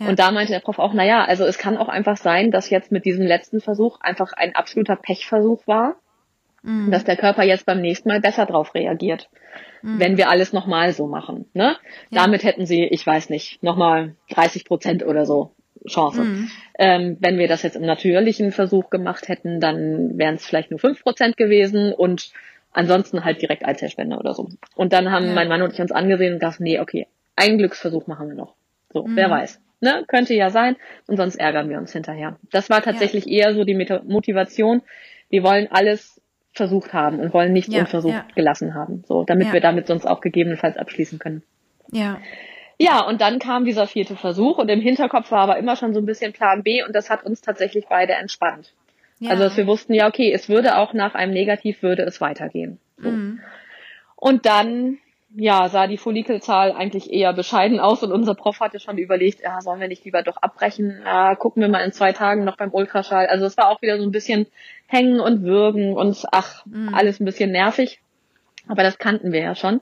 Ja. 0.00 0.08
Und 0.08 0.18
da 0.18 0.32
meinte 0.32 0.52
der 0.52 0.60
Prof 0.60 0.78
auch, 0.78 0.94
na 0.94 1.04
ja, 1.04 1.24
also 1.24 1.44
es 1.44 1.58
kann 1.58 1.76
auch 1.76 1.88
einfach 1.88 2.16
sein, 2.16 2.50
dass 2.50 2.70
jetzt 2.70 2.90
mit 2.90 3.04
diesem 3.04 3.26
letzten 3.26 3.60
Versuch 3.60 4.00
einfach 4.00 4.32
ein 4.32 4.54
absoluter 4.54 4.96
Pechversuch 4.96 5.66
war. 5.66 5.96
mhm. 6.62 6.90
dass 6.90 7.04
der 7.04 7.16
Körper 7.16 7.44
jetzt 7.44 7.66
beim 7.66 7.80
nächsten 7.80 8.08
Mal 8.08 8.20
besser 8.20 8.46
drauf 8.46 8.74
reagiert, 8.74 9.28
mhm. 9.82 10.00
wenn 10.00 10.16
wir 10.16 10.28
alles 10.28 10.52
nochmal 10.52 10.92
so 10.92 11.06
machen. 11.06 11.46
Ne? 11.54 11.76
Ja. 12.10 12.22
Damit 12.22 12.42
hätten 12.44 12.66
sie, 12.66 12.84
ich 12.84 13.06
weiß 13.06 13.30
nicht, 13.30 13.62
nochmal 13.62 14.16
30 14.30 14.64
Prozent 14.64 15.04
oder 15.04 15.24
so 15.26 15.52
Chance. 15.86 16.22
Mhm. 16.22 16.50
Ähm, 16.78 17.16
wenn 17.20 17.38
wir 17.38 17.48
das 17.48 17.62
jetzt 17.62 17.76
im 17.76 17.86
natürlichen 17.86 18.52
Versuch 18.52 18.90
gemacht 18.90 19.28
hätten, 19.28 19.60
dann 19.60 20.18
wären 20.18 20.36
es 20.36 20.46
vielleicht 20.46 20.70
nur 20.70 20.80
fünf 20.80 21.02
Prozent 21.02 21.36
gewesen 21.36 21.92
und 21.92 22.30
ansonsten 22.72 23.24
halt 23.24 23.40
direkt 23.40 23.64
Eizellspende 23.64 24.16
oder 24.16 24.34
so. 24.34 24.48
Und 24.74 24.92
dann 24.92 25.10
haben 25.10 25.26
ja. 25.26 25.32
mein 25.32 25.48
Mann 25.48 25.62
und 25.62 25.72
ich 25.72 25.80
uns 25.80 25.92
angesehen 25.92 26.34
und 26.34 26.42
dachten, 26.42 26.64
nee, 26.64 26.78
okay, 26.78 27.06
einen 27.34 27.58
Glücksversuch 27.58 28.06
machen 28.06 28.28
wir 28.28 28.34
noch. 28.34 28.54
So, 28.92 29.04
mhm. 29.04 29.16
wer 29.16 29.30
weiß. 29.30 29.60
Ne? 29.80 30.04
Könnte 30.08 30.34
ja 30.34 30.50
sein 30.50 30.76
und 31.06 31.16
sonst 31.16 31.36
ärgern 31.36 31.68
wir 31.68 31.78
uns 31.78 31.92
hinterher. 31.92 32.38
Das 32.50 32.70
war 32.70 32.82
tatsächlich 32.82 33.26
ja. 33.26 33.48
eher 33.48 33.54
so 33.54 33.64
die 33.64 33.74
Motivation. 33.74 34.82
Wir 35.28 35.42
wollen 35.42 35.68
alles 35.70 36.20
versucht 36.52 36.94
haben 36.94 37.20
und 37.20 37.34
wollen 37.34 37.52
nichts 37.52 37.74
ja, 37.74 37.80
unversucht 37.80 38.34
gelassen 38.34 38.74
haben. 38.74 39.04
So, 39.06 39.24
damit 39.24 39.52
wir 39.52 39.60
damit 39.60 39.86
sonst 39.86 40.06
auch 40.06 40.22
gegebenenfalls 40.22 40.78
abschließen 40.78 41.18
können. 41.18 41.42
Ja. 41.92 42.18
Ja, 42.78 43.00
und 43.00 43.20
dann 43.20 43.38
kam 43.38 43.64
dieser 43.64 43.86
vierte 43.86 44.16
Versuch 44.16 44.58
und 44.58 44.68
im 44.68 44.80
Hinterkopf 44.80 45.30
war 45.30 45.40
aber 45.40 45.56
immer 45.56 45.76
schon 45.76 45.94
so 45.94 46.00
ein 46.00 46.06
bisschen 46.06 46.32
Plan 46.32 46.62
B 46.62 46.82
und 46.82 46.94
das 46.94 47.08
hat 47.08 47.24
uns 47.24 47.40
tatsächlich 47.40 47.86
beide 47.88 48.14
entspannt. 48.14 48.72
Ja. 49.18 49.30
Also 49.30 49.44
dass 49.44 49.56
wir 49.56 49.66
wussten, 49.66 49.94
ja, 49.94 50.08
okay, 50.08 50.30
es 50.32 50.48
würde 50.48 50.76
auch 50.76 50.92
nach 50.92 51.14
einem 51.14 51.32
Negativ 51.32 51.82
würde 51.82 52.02
es 52.02 52.20
weitergehen. 52.20 52.78
So. 52.98 53.10
Mhm. 53.10 53.40
Und 54.14 54.44
dann, 54.44 54.98
ja, 55.34 55.68
sah 55.70 55.86
die 55.86 55.96
Follikelzahl 55.96 56.72
eigentlich 56.72 57.10
eher 57.10 57.32
bescheiden 57.32 57.80
aus 57.80 58.02
und 58.02 58.12
unser 58.12 58.34
Prof 58.34 58.60
hatte 58.60 58.78
schon 58.78 58.98
überlegt, 58.98 59.40
ja, 59.42 59.60
sollen 59.62 59.80
wir 59.80 59.88
nicht 59.88 60.04
lieber 60.04 60.22
doch 60.22 60.36
abbrechen, 60.36 61.00
ja, 61.02 61.34
gucken 61.34 61.62
wir 61.62 61.68
mal 61.70 61.84
in 61.84 61.92
zwei 61.92 62.12
Tagen 62.12 62.44
noch 62.44 62.58
beim 62.58 62.74
Ultraschall. 62.74 63.26
Also 63.26 63.46
es 63.46 63.56
war 63.56 63.70
auch 63.70 63.80
wieder 63.80 63.96
so 63.96 64.04
ein 64.04 64.12
bisschen 64.12 64.46
hängen 64.86 65.20
und 65.20 65.42
würgen 65.42 65.94
und 65.94 66.26
ach, 66.30 66.66
mhm. 66.66 66.94
alles 66.94 67.20
ein 67.20 67.24
bisschen 67.24 67.52
nervig. 67.52 68.00
Aber 68.68 68.82
das 68.82 68.98
kannten 68.98 69.32
wir 69.32 69.40
ja 69.40 69.54
schon. 69.54 69.80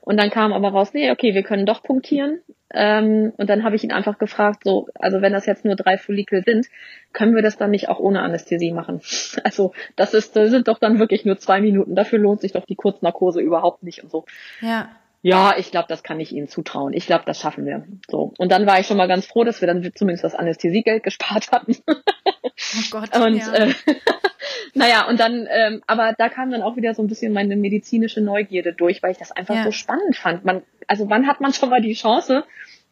Und 0.00 0.18
dann 0.18 0.30
kam 0.30 0.52
aber 0.52 0.68
raus, 0.68 0.92
nee, 0.92 1.10
okay, 1.10 1.34
wir 1.34 1.42
können 1.42 1.64
doch 1.64 1.82
punktieren. 1.82 2.40
Ähm, 2.72 3.32
und 3.38 3.48
dann 3.48 3.64
habe 3.64 3.76
ich 3.76 3.84
ihn 3.84 3.92
einfach 3.92 4.18
gefragt, 4.18 4.62
so, 4.64 4.88
also 4.96 5.22
wenn 5.22 5.32
das 5.32 5.46
jetzt 5.46 5.64
nur 5.64 5.76
drei 5.76 5.96
Follikel 5.96 6.42
sind, 6.44 6.66
können 7.12 7.34
wir 7.34 7.42
das 7.42 7.56
dann 7.56 7.70
nicht 7.70 7.88
auch 7.88 8.00
ohne 8.00 8.20
Anästhesie 8.20 8.72
machen? 8.72 9.00
Also 9.44 9.72
das 9.96 10.14
ist, 10.14 10.36
das 10.36 10.50
sind 10.50 10.68
doch 10.68 10.78
dann 10.78 10.98
wirklich 10.98 11.24
nur 11.24 11.38
zwei 11.38 11.60
Minuten. 11.60 11.94
Dafür 11.94 12.18
lohnt 12.18 12.40
sich 12.40 12.52
doch 12.52 12.66
die 12.66 12.74
Kurznarkose 12.74 13.40
überhaupt 13.40 13.82
nicht 13.82 14.02
und 14.02 14.10
so. 14.10 14.24
Ja. 14.60 14.90
Ja, 15.24 15.54
ich 15.56 15.70
glaube, 15.70 15.86
das 15.88 16.02
kann 16.02 16.20
ich 16.20 16.32
Ihnen 16.32 16.48
zutrauen. 16.48 16.92
Ich 16.92 17.06
glaube, 17.06 17.24
das 17.24 17.40
schaffen 17.40 17.64
wir. 17.64 17.86
So. 18.10 18.34
Und 18.36 18.52
dann 18.52 18.66
war 18.66 18.78
ich 18.78 18.86
schon 18.86 18.98
mal 18.98 19.08
ganz 19.08 19.24
froh, 19.24 19.42
dass 19.42 19.62
wir 19.62 19.66
dann 19.66 19.90
zumindest 19.94 20.22
das 20.22 20.34
Anästhesiegeld 20.34 21.02
gespart 21.02 21.50
hatten. 21.50 21.78
Oh 21.88 22.50
Gott. 22.90 23.16
und 23.16 23.38
ja. 23.38 23.54
äh, 23.54 23.74
naja, 24.74 25.08
und 25.08 25.18
dann, 25.18 25.48
ähm, 25.50 25.82
aber 25.86 26.14
da 26.18 26.28
kam 26.28 26.50
dann 26.50 26.60
auch 26.60 26.76
wieder 26.76 26.92
so 26.92 27.02
ein 27.02 27.08
bisschen 27.08 27.32
meine 27.32 27.56
medizinische 27.56 28.20
Neugierde 28.20 28.74
durch, 28.74 29.02
weil 29.02 29.12
ich 29.12 29.18
das 29.18 29.32
einfach 29.32 29.54
ja. 29.54 29.64
so 29.64 29.70
spannend 29.70 30.14
fand. 30.14 30.44
Man, 30.44 30.62
also 30.88 31.08
wann 31.08 31.26
hat 31.26 31.40
man 31.40 31.54
schon 31.54 31.70
mal 31.70 31.80
die 31.80 31.94
Chance, 31.94 32.44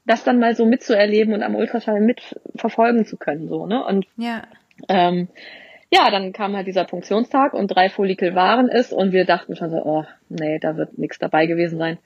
das 0.06 0.24
dann 0.24 0.38
mal 0.38 0.56
so 0.56 0.64
mitzuerleben 0.64 1.34
und 1.34 1.42
am 1.42 1.54
Ultraschall 1.54 2.00
mitverfolgen 2.00 3.04
zu 3.04 3.18
können, 3.18 3.50
so, 3.50 3.66
ne? 3.66 3.84
Und 3.84 4.06
ja. 4.16 4.44
Ähm, 4.88 5.28
ja, 5.92 6.10
dann 6.10 6.32
kam 6.32 6.56
halt 6.56 6.66
dieser 6.66 6.88
Funktionstag 6.88 7.52
und 7.52 7.68
drei 7.68 7.90
Follikel 7.90 8.34
waren 8.34 8.68
es 8.68 8.92
und 8.92 9.12
wir 9.12 9.26
dachten 9.26 9.56
schon 9.56 9.70
so, 9.70 9.76
oh, 9.84 10.04
nee, 10.30 10.58
da 10.58 10.76
wird 10.76 10.96
nichts 10.96 11.18
dabei 11.18 11.44
gewesen 11.46 11.78
sein. 11.78 11.98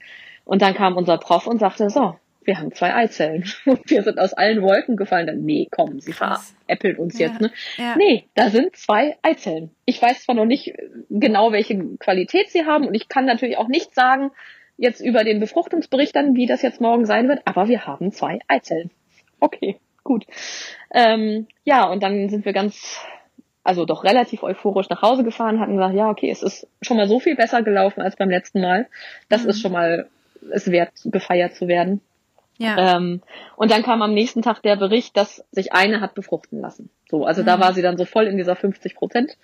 Und 0.44 0.60
dann 0.60 0.74
kam 0.74 0.96
unser 0.96 1.18
Prof 1.18 1.46
und 1.46 1.58
sagte, 1.58 1.88
so, 1.88 2.16
wir 2.42 2.58
haben 2.58 2.72
zwei 2.72 2.94
Eizellen. 2.94 3.44
Und 3.64 3.90
wir 3.90 4.04
sind 4.04 4.20
aus 4.20 4.32
allen 4.32 4.62
Wolken 4.62 4.96
gefallen. 4.96 5.26
Dann, 5.26 5.40
nee, 5.42 5.66
komm, 5.68 5.98
sie 5.98 6.12
veräppeln 6.12 6.96
uns 6.96 7.18
ja, 7.18 7.26
jetzt. 7.26 7.40
Ne? 7.40 7.50
Ja. 7.76 7.96
Nee, 7.96 8.26
da 8.34 8.50
sind 8.50 8.76
zwei 8.76 9.16
Eizellen. 9.22 9.70
Ich 9.84 10.00
weiß 10.00 10.22
zwar 10.24 10.36
noch 10.36 10.44
nicht 10.44 10.72
genau, 11.10 11.50
welche 11.50 11.76
Qualität 11.98 12.50
sie 12.50 12.64
haben 12.64 12.86
und 12.86 12.94
ich 12.94 13.08
kann 13.08 13.24
natürlich 13.24 13.58
auch 13.58 13.68
nicht 13.68 13.94
sagen, 13.94 14.30
jetzt 14.76 15.00
über 15.00 15.24
den 15.24 15.40
Befruchtungsbericht 15.40 16.14
dann, 16.14 16.36
wie 16.36 16.46
das 16.46 16.62
jetzt 16.62 16.80
morgen 16.80 17.04
sein 17.04 17.28
wird, 17.28 17.40
aber 17.44 17.66
wir 17.66 17.86
haben 17.86 18.12
zwei 18.12 18.38
Eizellen. 18.46 18.90
Okay, 19.40 19.80
gut. 20.04 20.24
Ähm, 20.92 21.48
ja, 21.64 21.88
und 21.88 22.02
dann 22.02 22.28
sind 22.28 22.44
wir 22.44 22.52
ganz, 22.52 23.00
also 23.66 23.84
doch 23.84 24.04
relativ 24.04 24.42
euphorisch 24.42 24.88
nach 24.88 25.02
Hause 25.02 25.24
gefahren, 25.24 25.60
hatten 25.60 25.76
gesagt, 25.76 25.94
ja, 25.94 26.08
okay, 26.08 26.30
es 26.30 26.42
ist 26.42 26.68
schon 26.82 26.96
mal 26.96 27.08
so 27.08 27.20
viel 27.20 27.36
besser 27.36 27.62
gelaufen 27.62 28.00
als 28.00 28.16
beim 28.16 28.30
letzten 28.30 28.60
Mal. 28.60 28.86
Das 29.28 29.44
mhm. 29.44 29.50
ist 29.50 29.60
schon 29.60 29.72
mal 29.72 30.08
es 30.52 30.70
wert, 30.70 30.92
gefeiert 31.04 31.54
zu 31.54 31.68
werden. 31.68 32.00
Ja. 32.58 32.96
Ähm, 32.96 33.22
und 33.56 33.70
dann 33.70 33.82
kam 33.82 34.00
am 34.02 34.14
nächsten 34.14 34.42
Tag 34.42 34.62
der 34.62 34.76
Bericht, 34.76 35.16
dass 35.16 35.44
sich 35.50 35.72
eine 35.72 36.00
hat 36.00 36.14
befruchten 36.14 36.60
lassen. 36.60 36.90
So, 37.10 37.26
also 37.26 37.42
mhm. 37.42 37.46
da 37.46 37.60
war 37.60 37.74
sie 37.74 37.82
dann 37.82 37.98
so 37.98 38.04
voll 38.04 38.26
in 38.26 38.36
dieser 38.36 38.56
50 38.56 38.94
Prozent 38.94 39.36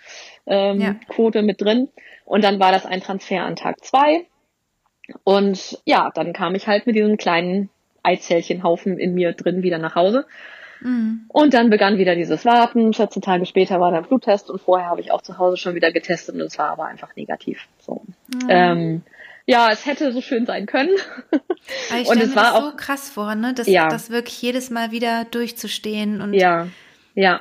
ähm, 0.46 0.80
ja. 0.80 0.94
Quote 1.08 1.42
mit 1.42 1.60
drin. 1.60 1.88
Und 2.24 2.44
dann 2.44 2.60
war 2.60 2.72
das 2.72 2.86
ein 2.86 3.00
Transfer 3.00 3.42
an 3.44 3.56
Tag 3.56 3.84
zwei. 3.84 4.26
Und 5.24 5.78
ja, 5.84 6.10
dann 6.14 6.32
kam 6.32 6.54
ich 6.54 6.66
halt 6.66 6.86
mit 6.86 6.96
diesem 6.96 7.16
kleinen 7.16 7.68
Eizellchenhaufen 8.02 8.98
in 8.98 9.14
mir 9.14 9.32
drin 9.32 9.62
wieder 9.62 9.78
nach 9.78 9.94
Hause. 9.94 10.26
Mhm. 10.82 11.24
Und 11.28 11.54
dann 11.54 11.70
begann 11.70 11.98
wieder 11.98 12.14
dieses 12.14 12.44
Warten. 12.44 12.92
14 12.92 13.22
Tage 13.22 13.46
später 13.46 13.80
war 13.80 13.92
der 13.92 14.02
Bluttest 14.02 14.50
und 14.50 14.60
vorher 14.60 14.88
habe 14.88 15.00
ich 15.00 15.12
auch 15.12 15.22
zu 15.22 15.38
Hause 15.38 15.56
schon 15.56 15.74
wieder 15.74 15.92
getestet 15.92 16.34
und 16.34 16.42
es 16.42 16.58
war 16.58 16.70
aber 16.70 16.86
einfach 16.86 17.14
negativ. 17.16 17.66
So. 17.78 18.02
Mhm. 18.34 18.48
Ähm, 18.48 19.02
ja, 19.46 19.70
es 19.70 19.86
hätte 19.86 20.12
so 20.12 20.20
schön 20.20 20.46
sein 20.46 20.66
können. 20.66 20.90
ich 22.00 22.08
und 22.08 22.20
es 22.20 22.36
war 22.36 22.54
auch 22.54 22.70
so 22.70 22.76
krass 22.76 23.10
vor, 23.10 23.34
ne? 23.34 23.54
Das, 23.54 23.66
ja. 23.66 23.88
das 23.88 24.10
wirklich 24.10 24.40
jedes 24.40 24.70
Mal 24.70 24.92
wieder 24.92 25.24
durchzustehen 25.24 26.20
und 26.20 26.34
ja, 26.34 26.68
ja. 27.14 27.40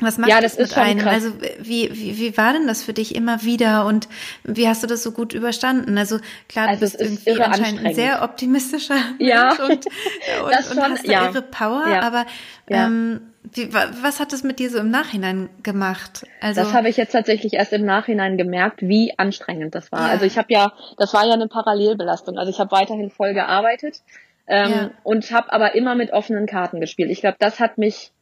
Was 0.00 0.18
macht 0.18 0.30
ja, 0.30 0.40
das, 0.40 0.56
das 0.56 0.70
mit 0.70 0.78
einem? 0.78 0.98
Krass. 1.00 1.14
Also 1.14 1.32
wie, 1.60 1.90
wie, 1.92 2.18
wie 2.18 2.36
war 2.36 2.52
denn 2.52 2.66
das 2.66 2.82
für 2.82 2.92
dich 2.92 3.14
immer 3.14 3.42
wieder 3.42 3.86
und 3.86 4.08
wie 4.44 4.68
hast 4.68 4.82
du 4.82 4.86
das 4.86 5.02
so 5.02 5.12
gut 5.12 5.32
überstanden? 5.34 5.96
Also 5.98 6.18
klar, 6.48 6.68
also 6.68 6.80
du 6.80 6.80
bist 6.80 7.00
irgendwie 7.00 7.42
anscheinend 7.42 7.84
ein 7.84 7.94
sehr 7.94 8.22
optimistischer 8.22 8.96
ja. 9.18 9.48
Mensch 9.48 9.60
und, 9.60 9.68
und, 10.44 10.46
und 10.46 10.64
schon, 10.64 10.92
hast 10.92 11.06
da 11.06 11.12
ja. 11.12 11.26
irre 11.26 11.42
Power, 11.42 11.86
ja. 11.88 12.02
aber 12.02 12.26
ähm, 12.68 13.20
wie, 13.42 13.72
was 13.72 14.20
hat 14.20 14.32
das 14.32 14.42
mit 14.42 14.58
dir 14.58 14.70
so 14.70 14.78
im 14.78 14.90
Nachhinein 14.90 15.48
gemacht? 15.62 16.26
Also 16.40 16.60
das 16.60 16.74
habe 16.74 16.88
ich 16.88 16.96
jetzt 16.96 17.12
tatsächlich 17.12 17.54
erst 17.54 17.72
im 17.72 17.84
Nachhinein 17.84 18.36
gemerkt, 18.36 18.82
wie 18.82 19.18
anstrengend 19.18 19.74
das 19.74 19.90
war. 19.92 20.06
Ja. 20.06 20.12
Also 20.12 20.24
ich 20.24 20.38
habe 20.38 20.52
ja, 20.52 20.72
das 20.98 21.14
war 21.14 21.26
ja 21.26 21.34
eine 21.34 21.48
Parallelbelastung. 21.48 22.38
Also 22.38 22.50
ich 22.50 22.58
habe 22.58 22.70
weiterhin 22.70 23.10
voll 23.10 23.32
gearbeitet 23.32 24.02
ähm, 24.46 24.90
und 25.04 25.30
habe 25.32 25.52
aber 25.52 25.74
immer 25.74 25.94
mit 25.94 26.12
offenen 26.12 26.46
Karten 26.46 26.80
gespielt. 26.80 27.10
Ich 27.10 27.20
glaube, 27.20 27.36
das 27.38 27.60
hat 27.60 27.78
mich 27.78 28.12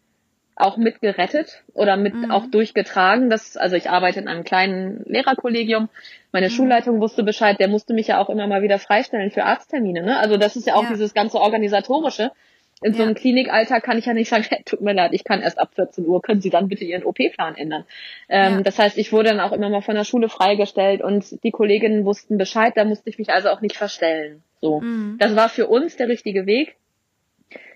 auch 0.61 0.77
mit 0.77 1.01
gerettet 1.01 1.63
oder 1.75 1.97
mit 1.97 2.15
mhm. 2.15 2.31
auch 2.31 2.47
durchgetragen. 2.47 3.31
Das, 3.31 3.57
also 3.57 3.77
ich 3.77 3.91
arbeite 3.91 4.21
in 4.21 4.29
einem 4.29 4.45
kleinen 4.45 5.05
Lehrerkollegium. 5.07 5.89
Meine 6.33 6.47
mhm. 6.47 6.53
Schulleitung 6.53 7.01
wusste 7.01 7.23
Bescheid, 7.23 7.59
der 7.61 7.69
musste 7.69 7.95
mich 7.95 8.09
ja 8.09 8.21
auch 8.21 8.29
immer 8.29 8.47
mal 8.47 8.63
wieder 8.63 8.79
freistellen 8.79 9.31
für 9.31 9.45
Arzttermine. 9.45 10.03
Ne? 10.03 10.19
Also 10.19 10.37
das 10.37 10.57
ist 10.57 10.67
ja 10.67 10.75
auch 10.75 10.85
ja. 10.85 10.91
dieses 10.91 11.15
ganze 11.15 11.39
organisatorische. 11.39 12.33
In 12.81 12.93
ja. 12.93 12.99
so 12.99 13.03
einem 13.03 13.15
Klinikalltag 13.15 13.83
kann 13.83 13.99
ich 13.99 14.07
ja 14.07 14.15
nicht 14.15 14.29
sagen, 14.31 14.45
hey, 14.49 14.63
tut 14.65 14.81
mir 14.81 14.93
leid, 14.95 15.13
ich 15.13 15.25
kann 15.25 15.41
erst 15.41 15.59
ab 15.59 15.71
14 15.75 16.07
Uhr, 16.07 16.23
können 16.23 16.41
Sie 16.41 16.51
dann 16.51 16.69
bitte 16.69 16.85
Ihren 16.85 17.05
OP-Plan 17.05 17.57
ändern. 17.57 17.85
Ähm, 18.29 18.55
ja. 18.55 18.61
Das 18.63 18.79
heißt, 18.79 18.99
ich 18.99 19.13
wurde 19.13 19.31
dann 19.31 19.41
auch 19.41 19.53
immer 19.53 19.69
mal 19.69 19.83
von 19.83 19.95
der 19.95 20.05
Schule 20.05 20.29
freigestellt 20.29 21.03
und 21.03 21.43
die 21.43 21.51
Kolleginnen 21.51 22.05
wussten 22.05 22.39
Bescheid, 22.39 22.73
da 22.77 22.85
musste 22.85 23.11
ich 23.11 23.19
mich 23.19 23.31
also 23.31 23.49
auch 23.49 23.61
nicht 23.61 23.77
verstellen. 23.77 24.43
So. 24.61 24.81
Mhm. 24.81 25.17
Das 25.19 25.35
war 25.37 25.49
für 25.49 25.67
uns 25.67 25.97
der 25.97 26.09
richtige 26.09 26.47
Weg. 26.47 26.77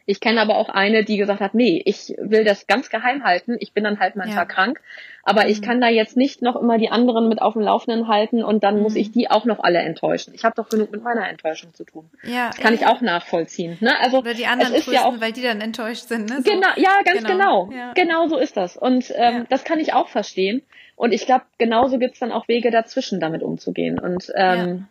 Ich 0.06 0.20
kenne 0.20 0.40
aber 0.40 0.56
auch 0.56 0.68
eine, 0.68 1.04
die 1.04 1.16
gesagt 1.16 1.40
hat, 1.40 1.54
nee, 1.54 1.80
ich 1.84 2.14
will 2.18 2.44
das 2.44 2.66
ganz 2.66 2.90
geheim 2.90 3.24
halten. 3.24 3.56
Ich 3.60 3.72
bin 3.72 3.84
dann 3.84 4.00
halt 4.00 4.16
mal 4.16 4.28
ja. 4.28 4.44
krank. 4.44 4.80
Aber 5.24 5.44
mhm. 5.44 5.50
ich 5.50 5.62
kann 5.62 5.80
da 5.80 5.88
jetzt 5.88 6.16
nicht 6.16 6.42
noch 6.42 6.56
immer 6.56 6.78
die 6.78 6.88
anderen 6.88 7.28
mit 7.28 7.40
auf 7.40 7.52
dem 7.52 7.62
Laufenden 7.62 8.08
halten 8.08 8.42
und 8.42 8.64
dann 8.64 8.76
mhm. 8.76 8.82
muss 8.82 8.96
ich 8.96 9.12
die 9.12 9.30
auch 9.30 9.44
noch 9.44 9.60
alle 9.60 9.78
enttäuschen. 9.78 10.34
Ich 10.34 10.44
habe 10.44 10.54
doch 10.56 10.68
genug 10.68 10.90
mit 10.90 11.02
meiner 11.02 11.28
Enttäuschung 11.28 11.72
zu 11.74 11.84
tun. 11.84 12.10
Ja, 12.24 12.48
das 12.48 12.58
kann 12.58 12.74
ich 12.74 12.86
auch 12.86 13.00
nachvollziehen. 13.00 13.78
Ne? 13.80 13.98
Also, 14.00 14.18
Oder 14.18 14.34
die 14.34 14.46
anderen 14.46 14.74
ist 14.74 14.88
ja 14.88 15.04
auch, 15.04 15.20
weil 15.20 15.32
die 15.32 15.42
dann 15.42 15.60
enttäuscht 15.60 16.08
sind. 16.08 16.28
Ne? 16.28 16.42
So. 16.42 16.50
Genau, 16.50 16.68
ja, 16.76 17.00
ganz 17.04 17.24
genau. 17.24 17.66
Genau, 17.66 17.72
ja. 17.72 17.92
genau 17.92 18.28
so 18.28 18.38
ist 18.38 18.56
das. 18.56 18.76
Und 18.76 19.12
ähm, 19.14 19.46
das 19.48 19.64
kann 19.64 19.78
ich 19.78 19.94
auch 19.94 20.08
verstehen. 20.08 20.62
Und 20.96 21.12
ich 21.12 21.26
glaube, 21.26 21.44
genauso 21.58 21.98
gibt's 21.98 22.18
dann 22.18 22.32
auch 22.32 22.48
Wege 22.48 22.70
dazwischen, 22.70 23.20
damit 23.20 23.42
umzugehen. 23.42 23.98
Und 23.98 24.32
ähm, 24.34 24.86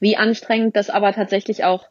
wie 0.00 0.16
anstrengend 0.16 0.76
das 0.76 0.90
aber 0.90 1.12
tatsächlich 1.12 1.64
auch 1.64 1.86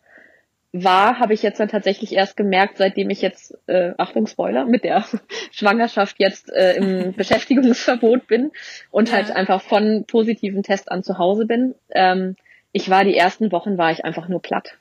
war, 0.74 1.20
habe 1.20 1.36
ich 1.36 1.44
jetzt 1.44 1.60
dann 1.60 1.70
tatsächlich 1.70 2.14
erst 2.14 2.36
gemerkt, 2.36 2.78
seitdem 2.78 3.12
ich 3.12 3.22
jetzt, 3.22 3.56
äh, 3.68 3.92
Achtung 3.98 4.26
Spoiler, 4.26 4.66
mit 4.66 4.84
der 4.84 5.06
Schwangerschaft 5.52 6.16
jetzt 6.18 6.52
äh, 6.52 6.74
im 6.74 7.14
Beschäftigungsverbot 7.16 8.28
bin 8.28 8.52
und 8.90 9.10
ja. 9.10 9.16
halt 9.16 9.32
einfach 9.32 9.62
von 9.62 10.06
positiven 10.08 10.64
Test 10.64 10.92
an 10.92 11.04
zu 11.04 11.20
Hause 11.20 11.46
bin. 11.46 11.76
Ähm, 11.92 12.36
ich 12.72 12.90
war 12.90 13.06
die 13.06 13.16
ersten 13.16 13.52
Wochen 13.52 13.78
war 13.78 13.92
ich 13.92 14.04
einfach 14.04 14.28
nur 14.28 14.42
platt. 14.42 14.78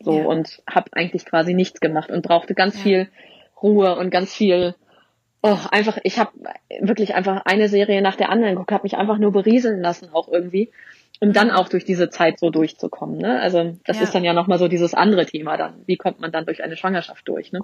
So 0.00 0.18
ja. 0.18 0.24
und 0.24 0.62
habe 0.68 0.90
eigentlich 0.92 1.26
quasi 1.26 1.52
nichts 1.54 1.78
gemacht 1.80 2.10
und 2.10 2.22
brauchte 2.22 2.54
ganz 2.54 2.76
ja. 2.78 2.82
viel 2.82 3.08
Ruhe 3.62 3.96
und 3.96 4.10
ganz 4.10 4.34
viel 4.34 4.74
oh, 5.42 5.58
einfach, 5.70 5.98
ich 6.04 6.18
habe 6.18 6.30
wirklich 6.80 7.14
einfach 7.14 7.42
eine 7.44 7.68
Serie 7.68 8.00
nach 8.00 8.16
der 8.16 8.30
anderen 8.30 8.54
geguckt, 8.54 8.72
habe 8.72 8.84
mich 8.84 8.96
einfach 8.96 9.18
nur 9.18 9.30
berieseln 9.30 9.82
lassen 9.82 10.08
auch 10.12 10.28
irgendwie 10.28 10.70
um 11.24 11.32
dann 11.32 11.50
auch 11.50 11.70
durch 11.70 11.86
diese 11.86 12.10
Zeit 12.10 12.38
so 12.38 12.50
durchzukommen. 12.50 13.16
Ne? 13.16 13.40
Also 13.40 13.76
das 13.86 13.96
ja. 13.96 14.02
ist 14.02 14.14
dann 14.14 14.24
ja 14.24 14.34
nochmal 14.34 14.58
so 14.58 14.68
dieses 14.68 14.92
andere 14.92 15.24
Thema 15.24 15.56
dann. 15.56 15.82
Wie 15.86 15.96
kommt 15.96 16.20
man 16.20 16.32
dann 16.32 16.44
durch 16.44 16.62
eine 16.62 16.76
Schwangerschaft 16.76 17.26
durch? 17.26 17.50
Ne? 17.50 17.60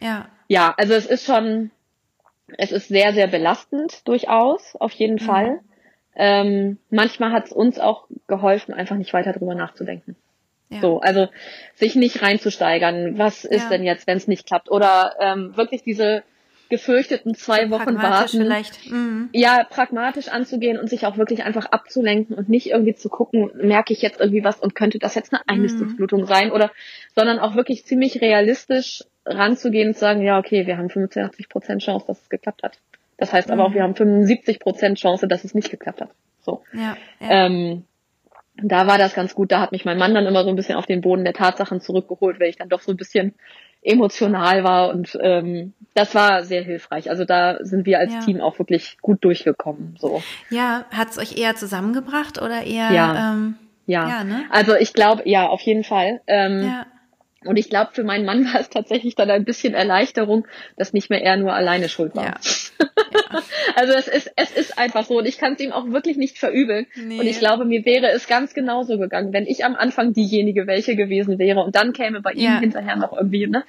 Ja. 0.00 0.28
Ja, 0.46 0.74
also 0.76 0.92
es 0.92 1.06
ist 1.06 1.24
schon, 1.24 1.70
es 2.58 2.70
ist 2.70 2.88
sehr, 2.88 3.14
sehr 3.14 3.26
belastend 3.26 4.06
durchaus, 4.06 4.76
auf 4.76 4.92
jeden 4.92 5.14
mhm. 5.14 5.20
Fall. 5.20 5.60
Ähm, 6.16 6.76
manchmal 6.90 7.32
hat 7.32 7.46
es 7.46 7.52
uns 7.52 7.78
auch 7.78 8.08
geholfen, 8.26 8.74
einfach 8.74 8.96
nicht 8.96 9.14
weiter 9.14 9.32
drüber 9.32 9.54
nachzudenken. 9.54 10.14
Ja. 10.68 10.80
So, 10.80 11.00
also 11.00 11.28
sich 11.76 11.94
nicht 11.94 12.20
reinzusteigern, 12.20 13.16
was 13.16 13.46
ist 13.46 13.64
ja. 13.64 13.68
denn 13.70 13.84
jetzt, 13.84 14.06
wenn 14.06 14.18
es 14.18 14.28
nicht 14.28 14.46
klappt? 14.46 14.70
Oder 14.70 15.14
ähm, 15.18 15.56
wirklich 15.56 15.82
diese 15.82 16.24
gefürchteten 16.68 17.34
zwei 17.34 17.70
Wochen 17.70 17.96
warten. 17.96 18.38
Vielleicht. 18.38 18.90
Mhm. 18.90 19.30
Ja, 19.32 19.64
pragmatisch 19.68 20.28
anzugehen 20.28 20.78
und 20.78 20.88
sich 20.88 21.06
auch 21.06 21.16
wirklich 21.16 21.44
einfach 21.44 21.66
abzulenken 21.66 22.36
und 22.36 22.48
nicht 22.48 22.70
irgendwie 22.70 22.94
zu 22.94 23.08
gucken, 23.08 23.50
merke 23.54 23.92
ich 23.92 24.02
jetzt 24.02 24.20
irgendwie 24.20 24.44
was 24.44 24.60
und 24.60 24.74
könnte 24.74 24.98
das 24.98 25.14
jetzt 25.14 25.32
eine 25.32 25.42
Einnisdurchblutung 25.46 26.22
mhm. 26.22 26.26
sein 26.26 26.52
oder, 26.52 26.70
sondern 27.14 27.38
auch 27.38 27.54
wirklich 27.54 27.86
ziemlich 27.86 28.20
realistisch 28.20 29.04
ranzugehen 29.24 29.88
und 29.88 29.94
zu 29.94 30.00
sagen, 30.00 30.22
ja, 30.22 30.38
okay, 30.38 30.66
wir 30.66 30.76
haben 30.76 30.90
85 30.90 31.48
Prozent 31.48 31.82
Chance, 31.82 32.06
dass 32.06 32.20
es 32.20 32.28
geklappt 32.28 32.62
hat. 32.62 32.78
Das 33.16 33.32
heißt 33.32 33.48
mhm. 33.48 33.54
aber 33.54 33.64
auch, 33.64 33.74
wir 33.74 33.82
haben 33.82 33.94
75 33.94 34.60
Prozent 34.60 34.98
Chance, 34.98 35.28
dass 35.28 35.44
es 35.44 35.54
nicht 35.54 35.70
geklappt 35.70 36.00
hat. 36.00 36.10
So. 36.40 36.62
Ja, 36.72 36.96
ja. 37.20 37.46
Ähm, 37.46 37.84
da 38.60 38.86
war 38.86 38.98
das 38.98 39.14
ganz 39.14 39.34
gut. 39.34 39.52
Da 39.52 39.60
hat 39.60 39.72
mich 39.72 39.84
mein 39.84 39.98
Mann 39.98 40.14
dann 40.14 40.26
immer 40.26 40.42
so 40.42 40.50
ein 40.50 40.56
bisschen 40.56 40.76
auf 40.76 40.86
den 40.86 41.00
Boden 41.00 41.24
der 41.24 41.32
Tatsachen 41.32 41.80
zurückgeholt, 41.80 42.40
weil 42.40 42.48
ich 42.48 42.56
dann 42.56 42.68
doch 42.68 42.80
so 42.80 42.92
ein 42.92 42.96
bisschen 42.96 43.34
emotional 43.82 44.64
war 44.64 44.90
und 44.90 45.16
ähm, 45.20 45.72
das 45.94 46.14
war 46.14 46.44
sehr 46.44 46.62
hilfreich. 46.62 47.10
Also 47.10 47.24
da 47.24 47.58
sind 47.60 47.86
wir 47.86 47.98
als 47.98 48.12
ja. 48.12 48.20
Team 48.20 48.40
auch 48.40 48.58
wirklich 48.58 48.98
gut 49.00 49.24
durchgekommen. 49.24 49.96
So. 49.98 50.22
Ja, 50.50 50.84
hat 50.92 51.10
es 51.10 51.18
euch 51.18 51.36
eher 51.36 51.56
zusammengebracht 51.56 52.40
oder 52.40 52.64
eher? 52.64 52.90
Ja, 52.92 53.32
ähm, 53.32 53.54
ja. 53.86 54.08
ja 54.08 54.24
ne? 54.24 54.44
Also 54.50 54.74
ich 54.74 54.92
glaube, 54.92 55.22
ja, 55.28 55.48
auf 55.48 55.60
jeden 55.62 55.84
Fall. 55.84 56.20
Ähm, 56.26 56.64
ja. 56.64 56.86
Und 57.44 57.56
ich 57.56 57.70
glaube, 57.70 57.90
für 57.92 58.04
meinen 58.04 58.24
Mann 58.24 58.44
war 58.52 58.60
es 58.60 58.68
tatsächlich 58.68 59.14
dann 59.14 59.30
ein 59.30 59.44
bisschen 59.44 59.74
Erleichterung, 59.74 60.46
dass 60.76 60.92
nicht 60.92 61.10
mehr 61.10 61.22
er 61.22 61.36
nur 61.36 61.52
alleine 61.52 61.88
schuld 61.88 62.14
war. 62.16 62.24
Ja. 62.24 62.34
ja. 63.32 63.42
also 63.76 63.92
es 63.92 64.08
ist, 64.08 64.32
es 64.36 64.50
ist 64.50 64.78
einfach 64.78 65.04
so 65.04 65.18
und 65.18 65.26
ich 65.26 65.38
kann 65.38 65.54
es 65.54 65.60
ihm 65.60 65.72
auch 65.72 65.88
wirklich 65.90 66.16
nicht 66.16 66.38
verübeln. 66.38 66.86
Nee. 66.96 67.20
Und 67.20 67.26
ich 67.26 67.38
glaube, 67.38 67.64
mir 67.64 67.84
wäre 67.84 68.08
es 68.08 68.26
ganz 68.26 68.54
genauso 68.54 68.98
gegangen, 68.98 69.32
wenn 69.32 69.46
ich 69.46 69.64
am 69.64 69.76
Anfang 69.76 70.12
diejenige 70.12 70.66
welche 70.66 70.96
gewesen 70.96 71.38
wäre 71.38 71.60
und 71.60 71.76
dann 71.76 71.92
käme 71.92 72.20
bei 72.20 72.32
ihm 72.32 72.58
hinterher 72.60 72.96
noch 72.96 73.12
irgendwie, 73.12 73.46
ne? 73.46 73.64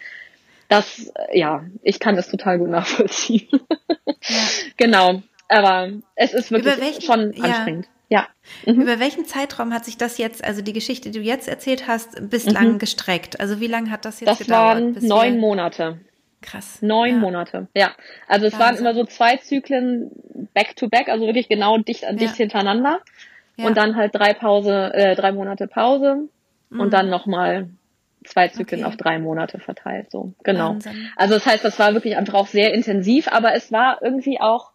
Das, 0.67 1.11
ja, 1.33 1.65
ich 1.81 1.99
kann 1.99 2.15
das 2.15 2.29
total 2.29 2.59
gut 2.59 2.69
nachvollziehen. 2.69 3.47
Ja. 4.21 4.35
genau. 4.75 5.23
Aber 5.47 5.91
es 6.15 6.33
ist 6.33 6.51
wirklich 6.51 6.77
welchen, 6.77 7.01
schon 7.01 7.41
anstrengend. 7.41 7.87
Ja. 8.09 8.27
Mhm. 8.65 8.81
Über 8.81 8.99
welchen 8.99 9.25
Zeitraum 9.25 9.73
hat 9.73 9.85
sich 9.85 9.97
das 9.97 10.17
jetzt, 10.17 10.43
also 10.43 10.61
die 10.61 10.73
Geschichte, 10.73 11.11
die 11.11 11.19
du 11.19 11.23
jetzt 11.23 11.47
erzählt 11.47 11.87
hast, 11.87 12.29
bislang 12.29 12.73
mhm. 12.73 12.79
gestreckt? 12.79 13.39
Also 13.39 13.59
wie 13.59 13.67
lange 13.67 13.91
hat 13.91 14.05
das 14.05 14.19
jetzt 14.19 14.29
das 14.29 14.39
gedauert? 14.39 14.95
Das 14.95 15.03
waren 15.03 15.07
neun 15.07 15.39
Monate. 15.39 15.99
Krass. 16.41 16.81
Neun 16.81 17.15
ja. 17.15 17.17
Monate, 17.17 17.67
ja. 17.75 17.91
Also 18.27 18.47
es 18.47 18.53
Wahnsinn. 18.53 18.59
waren 18.59 18.77
immer 18.77 18.93
so 18.93 19.05
zwei 19.05 19.37
Zyklen 19.37 20.09
back 20.53 20.75
to 20.75 20.87
back, 20.87 21.09
also 21.09 21.25
wirklich 21.25 21.49
genau 21.49 21.77
dicht 21.77 22.05
an 22.05 22.17
dicht 22.17 22.33
ja. 22.33 22.37
hintereinander. 22.37 22.99
Ja. 23.57 23.67
Und 23.67 23.77
dann 23.77 23.95
halt 23.97 24.15
drei 24.15 24.33
Pause, 24.33 24.91
äh, 24.93 25.15
drei 25.15 25.33
Monate 25.33 25.67
Pause 25.67 26.29
mhm. 26.69 26.79
und 26.79 26.93
dann 26.93 27.09
nochmal 27.09 27.69
zwei 28.23 28.47
Zyklen 28.47 28.81
okay. 28.81 28.87
auf 28.87 28.97
drei 28.97 29.19
Monate 29.19 29.59
verteilt. 29.59 30.11
So, 30.11 30.33
genau. 30.43 30.69
Wahnsinn. 30.69 31.09
Also 31.17 31.33
das 31.35 31.45
heißt, 31.45 31.63
das 31.65 31.77
war 31.77 31.93
wirklich 31.93 32.15
einfach 32.15 32.35
auch 32.35 32.47
sehr 32.47 32.73
intensiv, 32.73 33.27
aber 33.27 33.53
es 33.53 33.71
war 33.71 34.01
irgendwie 34.01 34.39
auch 34.39 34.71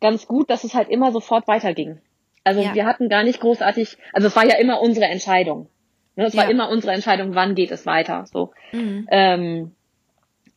ganz 0.00 0.26
gut, 0.26 0.50
dass 0.50 0.64
es 0.64 0.74
halt 0.74 0.88
immer 0.88 1.12
sofort 1.12 1.46
weiterging. 1.46 2.00
Also 2.44 2.60
ja. 2.60 2.74
wir 2.74 2.86
hatten 2.86 3.08
gar 3.08 3.24
nicht 3.24 3.40
großartig, 3.40 3.96
also 4.12 4.28
es 4.28 4.36
war 4.36 4.46
ja 4.46 4.56
immer 4.56 4.80
unsere 4.80 5.06
Entscheidung. 5.06 5.68
Ne? 6.16 6.26
Es 6.26 6.34
ja. 6.34 6.42
war 6.42 6.50
immer 6.50 6.68
unsere 6.68 6.92
Entscheidung, 6.92 7.34
wann 7.34 7.54
geht 7.54 7.70
es 7.70 7.86
weiter. 7.86 8.26
So. 8.30 8.52
Mhm. 8.72 9.08
Ähm, 9.10 9.72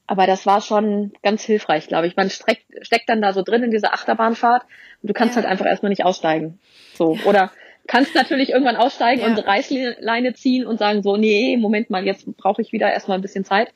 aber 0.05 0.25
das 0.25 0.45
war 0.45 0.61
schon 0.61 1.11
ganz 1.21 1.43
hilfreich, 1.43 1.87
glaube 1.87 2.07
ich. 2.07 2.15
Man 2.15 2.29
steckt, 2.29 2.63
steckt 2.81 3.09
dann 3.09 3.21
da 3.21 3.33
so 3.33 3.41
drin 3.41 3.63
in 3.63 3.71
dieser 3.71 3.93
Achterbahnfahrt 3.93 4.63
und 5.01 5.09
du 5.09 5.13
kannst 5.13 5.35
ja. 5.35 5.41
halt 5.41 5.51
einfach 5.51 5.65
erstmal 5.65 5.89
nicht 5.89 6.05
aussteigen. 6.05 6.59
So. 6.93 7.17
Oder 7.25 7.51
kannst 7.87 8.15
natürlich 8.15 8.51
irgendwann 8.51 8.75
aussteigen 8.75 9.23
und 9.23 9.37
Reißleine 9.37 10.33
ziehen 10.33 10.65
und 10.65 10.79
sagen 10.79 11.03
so, 11.03 11.17
nee, 11.17 11.57
Moment 11.57 11.89
mal, 11.89 12.05
jetzt 12.05 12.25
brauche 12.37 12.61
ich 12.61 12.71
wieder 12.71 12.91
erstmal 12.91 13.17
ein 13.17 13.21
bisschen 13.21 13.45
Zeit. 13.45 13.73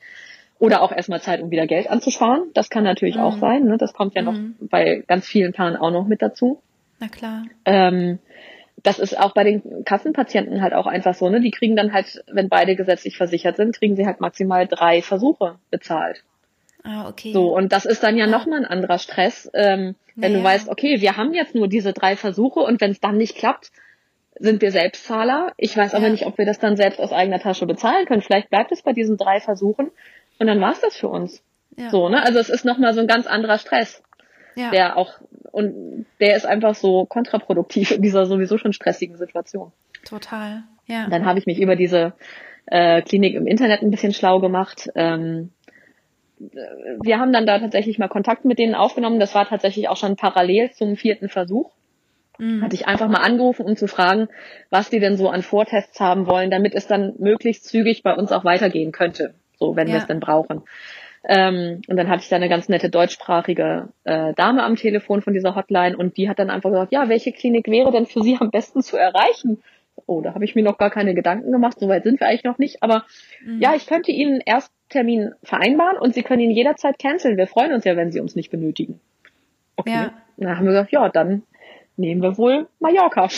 Oder 0.59 0.83
auch 0.83 0.91
erstmal 0.91 1.21
Zeit, 1.21 1.41
um 1.41 1.49
wieder 1.49 1.65
Geld 1.65 1.89
anzusparen. 1.89 2.51
Das 2.53 2.69
kann 2.69 2.83
natürlich 2.83 3.15
mhm. 3.15 3.21
auch 3.21 3.37
sein. 3.39 3.63
Ne? 3.63 3.77
Das 3.77 3.93
kommt 3.93 4.15
ja 4.15 4.21
noch 4.21 4.33
mhm. 4.33 4.55
bei 4.59 5.03
ganz 5.07 5.25
vielen 5.25 5.53
Paaren 5.53 5.75
auch 5.75 5.89
noch 5.89 6.05
mit 6.05 6.21
dazu. 6.21 6.61
Na 7.01 7.07
klar. 7.09 7.43
Ähm, 7.65 8.19
das 8.83 8.99
ist 8.99 9.19
auch 9.19 9.33
bei 9.33 9.43
den 9.43 9.83
Kassenpatienten 9.83 10.61
halt 10.61 10.73
auch 10.73 10.87
einfach 10.87 11.15
so, 11.15 11.29
ne? 11.29 11.41
Die 11.41 11.51
kriegen 11.51 11.75
dann 11.75 11.93
halt, 11.93 12.23
wenn 12.31 12.47
beide 12.47 12.75
gesetzlich 12.75 13.17
versichert 13.17 13.57
sind, 13.57 13.77
kriegen 13.77 13.95
sie 13.95 14.05
halt 14.05 14.21
maximal 14.21 14.67
drei 14.67 15.01
Versuche 15.01 15.57
bezahlt. 15.69 16.23
Ah, 16.83 17.09
okay. 17.09 17.33
So, 17.33 17.55
und 17.55 17.73
das 17.73 17.85
ist 17.85 18.03
dann 18.03 18.17
ja, 18.17 18.25
ja. 18.25 18.31
nochmal 18.31 18.59
ein 18.59 18.65
anderer 18.65 18.97
Stress, 18.97 19.49
ähm, 19.53 19.95
wenn 20.15 20.31
naja. 20.31 20.43
du 20.43 20.43
weißt, 20.43 20.69
okay, 20.69 21.01
wir 21.01 21.17
haben 21.17 21.33
jetzt 21.33 21.55
nur 21.55 21.67
diese 21.67 21.93
drei 21.93 22.15
Versuche 22.15 22.59
und 22.59 22.81
wenn 22.81 22.91
es 22.91 22.99
dann 22.99 23.17
nicht 23.17 23.35
klappt, 23.35 23.71
sind 24.39 24.61
wir 24.61 24.71
Selbstzahler. 24.71 25.53
Ich 25.57 25.75
weiß 25.75 25.91
ja. 25.91 25.97
aber 25.99 26.09
nicht, 26.09 26.25
ob 26.25 26.37
wir 26.37 26.45
das 26.45 26.59
dann 26.59 26.77
selbst 26.77 26.99
aus 26.99 27.11
eigener 27.11 27.39
Tasche 27.39 27.65
bezahlen 27.65 28.05
können. 28.05 28.21
Vielleicht 28.21 28.49
bleibt 28.49 28.71
es 28.71 28.81
bei 28.81 28.93
diesen 28.93 29.17
drei 29.17 29.39
Versuchen 29.39 29.91
und 30.39 30.47
dann 30.47 30.61
war 30.61 30.71
es 30.71 30.81
das 30.81 30.97
für 30.97 31.09
uns. 31.09 31.43
Ja. 31.77 31.89
So, 31.89 32.09
ne? 32.09 32.23
Also 32.23 32.39
es 32.39 32.49
ist 32.49 32.65
nochmal 32.65 32.93
so 32.93 33.01
ein 33.01 33.07
ganz 33.07 33.27
anderer 33.27 33.57
Stress. 33.57 34.03
Ja. 34.55 34.71
Der 34.71 34.97
auch, 34.97 35.13
und 35.51 36.05
der 36.19 36.35
ist 36.35 36.45
einfach 36.45 36.75
so 36.75 37.05
kontraproduktiv 37.05 37.91
in 37.91 38.01
dieser 38.01 38.25
sowieso 38.25 38.57
schon 38.57 38.73
stressigen 38.73 39.17
Situation. 39.17 39.71
Total, 40.05 40.63
ja. 40.87 41.07
dann 41.09 41.25
habe 41.25 41.39
ich 41.39 41.45
mich 41.45 41.59
über 41.59 41.75
diese 41.75 42.13
äh, 42.65 43.01
Klinik 43.01 43.35
im 43.35 43.47
Internet 43.47 43.81
ein 43.81 43.91
bisschen 43.91 44.13
schlau 44.13 44.39
gemacht. 44.39 44.89
Ähm, 44.95 45.51
wir 46.39 47.19
haben 47.19 47.33
dann 47.33 47.45
da 47.45 47.59
tatsächlich 47.59 47.99
mal 47.99 48.07
Kontakt 48.07 48.45
mit 48.45 48.57
denen 48.57 48.73
aufgenommen. 48.73 49.19
Das 49.19 49.35
war 49.35 49.47
tatsächlich 49.47 49.89
auch 49.89 49.97
schon 49.97 50.15
parallel 50.15 50.71
zum 50.71 50.95
vierten 50.95 51.29
Versuch. 51.29 51.71
Mhm. 52.39 52.63
Hatte 52.63 52.75
ich 52.75 52.87
einfach 52.87 53.07
mal 53.07 53.21
angerufen, 53.21 53.65
um 53.65 53.75
zu 53.75 53.87
fragen, 53.87 54.27
was 54.69 54.89
die 54.89 54.99
denn 54.99 55.17
so 55.17 55.29
an 55.29 55.43
Vortests 55.43 55.99
haben 55.99 56.25
wollen, 56.25 56.49
damit 56.49 56.73
es 56.73 56.87
dann 56.87 57.13
möglichst 57.19 57.65
zügig 57.65 58.01
bei 58.01 58.15
uns 58.15 58.31
auch 58.31 58.43
weitergehen 58.43 58.91
könnte, 58.91 59.35
so 59.59 59.75
wenn 59.75 59.87
ja. 59.87 59.93
wir 59.93 59.99
es 59.99 60.07
denn 60.07 60.19
brauchen. 60.19 60.63
Ähm, 61.23 61.81
und 61.87 61.97
dann 61.97 62.09
hatte 62.09 62.23
ich 62.23 62.29
da 62.29 62.35
eine 62.35 62.49
ganz 62.49 62.67
nette 62.67 62.89
deutschsprachige 62.89 63.89
äh, 64.05 64.33
Dame 64.33 64.63
am 64.63 64.75
Telefon 64.75 65.21
von 65.21 65.33
dieser 65.33 65.55
Hotline 65.55 65.95
und 65.95 66.17
die 66.17 66.27
hat 66.27 66.39
dann 66.39 66.49
einfach 66.49 66.71
gesagt, 66.71 66.91
ja, 66.91 67.09
welche 67.09 67.31
Klinik 67.31 67.67
wäre 67.67 67.91
denn 67.91 68.07
für 68.07 68.21
Sie 68.23 68.37
am 68.39 68.49
besten 68.49 68.81
zu 68.81 68.97
erreichen? 68.97 69.61
Oh, 70.07 70.21
da 70.21 70.33
habe 70.33 70.45
ich 70.45 70.55
mir 70.55 70.63
noch 70.63 70.79
gar 70.79 70.89
keine 70.89 71.13
Gedanken 71.13 71.51
gemacht, 71.51 71.79
soweit 71.79 72.03
sind 72.03 72.19
wir 72.19 72.27
eigentlich 72.27 72.43
noch 72.43 72.57
nicht. 72.57 72.81
Aber 72.81 73.05
mhm. 73.45 73.59
ja, 73.59 73.75
ich 73.75 73.85
könnte 73.85 74.11
Ihnen 74.11 74.33
einen 74.33 74.41
Ersttermin 74.41 75.33
vereinbaren 75.43 75.97
und 75.97 76.15
Sie 76.15 76.23
können 76.23 76.41
ihn 76.41 76.51
jederzeit 76.51 76.97
canceln. 76.97 77.37
Wir 77.37 77.47
freuen 77.47 77.73
uns 77.73 77.83
ja, 77.85 77.95
wenn 77.95 78.11
Sie 78.11 78.19
uns 78.19 78.35
nicht 78.35 78.49
benötigen. 78.49 78.99
Okay. 79.75 79.91
Ja. 79.91 80.13
Dann 80.37 80.57
haben 80.57 80.65
wir 80.65 80.71
gesagt, 80.71 80.91
ja, 80.91 81.07
dann 81.09 81.43
nehmen 81.97 82.23
wir 82.23 82.37
wohl 82.37 82.67
Mallorca. 82.79 83.23
ah, 83.25 83.29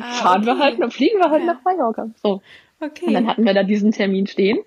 Fahren 0.00 0.42
okay. 0.42 0.46
wir 0.46 0.58
halt, 0.58 0.80
dann 0.80 0.90
fliegen 0.90 1.18
wir 1.18 1.30
halt 1.30 1.44
ja. 1.44 1.54
nach 1.54 1.62
Mallorca. 1.64 2.10
So. 2.22 2.42
Okay. 2.80 3.06
Und 3.06 3.14
dann 3.14 3.28
hatten 3.28 3.44
wir 3.44 3.54
da 3.54 3.62
diesen 3.62 3.92
Termin 3.92 4.26
stehen. 4.26 4.58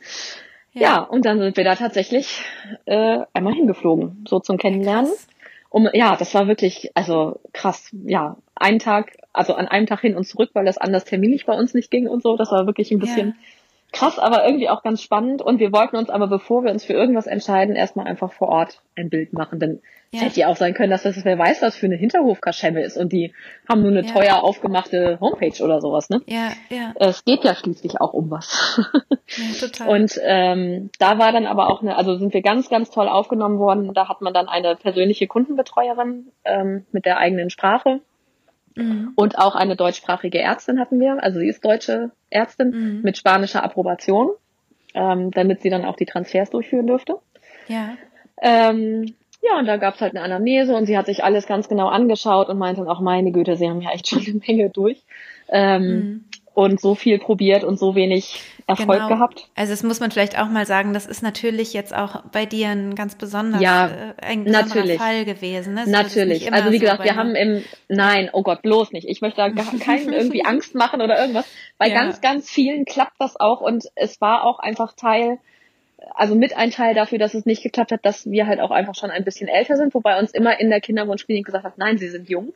Ja. 0.75 0.81
ja, 0.81 0.99
und 0.99 1.25
dann 1.25 1.39
sind 1.39 1.57
wir 1.57 1.63
da 1.63 1.75
tatsächlich 1.75 2.43
äh, 2.85 3.19
einmal 3.33 3.53
hingeflogen, 3.53 4.25
so 4.27 4.39
zum 4.39 4.57
Kennenlernen. 4.57 5.09
Krass. 5.09 5.27
Um, 5.69 5.89
ja, 5.93 6.15
das 6.15 6.33
war 6.33 6.47
wirklich, 6.47 6.91
also 6.95 7.39
krass, 7.51 7.89
ja, 8.05 8.37
einen 8.55 8.79
Tag, 8.79 9.17
also 9.33 9.55
an 9.55 9.67
einem 9.67 9.87
Tag 9.87 10.01
hin 10.01 10.15
und 10.15 10.25
zurück, 10.25 10.51
weil 10.53 10.65
das 10.65 10.77
anders 10.77 11.03
terminlich 11.03 11.45
bei 11.45 11.53
uns 11.53 11.73
nicht 11.73 11.91
ging 11.91 12.07
und 12.07 12.23
so. 12.23 12.37
Das 12.37 12.51
war 12.51 12.65
wirklich 12.65 12.91
ein 12.91 12.99
bisschen 12.99 13.29
ja 13.29 13.33
krass, 13.91 14.19
aber 14.19 14.45
irgendwie 14.45 14.69
auch 14.69 14.83
ganz 14.83 15.01
spannend. 15.01 15.41
Und 15.41 15.59
wir 15.59 15.71
wollten 15.71 15.95
uns 15.95 16.09
aber, 16.09 16.27
bevor 16.27 16.63
wir 16.63 16.71
uns 16.71 16.85
für 16.85 16.93
irgendwas 16.93 17.27
entscheiden, 17.27 17.75
erstmal 17.75 18.07
einfach 18.07 18.33
vor 18.33 18.49
Ort 18.49 18.81
ein 18.95 19.09
Bild 19.09 19.33
machen. 19.33 19.59
Denn 19.59 19.81
ja. 20.11 20.19
es 20.19 20.25
hätte 20.25 20.39
ja 20.41 20.47
auch 20.47 20.57
sein 20.57 20.73
können, 20.73 20.91
dass 20.91 21.03
das, 21.03 21.23
wer 21.23 21.39
weiß, 21.39 21.61
was 21.61 21.75
für 21.75 21.85
eine 21.85 21.95
Hinterhofkaschemme 21.95 22.81
ist. 22.83 22.97
Und 22.97 23.13
die 23.13 23.33
haben 23.69 23.81
nur 23.81 23.91
eine 23.91 24.05
ja. 24.05 24.13
teuer 24.13 24.43
aufgemachte 24.43 25.17
Homepage 25.21 25.63
oder 25.63 25.81
sowas, 25.81 26.09
ne? 26.09 26.21
Ja, 26.27 26.51
ja. 26.69 26.93
Es 26.95 27.23
geht 27.23 27.43
ja 27.43 27.55
schließlich 27.55 28.01
auch 28.01 28.13
um 28.13 28.29
was. 28.31 28.81
Ja, 29.27 29.67
total. 29.67 29.89
Und 29.89 30.19
ähm, 30.23 30.91
da 30.99 31.17
war 31.17 31.31
dann 31.31 31.47
aber 31.47 31.71
auch 31.71 31.81
eine, 31.81 31.97
also 31.97 32.15
sind 32.15 32.33
wir 32.35 32.43
ganz, 32.43 32.69
ganz 32.69 32.91
toll 32.91 33.07
aufgenommen 33.07 33.57
worden. 33.57 33.91
Da 33.95 34.07
hat 34.07 34.21
man 34.21 34.35
dann 34.35 34.47
eine 34.47 34.75
persönliche 34.75 35.25
Kundenbetreuerin 35.25 36.27
ähm, 36.45 36.85
mit 36.91 37.05
der 37.05 37.17
eigenen 37.17 37.49
Sprache 37.49 38.01
Mhm. 38.75 39.13
Und 39.15 39.37
auch 39.37 39.55
eine 39.55 39.75
deutschsprachige 39.75 40.39
Ärztin 40.39 40.79
hatten 40.79 40.99
wir. 40.99 41.21
Also 41.23 41.39
sie 41.39 41.47
ist 41.47 41.63
deutsche 41.63 42.11
Ärztin 42.29 42.69
mhm. 42.69 43.01
mit 43.03 43.17
spanischer 43.17 43.63
Approbation, 43.63 44.31
ähm, 44.93 45.31
damit 45.31 45.61
sie 45.61 45.69
dann 45.69 45.85
auch 45.85 45.95
die 45.95 46.05
Transfers 46.05 46.49
durchführen 46.49 46.87
dürfte. 46.87 47.15
Ja. 47.67 47.95
Ähm, 48.41 49.15
ja, 49.41 49.59
und 49.59 49.65
da 49.65 49.77
gab's 49.77 50.01
halt 50.01 50.15
eine 50.15 50.23
Anamnese 50.23 50.75
und 50.75 50.85
sie 50.85 50.97
hat 50.97 51.05
sich 51.05 51.23
alles 51.23 51.45
ganz 51.47 51.69
genau 51.69 51.87
angeschaut 51.87 52.49
und 52.49 52.57
meinte 52.57 52.81
dann 52.81 52.89
auch, 52.89 52.99
meine 52.99 53.31
Güte, 53.31 53.55
sie 53.55 53.69
haben 53.69 53.81
ja 53.81 53.91
echt 53.91 54.07
schon 54.07 54.25
eine 54.25 54.41
Menge 54.45 54.69
durch. 54.69 55.03
Ähm, 55.49 55.83
mhm 55.83 56.25
und 56.55 56.79
so 56.79 56.95
viel 56.95 57.19
probiert 57.19 57.63
und 57.63 57.77
so 57.77 57.95
wenig 57.95 58.41
Erfolg 58.65 58.97
genau. 58.97 59.09
gehabt. 59.09 59.47
Also 59.55 59.73
das 59.73 59.83
muss 59.83 59.99
man 59.99 60.09
vielleicht 60.09 60.39
auch 60.39 60.47
mal 60.47 60.65
sagen, 60.65 60.93
das 60.93 61.05
ist 61.05 61.21
natürlich 61.21 61.73
jetzt 61.73 61.93
auch 61.93 62.23
bei 62.31 62.45
dir 62.45 62.69
ein 62.69 62.95
ganz 62.95 63.15
besonders 63.15 63.61
ja, 63.61 63.87
äh, 63.87 64.25
ein 64.25 64.43
natürlich. 64.43 64.97
Fall 64.97 65.25
gewesen. 65.25 65.75
Ne? 65.75 65.83
natürlich. 65.85 66.51
Also 66.51 66.71
wie 66.71 66.79
gesagt, 66.79 66.99
so 66.99 67.03
wir 67.03 67.15
haben 67.15 67.35
im 67.35 67.63
Nein, 67.89 68.29
oh 68.33 68.41
Gott, 68.41 68.61
bloß 68.61 68.91
nicht. 68.93 69.07
Ich 69.07 69.21
möchte 69.21 69.37
da 69.37 69.49
keinen 69.79 70.13
irgendwie 70.13 70.45
Angst 70.45 70.73
machen 70.73 71.01
oder 71.01 71.19
irgendwas. 71.19 71.45
Bei 71.77 71.89
ja. 71.89 71.95
ganz, 71.95 72.21
ganz 72.21 72.49
vielen 72.49 72.85
klappt 72.85 73.19
das 73.19 73.39
auch 73.39 73.61
und 73.61 73.85
es 73.95 74.19
war 74.21 74.45
auch 74.45 74.59
einfach 74.59 74.93
Teil 74.93 75.37
also 76.13 76.35
mit 76.35 76.55
ein 76.55 76.71
Teil 76.71 76.93
dafür, 76.93 77.17
dass 77.17 77.33
es 77.33 77.45
nicht 77.45 77.63
geklappt 77.63 77.91
hat, 77.91 78.05
dass 78.05 78.29
wir 78.29 78.45
halt 78.45 78.59
auch 78.59 78.71
einfach 78.71 78.95
schon 78.95 79.09
ein 79.09 79.23
bisschen 79.23 79.47
älter 79.47 79.75
sind, 79.75 79.93
wobei 79.93 80.19
uns 80.19 80.31
immer 80.31 80.59
in 80.59 80.69
der 80.69 80.81
Kinderwunschklinik 80.81 81.45
gesagt 81.45 81.65
hat, 81.65 81.77
nein, 81.77 81.97
sie 81.97 82.09
sind 82.09 82.29
jung. 82.29 82.53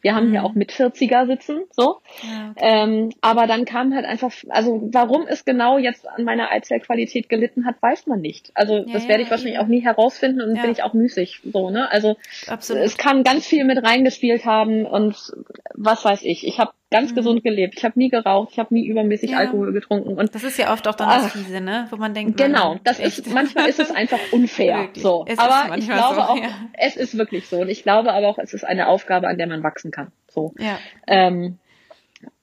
Wir 0.00 0.14
haben 0.14 0.28
mhm. 0.28 0.30
hier 0.32 0.44
auch 0.44 0.54
mit 0.54 0.72
40er 0.72 1.26
sitzen, 1.26 1.62
so. 1.70 2.00
Ja, 2.22 2.50
okay. 2.50 2.60
ähm, 2.60 3.10
aber 3.20 3.46
dann 3.46 3.64
kam 3.64 3.94
halt 3.94 4.04
einfach, 4.04 4.32
also 4.48 4.88
warum 4.92 5.26
es 5.26 5.44
genau 5.44 5.78
jetzt 5.78 6.08
an 6.08 6.24
meiner 6.24 6.50
Eizellqualität 6.50 7.28
gelitten 7.28 7.66
hat, 7.66 7.80
weiß 7.80 8.06
man 8.06 8.20
nicht. 8.20 8.50
Also 8.54 8.76
ja, 8.76 8.92
das 8.92 9.08
werde 9.08 9.22
ich 9.22 9.30
wahrscheinlich 9.30 9.58
auch 9.58 9.66
nie 9.66 9.80
herausfinden 9.80 10.40
und 10.40 10.60
bin 10.60 10.70
ich 10.70 10.82
auch 10.82 10.94
müßig, 10.94 11.40
so 11.52 11.70
ne. 11.70 11.90
Also 11.90 12.16
Absolut. 12.46 12.82
es 12.82 12.96
kann 12.96 13.24
ganz 13.24 13.46
viel 13.46 13.64
mit 13.64 13.82
reingespielt 13.82 14.44
haben 14.44 14.86
und 14.86 15.32
was 15.74 16.04
weiß 16.04 16.22
ich. 16.22 16.46
Ich 16.46 16.58
habe 16.58 16.72
ganz 16.90 17.10
mhm. 17.10 17.16
gesund 17.16 17.42
gelebt. 17.42 17.74
Ich 17.76 17.84
habe 17.84 17.98
nie 17.98 18.08
geraucht, 18.08 18.50
ich 18.52 18.58
habe 18.58 18.72
nie 18.72 18.86
übermäßig 18.86 19.30
ja. 19.30 19.38
Alkohol 19.38 19.72
getrunken 19.72 20.16
und 20.16 20.34
das 20.34 20.44
ist 20.44 20.58
ja 20.58 20.72
oft 20.72 20.86
auch 20.86 20.94
dann 20.94 21.08
das 21.08 21.32
fiese, 21.32 21.60
ne, 21.60 21.88
wo 21.90 21.96
man 21.96 22.14
denkt, 22.14 22.36
genau, 22.36 22.76
das 22.84 23.00
ist 23.00 23.32
manchmal 23.32 23.68
ist 23.68 23.80
es 23.80 23.90
einfach 23.94 24.20
unfair, 24.32 24.88
so. 24.94 25.24
Es 25.26 25.38
aber 25.38 25.76
ich 25.76 25.88
glaube 25.88 26.14
so, 26.16 26.20
auch, 26.20 26.36
ja. 26.36 26.50
es 26.74 26.96
ist 26.96 27.18
wirklich 27.18 27.48
so 27.48 27.60
und 27.60 27.68
ich 27.68 27.82
glaube 27.82 28.12
aber 28.12 28.28
auch, 28.28 28.38
es 28.38 28.54
ist 28.54 28.64
eine 28.64 28.88
Aufgabe, 28.88 29.28
an 29.28 29.38
der 29.38 29.48
man 29.48 29.62
wachsen 29.62 29.90
kann, 29.90 30.12
so. 30.28 30.54
Ja. 30.58 30.78
Ähm, 31.06 31.58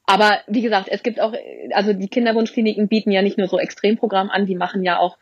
aber 0.06 0.40
wie 0.46 0.60
gesagt, 0.60 0.88
es 0.90 1.02
gibt 1.02 1.20
auch, 1.20 1.32
also 1.72 1.94
die 1.94 2.08
Kinderwunschkliniken 2.08 2.88
bieten 2.88 3.10
ja 3.10 3.22
nicht 3.22 3.38
nur 3.38 3.48
so 3.48 3.58
Extremprogramm 3.58 4.28
an, 4.28 4.44
die 4.44 4.54
machen 4.56 4.82
ja 4.82 4.98
auch 4.98 5.16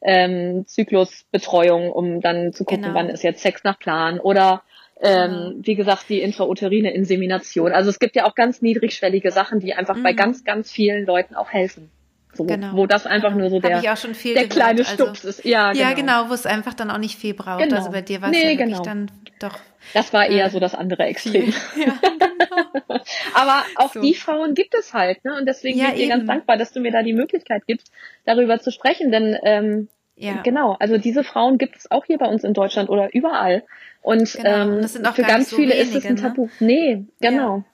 ähm, 0.00 0.64
Zyklusbetreuung, 0.66 1.90
um 1.90 2.20
dann 2.20 2.52
zu 2.52 2.64
gucken, 2.64 2.82
genau. 2.84 2.94
wann 2.94 3.08
ist 3.08 3.24
jetzt 3.24 3.42
Sex 3.42 3.64
nach 3.64 3.78
Plan 3.80 4.20
oder 4.20 4.62
ähm, 5.00 5.60
wie 5.60 5.74
gesagt, 5.74 6.08
die 6.08 6.20
intrauterine 6.20 6.92
Insemination. 6.92 7.72
Also 7.72 7.90
es 7.90 7.98
gibt 7.98 8.16
ja 8.16 8.26
auch 8.26 8.34
ganz 8.34 8.62
niedrigschwellige 8.62 9.30
Sachen, 9.30 9.60
die 9.60 9.74
einfach 9.74 9.96
mhm. 9.96 10.02
bei 10.02 10.12
ganz, 10.12 10.44
ganz 10.44 10.70
vielen 10.72 11.06
Leuten 11.06 11.34
auch 11.34 11.50
helfen. 11.50 11.90
So, 12.34 12.44
genau. 12.44 12.74
Wo 12.74 12.86
das 12.86 13.06
einfach 13.06 13.34
nur 13.34 13.50
so 13.50 13.58
der, 13.58 13.80
der 13.80 14.48
kleine 14.48 14.80
also, 14.80 14.94
Stups 14.94 15.24
ist. 15.24 15.44
Ja, 15.44 15.72
genau. 15.72 15.84
ja, 15.84 15.92
genau, 15.94 16.28
wo 16.28 16.34
es 16.34 16.46
einfach 16.46 16.74
dann 16.74 16.90
auch 16.90 16.98
nicht 16.98 17.18
viel 17.18 17.34
braucht. 17.34 17.62
Genau. 17.62 17.76
Also 17.76 17.90
bei 17.90 18.02
dir 18.02 18.20
war 18.20 18.30
es 18.30 18.36
nee, 18.36 18.52
ja 18.52 18.56
genau. 18.56 18.82
dann 18.82 19.10
doch. 19.40 19.58
Das 19.94 20.12
war 20.12 20.26
eher 20.26 20.46
äh, 20.46 20.50
so 20.50 20.60
das 20.60 20.74
andere 20.74 21.04
Extrem. 21.04 21.52
Ja, 21.76 21.98
genau. 22.02 23.00
Aber 23.34 23.64
auch 23.76 23.92
so. 23.92 24.00
die 24.00 24.14
Frauen 24.14 24.54
gibt 24.54 24.74
es 24.74 24.92
halt, 24.92 25.24
ne? 25.24 25.36
Und 25.36 25.46
deswegen 25.46 25.78
ja, 25.78 25.86
bin 25.86 25.94
ich 25.94 26.02
dir 26.02 26.08
ganz 26.08 26.26
dankbar, 26.26 26.56
dass 26.56 26.72
du 26.72 26.80
mir 26.80 26.92
da 26.92 27.02
die 27.02 27.12
Möglichkeit 27.12 27.62
gibst, 27.66 27.90
darüber 28.24 28.58
zu 28.58 28.70
sprechen. 28.70 29.10
Denn 29.10 29.36
ähm, 29.42 29.88
ja. 30.18 30.42
genau, 30.42 30.76
also 30.78 30.98
diese 30.98 31.24
Frauen 31.24 31.58
gibt 31.58 31.76
es 31.76 31.90
auch 31.90 32.04
hier 32.04 32.18
bei 32.18 32.26
uns 32.26 32.44
in 32.44 32.54
Deutschland 32.54 32.90
oder 32.90 33.14
überall. 33.14 33.64
Und 34.02 34.32
genau. 34.32 34.80
ähm, 34.80 34.88
für 34.88 35.22
ganz 35.22 35.50
so 35.50 35.56
viele 35.56 35.74
wenige, 35.74 35.82
ist 35.82 35.94
es 35.96 36.06
ein 36.06 36.14
ne? 36.14 36.20
Tabu. 36.20 36.44
Ne? 36.44 36.50
Nee, 36.60 37.04
genau. 37.20 37.64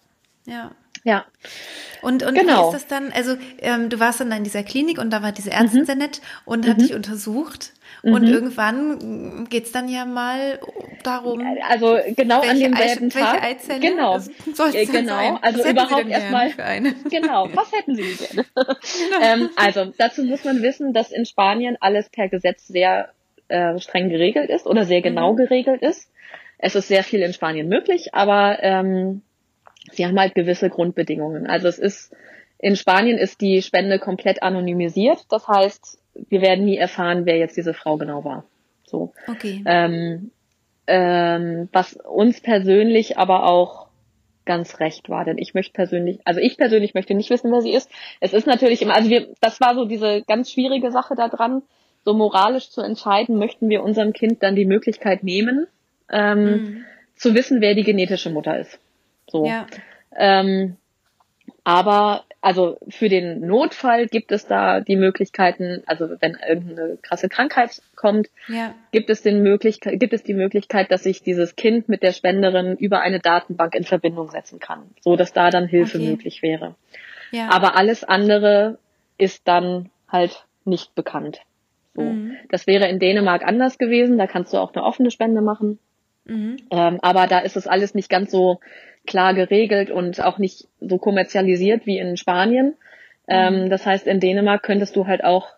Ja. 0.46 0.52
ja. 0.54 0.70
ja. 1.04 1.24
Und, 2.02 2.22
und 2.22 2.34
genau. 2.34 2.64
wie 2.64 2.66
ist 2.66 2.74
das 2.74 2.86
dann? 2.86 3.12
Also 3.12 3.36
ähm, 3.60 3.88
du 3.88 3.98
warst 3.98 4.20
dann 4.20 4.30
in 4.32 4.44
dieser 4.44 4.62
Klinik 4.62 4.98
und 4.98 5.10
da 5.10 5.22
war 5.22 5.32
diese 5.32 5.50
Ärztin 5.50 5.80
mhm. 5.80 5.86
sehr 5.86 5.94
nett 5.94 6.20
und 6.44 6.68
hat 6.68 6.78
mhm. 6.78 6.82
dich 6.82 6.94
untersucht. 6.94 7.72
Und 8.04 8.22
mhm. 8.22 8.28
irgendwann 8.28 9.46
geht's 9.48 9.72
dann 9.72 9.88
ja 9.88 10.04
mal 10.04 10.58
darum. 11.02 11.42
Also 11.68 11.98
genau 12.14 12.42
an 12.42 12.58
demselben 12.58 13.08
Tag. 13.08 13.34
Welche 13.34 13.46
Eizelle? 13.46 13.80
Genau. 13.80 14.18
Äh, 14.18 14.86
genau. 14.86 15.16
Sein? 15.16 15.38
Also 15.40 15.68
überhaupt 15.68 16.08
erstmal. 16.08 16.50
Genau. 17.10 17.48
Was 17.54 17.72
hätten 17.72 17.94
Sie 17.94 18.02
denn? 18.02 18.44
genau. 18.54 19.22
ähm, 19.22 19.50
also 19.56 19.92
dazu 19.96 20.22
muss 20.24 20.44
man 20.44 20.62
wissen, 20.62 20.92
dass 20.92 21.12
in 21.12 21.24
Spanien 21.24 21.78
alles 21.80 22.10
per 22.10 22.28
Gesetz 22.28 22.66
sehr 22.66 23.08
äh, 23.48 23.78
streng 23.78 24.10
geregelt 24.10 24.50
ist 24.50 24.66
oder 24.66 24.84
sehr 24.84 25.00
genau 25.00 25.32
mhm. 25.32 25.36
geregelt 25.36 25.80
ist. 25.80 26.10
Es 26.58 26.74
ist 26.74 26.88
sehr 26.88 27.04
viel 27.04 27.22
in 27.22 27.32
Spanien 27.32 27.68
möglich, 27.68 28.12
aber 28.12 28.58
ähm, 28.60 29.22
sie 29.92 30.06
haben 30.06 30.18
halt 30.20 30.34
gewisse 30.34 30.68
Grundbedingungen. 30.68 31.46
Also 31.46 31.68
es 31.68 31.78
ist 31.78 32.14
in 32.58 32.76
Spanien 32.76 33.18
ist 33.18 33.40
die 33.40 33.62
Spende 33.62 33.98
komplett 33.98 34.42
anonymisiert. 34.42 35.24
Das 35.30 35.48
heißt, 35.48 35.98
wir 36.28 36.40
werden 36.40 36.64
nie 36.64 36.76
erfahren, 36.76 37.26
wer 37.26 37.36
jetzt 37.36 37.56
diese 37.56 37.74
Frau 37.74 37.96
genau 37.96 38.24
war. 38.24 38.44
So. 38.84 39.12
Okay. 39.28 39.62
Ähm, 39.66 40.30
ähm, 40.86 41.68
was 41.72 41.94
uns 41.94 42.40
persönlich 42.40 43.18
aber 43.18 43.46
auch 43.48 43.88
ganz 44.44 44.78
recht 44.78 45.08
war, 45.08 45.24
denn 45.24 45.38
ich 45.38 45.54
möchte 45.54 45.72
persönlich, 45.72 46.20
also 46.24 46.40
ich 46.40 46.58
persönlich 46.58 46.92
möchte 46.94 47.14
nicht 47.14 47.30
wissen, 47.30 47.50
wer 47.50 47.62
sie 47.62 47.72
ist. 47.72 47.90
Es 48.20 48.34
ist 48.34 48.46
natürlich 48.46 48.82
immer, 48.82 48.94
also 48.94 49.08
wir, 49.08 49.28
das 49.40 49.60
war 49.60 49.74
so 49.74 49.86
diese 49.86 50.22
ganz 50.22 50.50
schwierige 50.50 50.90
Sache 50.90 51.14
da 51.16 51.28
dran, 51.28 51.62
so 52.04 52.12
moralisch 52.12 52.68
zu 52.68 52.82
entscheiden, 52.82 53.38
möchten 53.38 53.70
wir 53.70 53.82
unserem 53.82 54.12
Kind 54.12 54.42
dann 54.42 54.54
die 54.54 54.66
Möglichkeit 54.66 55.24
nehmen, 55.24 55.66
ähm, 56.10 56.44
mhm. 56.44 56.84
zu 57.16 57.34
wissen, 57.34 57.62
wer 57.62 57.74
die 57.74 57.84
genetische 57.84 58.28
Mutter 58.28 58.58
ist. 58.58 58.78
So. 59.30 59.46
Ja. 59.46 59.66
Ähm, 60.14 60.76
aber 61.64 62.24
also 62.42 62.76
für 62.90 63.08
den 63.08 63.40
Notfall 63.46 64.06
gibt 64.06 64.30
es 64.30 64.46
da 64.46 64.80
die 64.80 64.96
Möglichkeiten, 64.96 65.82
also 65.86 66.10
wenn 66.20 66.36
irgendeine 66.46 66.98
krasse 67.00 67.30
Krankheit 67.30 67.80
kommt, 67.96 68.28
ja. 68.48 68.74
gibt 68.92 69.08
es 69.08 69.22
den 69.22 69.42
gibt 69.42 70.12
es 70.12 70.22
die 70.22 70.34
Möglichkeit, 70.34 70.92
dass 70.92 71.04
sich 71.04 71.22
dieses 71.22 71.56
Kind 71.56 71.88
mit 71.88 72.02
der 72.02 72.12
Spenderin 72.12 72.76
über 72.76 73.00
eine 73.00 73.18
Datenbank 73.18 73.74
in 73.74 73.84
Verbindung 73.84 74.30
setzen 74.30 74.58
kann, 74.58 74.82
so 75.00 75.16
dass 75.16 75.32
da 75.32 75.48
dann 75.48 75.66
Hilfe 75.66 75.96
okay. 75.96 76.10
möglich 76.10 76.42
wäre. 76.42 76.74
Ja. 77.30 77.48
Aber 77.50 77.76
alles 77.76 78.04
andere 78.04 78.78
ist 79.16 79.48
dann 79.48 79.90
halt 80.06 80.44
nicht 80.66 80.94
bekannt. 80.94 81.40
So. 81.94 82.02
Mhm. 82.02 82.36
Das 82.50 82.66
wäre 82.66 82.88
in 82.88 82.98
Dänemark 82.98 83.42
anders 83.42 83.78
gewesen, 83.78 84.18
da 84.18 84.26
kannst 84.26 84.52
du 84.52 84.58
auch 84.58 84.74
eine 84.74 84.84
offene 84.84 85.10
Spende 85.10 85.40
machen. 85.40 85.78
Mhm. 86.26 86.56
Ähm, 86.70 86.98
aber 87.00 87.26
da 87.26 87.38
ist 87.38 87.56
es 87.56 87.66
alles 87.66 87.94
nicht 87.94 88.10
ganz 88.10 88.30
so 88.30 88.60
klar 89.06 89.34
geregelt 89.34 89.90
und 89.90 90.22
auch 90.22 90.38
nicht 90.38 90.66
so 90.80 90.98
kommerzialisiert 90.98 91.86
wie 91.86 91.98
in 91.98 92.16
Spanien. 92.16 92.74
Ähm, 93.26 93.64
mhm. 93.64 93.70
das 93.70 93.86
heißt, 93.86 94.06
in 94.06 94.20
Dänemark 94.20 94.62
könntest 94.62 94.96
du 94.96 95.06
halt 95.06 95.24
auch, 95.24 95.48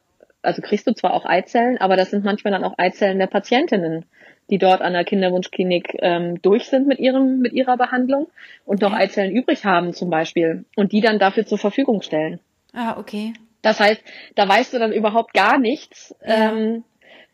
also 0.42 0.62
kriegst 0.62 0.86
du 0.86 0.92
zwar 0.92 1.14
auch 1.14 1.24
Eizellen, 1.24 1.78
aber 1.78 1.96
das 1.96 2.10
sind 2.10 2.24
manchmal 2.24 2.52
dann 2.52 2.64
auch 2.64 2.74
Eizellen 2.78 3.18
der 3.18 3.26
Patientinnen, 3.26 4.04
die 4.50 4.58
dort 4.58 4.82
an 4.82 4.92
der 4.92 5.04
Kinderwunschklinik 5.04 5.96
ähm, 6.00 6.40
durch 6.42 6.66
sind 6.66 6.86
mit 6.86 7.00
ihrem, 7.00 7.40
mit 7.40 7.52
ihrer 7.52 7.76
Behandlung 7.76 8.28
und 8.64 8.82
noch 8.82 8.92
Eizellen 8.92 9.34
übrig 9.34 9.64
haben 9.64 9.92
zum 9.94 10.10
Beispiel 10.10 10.64
und 10.76 10.92
die 10.92 11.00
dann 11.00 11.18
dafür 11.18 11.46
zur 11.46 11.58
Verfügung 11.58 12.02
stellen. 12.02 12.38
Ah, 12.72 12.98
okay. 12.98 13.32
Das 13.62 13.80
heißt, 13.80 14.00
da 14.36 14.48
weißt 14.48 14.74
du 14.74 14.78
dann 14.78 14.92
überhaupt 14.92 15.34
gar 15.34 15.58
nichts. 15.58 16.14
Ja. 16.24 16.52
Ähm, 16.52 16.84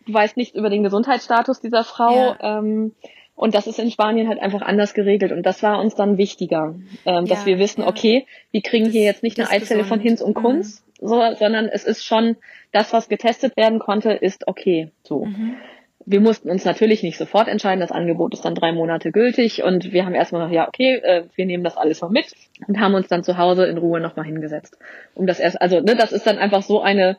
du 0.07 0.15
weißt 0.15 0.37
nichts 0.39 0.57
über 0.57 0.71
den 0.71 0.83
Gesundheitsstatus 0.83 1.61
dieser 1.61 1.85
Frau. 1.85 2.37
Ja. 2.41 2.59
Ähm, 2.59 2.95
und 3.43 3.57
das 3.57 3.67
ist 3.67 3.81
in 3.81 3.91
Spanien 3.91 4.29
halt 4.29 4.41
einfach 4.41 4.63
anders 4.63 4.95
geregelt. 4.95 5.33
Und 5.33 5.45
das 5.45 5.65
war 5.65 5.81
uns 5.81 5.97
dann 5.97 6.17
wichtiger, 6.17 6.77
ähm, 7.05 7.27
dass 7.27 7.45
wir 7.45 7.59
wissen, 7.59 7.81
ja. 7.81 7.89
okay, 7.89 8.25
wir 8.53 8.63
kriegen 8.63 8.85
das, 8.85 8.93
hier 8.93 9.03
jetzt 9.03 9.25
nicht 9.25 9.37
eine 9.41 9.51
Eizelle 9.51 9.83
von 9.83 9.99
Hinz 9.99 10.21
und 10.21 10.37
mhm. 10.37 10.41
Kunz, 10.41 10.85
so, 11.01 11.21
sondern 11.35 11.67
es 11.67 11.83
ist 11.83 12.05
schon, 12.05 12.37
das, 12.71 12.93
was 12.93 13.09
getestet 13.09 13.57
werden 13.57 13.81
konnte, 13.81 14.13
ist 14.13 14.47
okay. 14.47 14.93
So. 15.03 15.25
Mhm. 15.25 15.57
Wir 16.07 16.21
mussten 16.21 16.51
uns 16.51 16.65
natürlich 16.65 17.03
nicht 17.03 17.19
sofort 17.19 17.49
entscheiden. 17.49 17.81
Das 17.81 17.91
Angebot 17.91 18.33
ist 18.33 18.45
dann 18.45 18.55
drei 18.55 18.71
Monate 18.71 19.11
gültig 19.11 19.65
und 19.65 19.93
wir 19.93 20.07
haben 20.07 20.15
erstmal 20.15 20.43
gesagt, 20.43 20.55
ja, 20.55 20.69
okay, 20.69 21.01
äh, 21.03 21.25
wir 21.35 21.45
nehmen 21.45 21.65
das 21.65 21.77
alles 21.77 22.01
mal 22.01 22.11
mit 22.11 22.27
und 22.69 22.79
haben 22.79 22.95
uns 22.95 23.09
dann 23.09 23.25
zu 23.25 23.39
Hause 23.39 23.67
in 23.67 23.77
Ruhe 23.77 23.99
nochmal 23.99 24.25
hingesetzt. 24.25 24.79
Um 25.17 25.27
das 25.27 25.41
erst, 25.41 25.61
also, 25.61 25.81
ne, 25.81 25.97
das 25.97 26.13
ist 26.13 26.29
dann 26.29 26.39
einfach 26.39 26.63
so 26.63 26.81
eine 26.81 27.19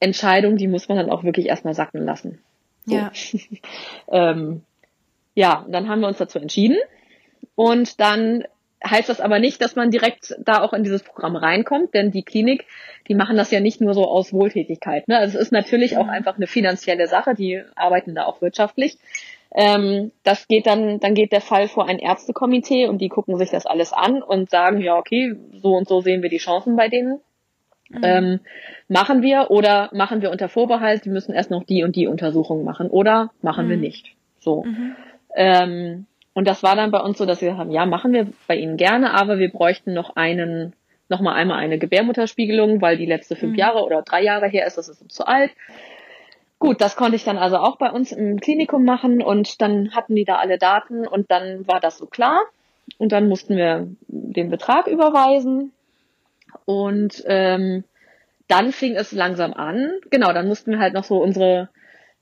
Entscheidung, 0.00 0.56
die 0.56 0.68
muss 0.68 0.90
man 0.90 0.98
dann 0.98 1.08
auch 1.08 1.24
wirklich 1.24 1.46
erstmal 1.46 1.72
sacken 1.72 2.04
lassen. 2.04 2.40
So. 2.84 2.94
Ja. 2.94 3.10
ähm, 4.10 4.64
ja, 5.34 5.60
und 5.60 5.72
dann 5.72 5.88
haben 5.88 6.00
wir 6.00 6.08
uns 6.08 6.18
dazu 6.18 6.38
entschieden. 6.38 6.78
Und 7.54 8.00
dann 8.00 8.44
heißt 8.84 9.08
das 9.08 9.20
aber 9.20 9.38
nicht, 9.38 9.62
dass 9.62 9.76
man 9.76 9.90
direkt 9.90 10.34
da 10.40 10.62
auch 10.62 10.72
in 10.72 10.82
dieses 10.82 11.02
Programm 11.02 11.36
reinkommt, 11.36 11.94
denn 11.94 12.10
die 12.10 12.22
Klinik, 12.22 12.66
die 13.08 13.14
machen 13.14 13.36
das 13.36 13.50
ja 13.50 13.60
nicht 13.60 13.80
nur 13.80 13.94
so 13.94 14.06
aus 14.06 14.32
Wohltätigkeit. 14.32 15.06
Ne? 15.08 15.18
Also 15.18 15.38
es 15.38 15.44
ist 15.44 15.52
natürlich 15.52 15.96
auch 15.96 16.04
mhm. 16.04 16.10
einfach 16.10 16.36
eine 16.36 16.46
finanzielle 16.46 17.06
Sache, 17.06 17.34
die 17.34 17.62
arbeiten 17.76 18.14
da 18.14 18.24
auch 18.24 18.40
wirtschaftlich. 18.42 18.98
Ähm, 19.54 20.12
das 20.24 20.48
geht 20.48 20.66
dann, 20.66 20.98
dann 20.98 21.14
geht 21.14 21.32
der 21.32 21.42
Fall 21.42 21.68
vor 21.68 21.86
ein 21.86 21.98
Ärztekomitee 21.98 22.86
und 22.86 22.98
die 22.98 23.08
gucken 23.08 23.36
sich 23.36 23.50
das 23.50 23.66
alles 23.66 23.92
an 23.92 24.22
und 24.22 24.50
sagen, 24.50 24.80
ja, 24.80 24.96
okay, 24.96 25.36
so 25.52 25.74
und 25.74 25.86
so 25.86 26.00
sehen 26.00 26.22
wir 26.22 26.30
die 26.30 26.38
Chancen 26.38 26.74
bei 26.74 26.88
denen. 26.88 27.20
Mhm. 27.90 28.00
Ähm, 28.02 28.40
machen 28.88 29.22
wir 29.22 29.50
oder 29.50 29.90
machen 29.92 30.22
wir 30.22 30.30
unter 30.30 30.48
Vorbehalt, 30.48 31.04
die 31.04 31.10
müssen 31.10 31.34
erst 31.34 31.50
noch 31.50 31.64
die 31.64 31.84
und 31.84 31.96
die 31.96 32.06
Untersuchungen 32.06 32.64
machen 32.64 32.88
oder 32.88 33.30
machen 33.42 33.66
mhm. 33.66 33.70
wir 33.70 33.76
nicht. 33.76 34.14
So. 34.40 34.64
Mhm. 34.64 34.96
Ähm, 35.36 36.06
und 36.34 36.48
das 36.48 36.62
war 36.62 36.76
dann 36.76 36.90
bei 36.90 37.00
uns 37.00 37.18
so, 37.18 37.26
dass 37.26 37.42
wir 37.42 37.56
haben, 37.56 37.70
ja, 37.70 37.84
machen 37.86 38.12
wir 38.12 38.28
bei 38.48 38.56
Ihnen 38.56 38.76
gerne, 38.76 39.14
aber 39.14 39.38
wir 39.38 39.50
bräuchten 39.50 39.92
noch 39.92 40.16
einen, 40.16 40.72
noch 41.08 41.20
mal 41.20 41.34
einmal 41.34 41.58
eine 41.58 41.78
Gebärmutterspiegelung, 41.78 42.80
weil 42.80 42.96
die 42.96 43.06
letzte 43.06 43.36
fünf 43.36 43.52
mhm. 43.52 43.58
Jahre 43.58 43.84
oder 43.84 44.02
drei 44.02 44.22
Jahre 44.22 44.48
her 44.48 44.66
ist, 44.66 44.78
das 44.78 44.88
ist 44.88 45.02
uns 45.02 45.14
zu 45.14 45.26
alt. 45.26 45.50
Gut, 46.58 46.80
das 46.80 46.96
konnte 46.96 47.16
ich 47.16 47.24
dann 47.24 47.38
also 47.38 47.56
auch 47.56 47.76
bei 47.76 47.90
uns 47.90 48.12
im 48.12 48.40
Klinikum 48.40 48.84
machen 48.84 49.22
und 49.22 49.60
dann 49.60 49.94
hatten 49.94 50.14
die 50.14 50.24
da 50.24 50.36
alle 50.36 50.58
Daten 50.58 51.06
und 51.06 51.30
dann 51.30 51.66
war 51.66 51.80
das 51.80 51.98
so 51.98 52.06
klar 52.06 52.40
und 52.98 53.12
dann 53.12 53.28
mussten 53.28 53.56
wir 53.56 53.88
den 54.06 54.48
Betrag 54.48 54.86
überweisen 54.86 55.72
und 56.64 57.22
ähm, 57.26 57.84
dann 58.48 58.72
fing 58.72 58.94
es 58.94 59.12
langsam 59.12 59.54
an. 59.54 59.90
Genau, 60.10 60.32
dann 60.32 60.46
mussten 60.46 60.70
wir 60.70 60.78
halt 60.78 60.94
noch 60.94 61.04
so 61.04 61.20
unsere 61.20 61.68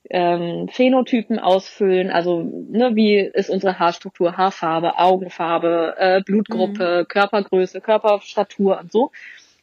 ähm, 0.09 0.67
Phänotypen 0.69 1.39
ausfüllen, 1.39 2.09
also 2.09 2.41
ne, 2.41 2.95
wie 2.95 3.17
ist 3.17 3.49
unsere 3.49 3.79
Haarstruktur, 3.79 4.37
Haarfarbe, 4.37 4.97
Augenfarbe, 4.97 5.95
äh, 5.97 6.21
Blutgruppe, 6.21 7.01
mhm. 7.01 7.07
Körpergröße, 7.07 7.81
Körperstatur 7.81 8.79
und 8.79 8.91
so, 8.91 9.11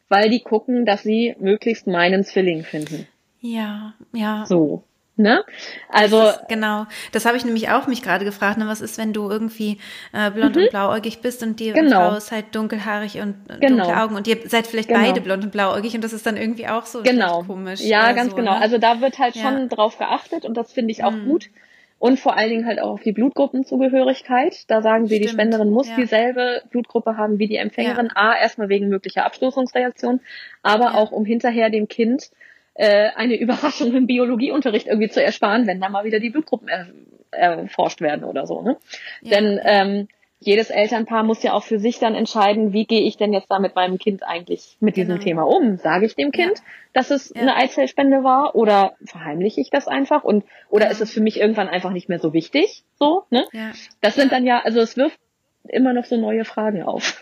weil 0.07 0.29
die 0.29 0.39
gucken, 0.39 0.85
dass 0.85 1.03
sie 1.03 1.35
möglichst 1.39 1.87
meinen 1.87 2.23
Zwilling 2.23 2.63
finden. 2.63 3.07
Ja, 3.41 3.93
ja. 4.13 4.45
So. 4.45 4.83
Ne? 5.19 5.43
Also 5.89 6.21
das 6.21 6.37
ist, 6.37 6.47
genau, 6.47 6.85
das 7.11 7.25
habe 7.25 7.35
ich 7.35 7.43
nämlich 7.43 7.69
auch 7.69 7.87
mich 7.87 8.01
gerade 8.01 8.23
gefragt. 8.23 8.57
Ne? 8.57 8.67
Was 8.67 8.79
ist, 8.79 8.97
wenn 8.97 9.11
du 9.11 9.29
irgendwie 9.29 9.77
äh, 10.13 10.31
blond 10.31 10.55
mhm. 10.55 10.61
und 10.61 10.69
blauäugig 10.69 11.19
bist 11.19 11.43
und 11.43 11.59
die 11.59 11.73
genau. 11.73 12.11
Frau 12.11 12.15
ist 12.15 12.31
halt 12.31 12.55
dunkelhaarig 12.55 13.19
und 13.19 13.35
äh, 13.49 13.59
genau. 13.59 13.83
dunkle 13.83 14.01
Augen 14.01 14.15
und 14.15 14.27
ihr 14.27 14.37
seid 14.45 14.65
vielleicht 14.65 14.87
genau. 14.87 15.01
beide 15.01 15.19
blond 15.19 15.43
und 15.43 15.51
blauäugig 15.51 15.93
und 15.93 16.05
das 16.05 16.13
ist 16.13 16.25
dann 16.25 16.37
irgendwie 16.37 16.67
auch 16.69 16.85
so 16.85 17.03
genau. 17.03 17.43
komisch. 17.43 17.81
Ja, 17.81 18.13
ganz 18.13 18.29
so, 18.29 18.37
genau. 18.37 18.53
Ne? 18.53 18.61
Also 18.61 18.77
da 18.77 19.01
wird 19.01 19.19
halt 19.19 19.35
ja. 19.35 19.41
schon 19.41 19.67
drauf 19.67 19.97
geachtet 19.97 20.45
und 20.45 20.55
das 20.55 20.71
finde 20.71 20.91
ich 20.91 21.03
auch 21.03 21.11
mhm. 21.11 21.25
gut. 21.25 21.49
Und 21.97 22.17
vor 22.17 22.37
allen 22.37 22.49
Dingen 22.49 22.65
halt 22.65 22.81
auch 22.81 22.91
auf 22.91 23.01
die 23.01 23.11
Blutgruppenzugehörigkeit. 23.11 24.69
Da 24.69 24.81
sagen 24.81 25.07
sie, 25.07 25.15
Stimmt. 25.15 25.29
die 25.29 25.33
Spenderin 25.33 25.69
muss 25.69 25.89
ja. 25.89 25.97
dieselbe 25.97 26.61
Blutgruppe 26.69 27.17
haben 27.17 27.39
wie 27.39 27.47
die 27.47 27.57
Empfängerin. 27.57 28.05
Ja. 28.15 28.15
A, 28.15 28.37
erstmal 28.37 28.69
wegen 28.69 28.87
möglicher 28.87 29.25
Abstoßungsreaktion, 29.25 30.21
aber 30.63 30.95
auch 30.95 31.11
um 31.11 31.25
hinterher 31.25 31.69
dem 31.69 31.89
Kind 31.89 32.31
äh, 32.79 33.09
eine 33.15 33.35
Überraschung 33.35 33.93
im 33.93 34.07
Biologieunterricht 34.07 34.87
irgendwie 34.87 35.09
zu 35.09 35.21
ersparen, 35.21 35.67
wenn 35.67 35.81
da 35.81 35.89
mal 35.89 36.05
wieder 36.05 36.21
die 36.21 36.29
Blutgruppen 36.29 36.69
er, 36.69 36.87
erforscht 37.31 37.99
werden 37.99 38.23
oder 38.23 38.47
so. 38.47 38.61
Ne? 38.61 38.77
Ja. 39.21 39.37
Denn 39.37 39.59
ähm, 39.63 40.07
jedes 40.39 40.69
Elternpaar 40.69 41.23
muss 41.23 41.43
ja 41.43 41.51
auch 41.51 41.63
für 41.63 41.77
sich 41.77 41.99
dann 41.99 42.15
entscheiden, 42.15 42.71
wie 42.71 42.85
gehe 42.85 43.01
ich 43.01 43.17
denn 43.17 43.33
jetzt 43.33 43.51
da 43.51 43.59
mit 43.59 43.75
meinem 43.75 43.97
Kind 43.97 44.23
eigentlich 44.23 44.77
mit 44.79 44.95
diesem 44.95 45.15
genau. 45.15 45.23
Thema 45.23 45.41
um? 45.43 45.75
Sage 45.75 46.05
ich 46.05 46.15
dem 46.15 46.31
Kind, 46.31 46.57
ja. 46.57 46.63
dass 46.93 47.11
es 47.11 47.33
ja. 47.35 47.41
eine 47.41 47.57
Eizellspende 47.57 48.23
war 48.23 48.55
oder 48.55 48.93
verheimliche 49.03 49.59
ich 49.59 49.69
das 49.69 49.89
einfach 49.89 50.23
und 50.23 50.45
oder 50.69 50.85
ja. 50.85 50.91
ist 50.91 51.01
es 51.01 51.11
für 51.11 51.19
mich 51.19 51.37
irgendwann 51.37 51.67
einfach 51.67 51.91
nicht 51.91 52.07
mehr 52.07 52.19
so 52.19 52.31
wichtig? 52.31 52.85
So, 52.97 53.25
ne? 53.29 53.45
Ja. 53.51 53.71
Das 53.99 54.15
sind 54.15 54.31
dann 54.31 54.45
ja, 54.45 54.61
also 54.63 54.79
es 54.79 54.95
wirft 54.95 55.19
immer 55.67 55.91
noch 55.91 56.05
so 56.05 56.15
neue 56.15 56.45
Fragen 56.45 56.83
auf. 56.83 57.21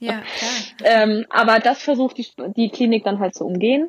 Ja, 0.00 0.20
klar. 0.20 0.50
ähm, 0.84 1.26
aber 1.30 1.60
das 1.60 1.80
versucht 1.80 2.18
die, 2.18 2.26
die 2.56 2.70
Klinik 2.70 3.04
dann 3.04 3.20
halt 3.20 3.36
zu 3.36 3.46
umgehen. 3.46 3.88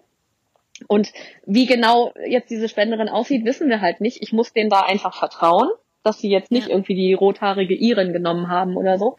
Und 0.88 1.12
wie 1.46 1.66
genau 1.66 2.14
jetzt 2.28 2.50
diese 2.50 2.70
Spenderin 2.70 3.10
aussieht, 3.10 3.46
wissen 3.46 3.70
wir 3.70 3.82
halt 3.82 4.02
nicht. 4.02 4.22
Ich 4.22 4.34
muss 4.34 4.54
denen 4.54 4.70
da 4.70 4.82
einfach 4.82 5.18
vertrauen, 5.18 5.70
dass 6.04 6.20
sie 6.20 6.30
jetzt 6.30 6.52
nicht 6.52 6.68
ja. 6.68 6.74
irgendwie 6.74 6.96
die 6.96 7.14
rothaarige 7.14 7.74
Iren 7.74 8.14
genommen 8.14 8.50
haben 8.50 8.78
oder 8.78 8.98
so. 8.98 9.18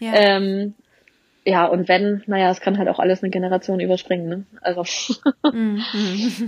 Ja. 0.00 0.12
Ähm, 0.14 0.74
ja, 1.48 1.66
und 1.66 1.86
wenn, 1.86 2.24
naja, 2.26 2.50
es 2.50 2.60
kann 2.60 2.76
halt 2.76 2.88
auch 2.88 2.98
alles 2.98 3.22
eine 3.22 3.30
Generation 3.30 3.78
überspringen, 3.78 4.28
ne? 4.28 4.46
Also 4.62 4.82
mhm. 5.52 5.80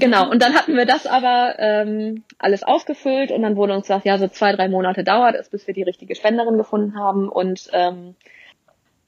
genau. 0.00 0.28
Und 0.28 0.42
dann 0.42 0.54
hatten 0.54 0.76
wir 0.76 0.86
das 0.86 1.06
aber 1.06 1.54
ähm, 1.59 2.24
alles 2.38 2.64
ausgefüllt 2.64 3.30
und 3.30 3.42
dann 3.42 3.54
wurde 3.54 3.74
uns 3.74 3.86
gesagt, 3.86 4.06
ja, 4.06 4.18
so 4.18 4.26
zwei, 4.26 4.52
drei 4.52 4.68
Monate 4.68 5.04
dauert 5.04 5.36
es, 5.36 5.50
bis 5.50 5.68
wir 5.68 5.74
die 5.74 5.84
richtige 5.84 6.16
Spenderin 6.16 6.59
gefunden 6.59 6.98
haben. 6.98 7.28
Und 7.28 7.68
ähm, 7.72 8.16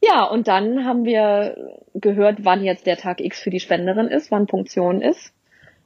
ja, 0.00 0.22
und 0.22 0.46
dann 0.46 0.84
haben 0.84 1.04
wir 1.04 1.74
gehört, 1.94 2.44
wann 2.44 2.62
jetzt 2.62 2.86
der 2.86 2.96
Tag 2.96 3.20
X 3.20 3.40
für 3.40 3.50
die 3.50 3.60
Spenderin 3.60 4.06
ist, 4.06 4.30
wann 4.30 4.46
Punktion 4.46 5.02
ist 5.02 5.34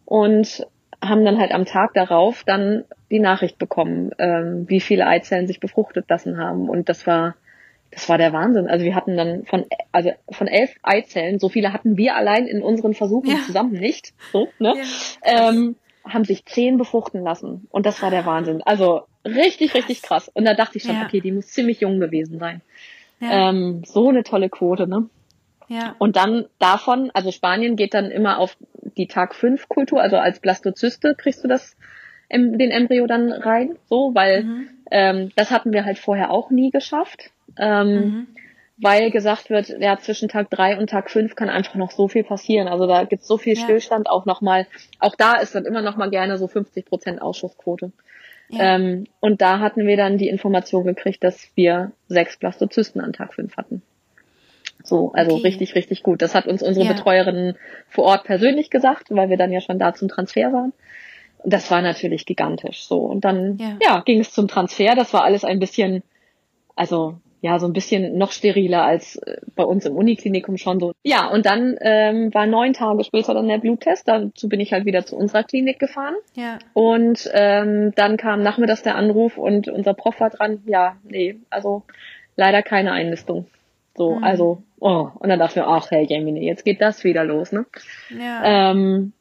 und 0.05 0.67
haben 1.03 1.25
dann 1.25 1.39
halt 1.39 1.53
am 1.53 1.65
Tag 1.65 1.95
darauf 1.95 2.45
dann 2.45 2.85
die 3.11 3.21
Nachricht 3.21 3.59
bekommen, 3.59 4.11
ähm, 4.19 4.65
wie 4.69 4.81
viele 4.81 5.07
Eizellen 5.07 5.47
sich 5.47 5.61
befruchtet 5.61 6.09
lassen 6.09 6.39
haben. 6.39 6.69
Und 6.69 6.89
das 6.89 7.07
war, 7.07 7.37
das 7.91 8.09
war 8.09 8.19
der 8.19 8.33
Wahnsinn. 8.33 8.69
Also 8.69 8.85
wir 8.85 8.95
hatten 8.95 9.17
dann 9.17 9.45
von, 9.45 9.67
also 9.93 10.11
von 10.31 10.47
elf 10.47 10.75
Eizellen, 10.83 11.39
so 11.39 11.49
viele 11.49 11.73
hatten 11.73 11.97
wir 11.97 12.17
allein 12.17 12.47
in 12.47 12.63
unseren 12.63 12.95
Versuchen 12.95 13.31
ja. 13.31 13.39
zusammen 13.47 13.73
nicht, 13.73 14.15
so, 14.33 14.49
ne? 14.59 14.75
Ja. 15.25 15.51
Ähm, 15.51 15.77
haben 16.07 16.25
sich 16.25 16.45
zehn 16.45 16.77
befruchten 16.77 17.23
lassen. 17.23 17.67
Und 17.71 17.87
das 17.87 18.03
war 18.03 18.11
der 18.11 18.27
Wahnsinn. 18.27 18.63
Also 18.63 19.03
richtig, 19.25 19.75
richtig 19.75 20.03
krass. 20.03 20.29
Und 20.29 20.45
da 20.45 20.55
dachte 20.55 20.77
ich 20.77 20.85
schon, 20.85 20.97
ja. 20.97 21.05
okay, 21.05 21.21
die 21.21 21.33
muss 21.33 21.47
ziemlich 21.47 21.81
jung 21.81 21.99
gewesen 21.99 22.39
sein. 22.39 22.61
Ähm, 23.21 23.83
so 23.87 24.09
eine 24.09 24.23
tolle 24.23 24.51
Quote, 24.51 24.87
ne? 24.87 25.09
Ja. 25.69 25.97
Und 25.99 26.17
dann 26.17 26.47
davon, 26.59 27.11
also 27.15 27.31
Spanien 27.31 27.77
geht 27.77 27.95
dann 27.95 28.11
immer 28.11 28.39
auf 28.39 28.57
die 28.97 29.07
Tag 29.07 29.35
5 29.35 29.69
Kultur, 29.69 30.01
also 30.01 30.17
als 30.17 30.41
Blastozyste 30.41 31.15
kriegst 31.15 31.43
du 31.43 31.49
das 31.49 31.77
den 32.31 32.71
Embryo 32.71 33.07
dann 33.07 33.33
rein, 33.33 33.77
so, 33.89 34.13
weil 34.15 34.45
mhm. 34.45 34.69
ähm, 34.91 35.33
das 35.37 35.51
hatten 35.51 35.73
wir 35.73 35.85
halt 35.85 35.99
vorher 35.99 36.31
auch 36.31 36.51
nie 36.51 36.71
geschafft. 36.71 37.31
Ähm, 37.59 37.89
mhm. 37.89 38.27
Weil 38.77 39.13
gesagt 39.13 39.51
wird, 39.51 39.69
ja, 39.69 39.99
zwischen 39.99 40.29
Tag 40.29 40.51
3 40.51 40.79
und 40.79 40.91
Tag 40.91 41.09
5 41.09 41.37
kann 41.37 41.49
einfach 41.49 41.77
noch 41.77 41.93
so 41.93 42.09
viel 42.09 42.25
passieren. 42.25 42.67
Also 42.67 42.89
da 42.89 43.05
gibt 43.05 43.23
es 43.23 43.29
so 43.29 43.39
viel 43.39 43.57
ja. 43.57 43.63
Stillstand 43.63 44.11
auch 44.11 44.27
nochmal. 44.27 44.67
Auch 44.99 45.15
da 45.15 45.35
ist 45.35 45.55
dann 45.55 45.65
immer 45.65 45.81
noch 45.81 45.97
mal 45.97 46.11
gerne 46.11 46.39
so 46.39 46.49
50 46.49 46.85
Prozent 46.85 47.23
Ausschussquote. 47.23 47.93
Ja. 48.49 48.75
Ähm, 48.75 49.07
und 49.21 49.41
da 49.41 49.61
hatten 49.61 49.87
wir 49.87 49.97
dann 49.97 50.19
die 50.19 50.29
Information 50.29 50.85
gekriegt, 50.85 51.23
dass 51.23 51.51
wir 51.55 51.93
sechs 52.09 52.37
Blastozysten 52.37 53.01
an 53.01 53.13
Tag 53.13 53.35
5 53.35 53.57
hatten. 53.57 53.83
So, 54.85 55.13
also 55.15 55.37
okay. 55.37 55.49
richtig, 55.49 55.75
richtig 55.75 56.03
gut. 56.03 56.21
Das 56.21 56.35
hat 56.35 56.47
uns 56.47 56.63
unsere 56.63 56.87
ja. 56.87 56.93
Betreuerin 56.93 57.57
vor 57.89 58.05
Ort 58.05 58.25
persönlich 58.25 58.69
gesagt, 58.69 59.07
weil 59.09 59.31
wir 59.31 59.39
dann 59.39 59.51
ja 59.51 59.61
schon 59.61 59.79
da 59.79 59.95
zum 59.95 60.09
Transfer 60.09 60.53
waren. 60.53 60.73
Und 61.39 61.53
das 61.53 61.71
war 61.71 61.81
natürlich 61.81 62.27
gigantisch. 62.27 62.85
So, 62.85 62.99
und 62.99 63.25
dann, 63.25 63.57
ja, 63.59 63.79
ja 63.83 64.01
ging 64.05 64.21
es 64.21 64.33
zum 64.33 64.47
Transfer. 64.47 64.95
Das 64.95 65.15
war 65.15 65.25
alles 65.25 65.45
ein 65.45 65.59
bisschen, 65.59 66.03
also 66.77 67.17
ja, 67.41 67.59
so 67.59 67.67
ein 67.67 67.75
bisschen 67.75 68.17
noch 68.17 68.33
steriler 68.33 68.85
als 68.85 69.17
äh, 69.17 69.37
bei 69.55 69.65
uns 69.65 69.85
im 69.85 69.97
Uniklinikum 69.97 70.57
schon 70.57 70.81
so. 70.81 70.93
Ja, 71.03 71.29
und 71.29 71.45
dann 71.45 71.77
ähm, 71.83 72.33
war 72.33 72.47
neun 72.47 72.73
Tage 72.73 73.05
später 73.05 73.35
dann 73.35 73.49
der 73.49 73.59
Bluttest. 73.59 74.09
Dazu 74.09 74.49
bin 74.49 74.61
ich 74.61 74.73
halt 74.73 74.87
wieder 74.87 75.05
zu 75.05 75.15
unserer 75.15 75.45
Klinik 75.45 75.79
gefahren. 75.79 76.15
Ja. 76.35 76.59
Und 76.73 77.31
ähm, 77.35 77.93
dann 77.97 78.17
kam 78.17 78.43
nachmittags 78.43 78.83
der 78.83 78.97
Anruf 78.97 79.37
und 79.37 79.69
unser 79.69 79.93
Prof 79.93 80.21
war 80.21 80.31
dran, 80.31 80.63
ja, 80.67 80.97
nee, 81.05 81.37
also 81.51 81.83
leider 82.37 82.63
keine 82.63 82.93
Einlistung. 82.93 83.47
So, 83.97 84.17
mhm. 84.17 84.25
also, 84.25 84.63
oh, 84.81 85.09
und 85.15 85.29
dann 85.29 85.39
dachte 85.39 85.61
ich 85.61 85.65
mir, 85.65 85.69
ach, 85.71 85.91
hey, 85.91 86.07
Jamie, 86.09 86.45
jetzt 86.45 86.65
geht 86.65 86.81
das 86.81 87.05
wieder 87.05 87.25
los, 87.25 87.53
ne? 87.53 87.65
Ja. 88.11 88.71
Ähm, 88.71 89.13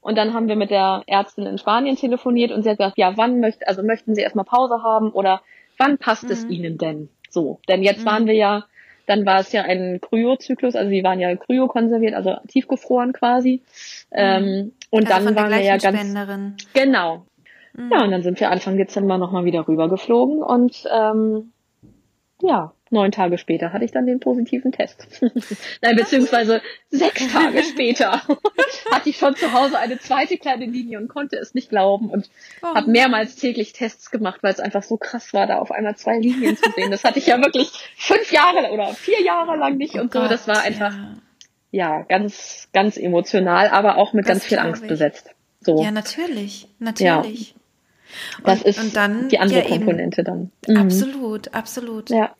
und 0.00 0.16
dann 0.16 0.34
haben 0.34 0.48
wir 0.48 0.56
mit 0.56 0.70
der 0.70 1.02
Ärztin 1.06 1.46
in 1.46 1.58
Spanien 1.58 1.96
telefoniert 1.96 2.52
und 2.52 2.62
sie 2.62 2.70
hat 2.70 2.78
gesagt, 2.78 2.98
ja, 2.98 3.16
wann 3.16 3.40
möchte, 3.40 3.66
also 3.66 3.82
möchten 3.82 4.14
Sie 4.14 4.20
erstmal 4.20 4.44
Pause 4.44 4.82
haben 4.82 5.10
oder 5.10 5.42
wann 5.78 5.98
passt 5.98 6.24
mhm. 6.24 6.30
es 6.30 6.44
Ihnen 6.44 6.78
denn? 6.78 7.08
So, 7.30 7.60
denn 7.68 7.82
jetzt 7.82 8.02
mhm. 8.02 8.06
waren 8.06 8.26
wir 8.26 8.34
ja, 8.34 8.66
dann 9.06 9.24
war 9.24 9.40
es 9.40 9.52
ja 9.52 9.62
ein 9.62 10.00
Kryozyklus, 10.00 10.74
also 10.74 10.90
sie 10.90 11.04
waren 11.04 11.20
ja 11.20 11.34
kryokonserviert, 11.36 12.14
also 12.14 12.36
tiefgefroren 12.48 13.12
quasi. 13.12 13.62
Mhm. 14.10 14.16
Ähm, 14.18 14.72
und 14.90 15.10
also 15.10 15.26
dann 15.26 15.36
waren 15.36 15.50
wir 15.50 15.60
ja 15.60 15.76
ganz 15.76 15.98
Spenderin. 15.98 16.56
genau. 16.72 17.26
Mhm. 17.74 17.90
Ja, 17.92 18.04
und 18.04 18.10
dann 18.10 18.22
sind 18.22 18.40
wir 18.40 18.50
Anfang 18.50 18.76
Dezember 18.76 19.18
nochmal 19.18 19.44
wieder 19.44 19.66
rübergeflogen 19.66 20.42
und 20.42 20.84
ähm, 20.92 21.52
ja, 22.42 22.72
neun 22.90 23.10
Tage 23.10 23.38
später 23.38 23.72
hatte 23.72 23.84
ich 23.84 23.90
dann 23.90 24.06
den 24.06 24.20
positiven 24.20 24.72
Test. 24.72 25.08
Nein, 25.82 25.96
beziehungsweise 25.96 26.62
sechs 26.90 27.26
Tage 27.32 27.62
später 27.62 28.22
hatte 28.90 29.10
ich 29.10 29.16
schon 29.16 29.34
zu 29.34 29.52
Hause 29.52 29.78
eine 29.78 29.98
zweite 29.98 30.38
kleine 30.38 30.66
Linie 30.66 30.98
und 30.98 31.08
konnte 31.08 31.36
es 31.36 31.54
nicht 31.54 31.68
glauben 31.68 32.10
und 32.10 32.30
oh. 32.62 32.74
habe 32.74 32.90
mehrmals 32.90 33.36
täglich 33.36 33.72
Tests 33.72 34.10
gemacht, 34.10 34.42
weil 34.42 34.52
es 34.52 34.60
einfach 34.60 34.82
so 34.82 34.96
krass 34.96 35.34
war, 35.34 35.46
da 35.46 35.58
auf 35.58 35.72
einmal 35.72 35.96
zwei 35.96 36.18
Linien 36.18 36.56
zu 36.56 36.70
sehen. 36.72 36.90
Das 36.90 37.04
hatte 37.04 37.18
ich 37.18 37.26
ja 37.26 37.38
wirklich 37.42 37.70
fünf 37.96 38.30
Jahre 38.30 38.70
oder 38.70 38.94
vier 38.94 39.22
Jahre 39.22 39.56
lang 39.56 39.76
nicht 39.76 39.96
oh 39.96 40.00
und 40.00 40.12
so. 40.12 40.20
Gott, 40.20 40.30
das 40.30 40.46
war 40.46 40.62
einfach 40.62 40.94
ja. 41.72 41.98
ja 41.98 42.02
ganz, 42.02 42.68
ganz 42.72 42.96
emotional, 42.96 43.68
aber 43.68 43.96
auch 43.96 44.12
mit 44.12 44.26
das 44.26 44.34
ganz 44.34 44.44
viel 44.44 44.58
Angst 44.58 44.82
ich. 44.82 44.88
besetzt. 44.88 45.30
So. 45.60 45.82
Ja, 45.82 45.90
natürlich, 45.90 46.68
natürlich. 46.78 47.50
Ja. 47.50 47.56
Das 48.44 48.62
und, 48.62 48.66
ist 48.66 48.78
und 48.78 48.96
dann, 48.96 49.28
die 49.28 49.38
andere 49.38 49.62
ja, 49.62 49.68
Komponente 49.68 50.22
dann. 50.22 50.52
Mhm. 50.68 50.76
Absolut, 50.76 51.52
absolut. 51.54 52.10
Ja. 52.10 52.34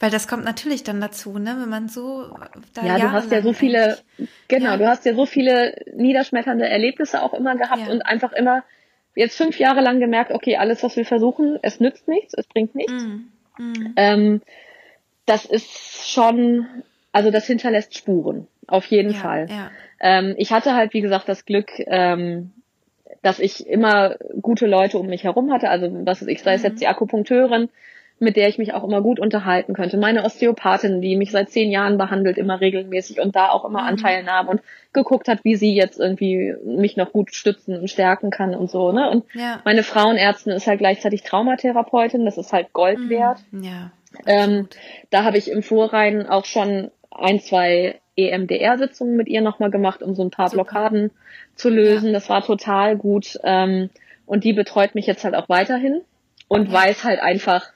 Weil 0.00 0.10
das 0.10 0.28
kommt 0.28 0.44
natürlich 0.44 0.84
dann 0.84 1.00
dazu, 1.00 1.38
ne, 1.38 1.56
wenn 1.60 1.68
man 1.68 1.88
so 1.88 2.36
da 2.74 2.84
Ja, 2.84 2.98
du 2.98 3.10
hast 3.10 3.32
ja 3.32 3.42
so 3.42 3.52
viele, 3.52 3.98
genau, 4.46 4.70
ja. 4.70 4.76
du 4.76 4.86
hast 4.86 5.04
ja 5.04 5.14
so 5.14 5.26
viele 5.26 5.74
niederschmetternde 5.92 6.68
Erlebnisse 6.68 7.22
auch 7.22 7.34
immer 7.34 7.56
gehabt 7.56 7.82
ja. 7.86 7.92
und 7.92 8.02
einfach 8.02 8.32
immer 8.32 8.62
jetzt 9.16 9.36
fünf 9.36 9.58
Jahre 9.58 9.80
lang 9.80 9.98
gemerkt, 9.98 10.30
okay, 10.30 10.56
alles, 10.56 10.84
was 10.84 10.96
wir 10.96 11.04
versuchen, 11.04 11.58
es 11.62 11.80
nützt 11.80 12.06
nichts, 12.06 12.34
es 12.36 12.46
bringt 12.46 12.76
nichts. 12.76 12.92
Mm, 12.92 13.28
mm. 13.58 13.92
Ähm, 13.96 14.42
das 15.26 15.44
ist 15.44 16.08
schon, 16.08 16.66
also 17.10 17.32
das 17.32 17.46
hinterlässt 17.46 17.96
Spuren, 17.96 18.46
auf 18.68 18.86
jeden 18.86 19.12
ja, 19.12 19.18
Fall. 19.18 19.70
Ähm, 20.00 20.34
ich 20.38 20.52
hatte 20.52 20.74
halt, 20.74 20.94
wie 20.94 21.00
gesagt, 21.00 21.28
das 21.28 21.44
Glück, 21.44 21.70
ähm, 21.86 22.52
dass 23.22 23.40
ich 23.40 23.66
immer 23.66 24.14
gute 24.40 24.66
Leute 24.66 24.98
um 24.98 25.06
mich 25.06 25.24
herum 25.24 25.52
hatte. 25.52 25.68
Also 25.68 25.90
was 26.06 26.22
ist 26.22 26.28
ich, 26.28 26.42
sei 26.42 26.54
es 26.54 26.62
jetzt 26.62 26.74
mhm. 26.74 26.78
die 26.78 26.86
Akupunkteurin, 26.86 27.68
mit 28.20 28.36
der 28.36 28.48
ich 28.48 28.58
mich 28.58 28.74
auch 28.74 28.84
immer 28.84 29.00
gut 29.00 29.20
unterhalten 29.20 29.74
könnte. 29.74 29.96
Meine 29.96 30.24
Osteopathin, 30.24 31.00
die 31.00 31.16
mich 31.16 31.30
seit 31.30 31.50
zehn 31.50 31.70
Jahren 31.70 31.98
behandelt, 31.98 32.38
immer 32.38 32.60
regelmäßig 32.60 33.20
und 33.20 33.36
da 33.36 33.50
auch 33.50 33.64
immer 33.64 33.82
mhm. 33.82 33.88
Anteil 33.88 34.22
nahm 34.24 34.48
und 34.48 34.60
geguckt 34.92 35.28
hat, 35.28 35.44
wie 35.44 35.56
sie 35.56 35.74
jetzt 35.74 36.00
irgendwie 36.00 36.54
mich 36.64 36.96
noch 36.96 37.12
gut 37.12 37.34
stützen 37.34 37.78
und 37.78 37.88
stärken 37.88 38.30
kann 38.30 38.54
und 38.54 38.70
so. 38.70 38.92
Ne? 38.92 39.10
Und 39.10 39.24
ja. 39.34 39.60
meine 39.64 39.82
Frauenärztin 39.82 40.52
ist 40.52 40.66
halt 40.66 40.78
gleichzeitig 40.78 41.22
Traumatherapeutin, 41.22 42.24
das 42.24 42.38
ist 42.38 42.52
halt 42.52 42.72
Gold 42.72 42.98
mhm. 42.98 43.10
wert. 43.10 43.38
Ja, 43.52 43.92
ähm, 44.26 44.68
da 45.10 45.24
habe 45.24 45.38
ich 45.38 45.50
im 45.50 45.62
Vorrein 45.62 46.26
auch 46.26 46.44
schon 46.44 46.90
ein, 47.10 47.40
zwei 47.40 48.00
EMDR-Sitzungen 48.16 49.16
mit 49.16 49.28
ihr 49.28 49.40
nochmal 49.40 49.70
gemacht, 49.70 50.02
um 50.02 50.14
so 50.14 50.22
ein 50.22 50.30
paar 50.30 50.48
Super. 50.48 50.64
Blockaden 50.64 51.10
zu 51.54 51.68
lösen. 51.68 52.08
Ja. 52.08 52.14
Das 52.14 52.28
war 52.28 52.44
total 52.44 52.96
gut. 52.96 53.38
Ähm, 53.44 53.90
und 54.26 54.44
die 54.44 54.52
betreut 54.52 54.94
mich 54.94 55.06
jetzt 55.06 55.24
halt 55.24 55.34
auch 55.34 55.48
weiterhin 55.48 56.02
und 56.48 56.68
ja. 56.68 56.72
weiß 56.72 57.04
halt 57.04 57.20
einfach, 57.20 57.72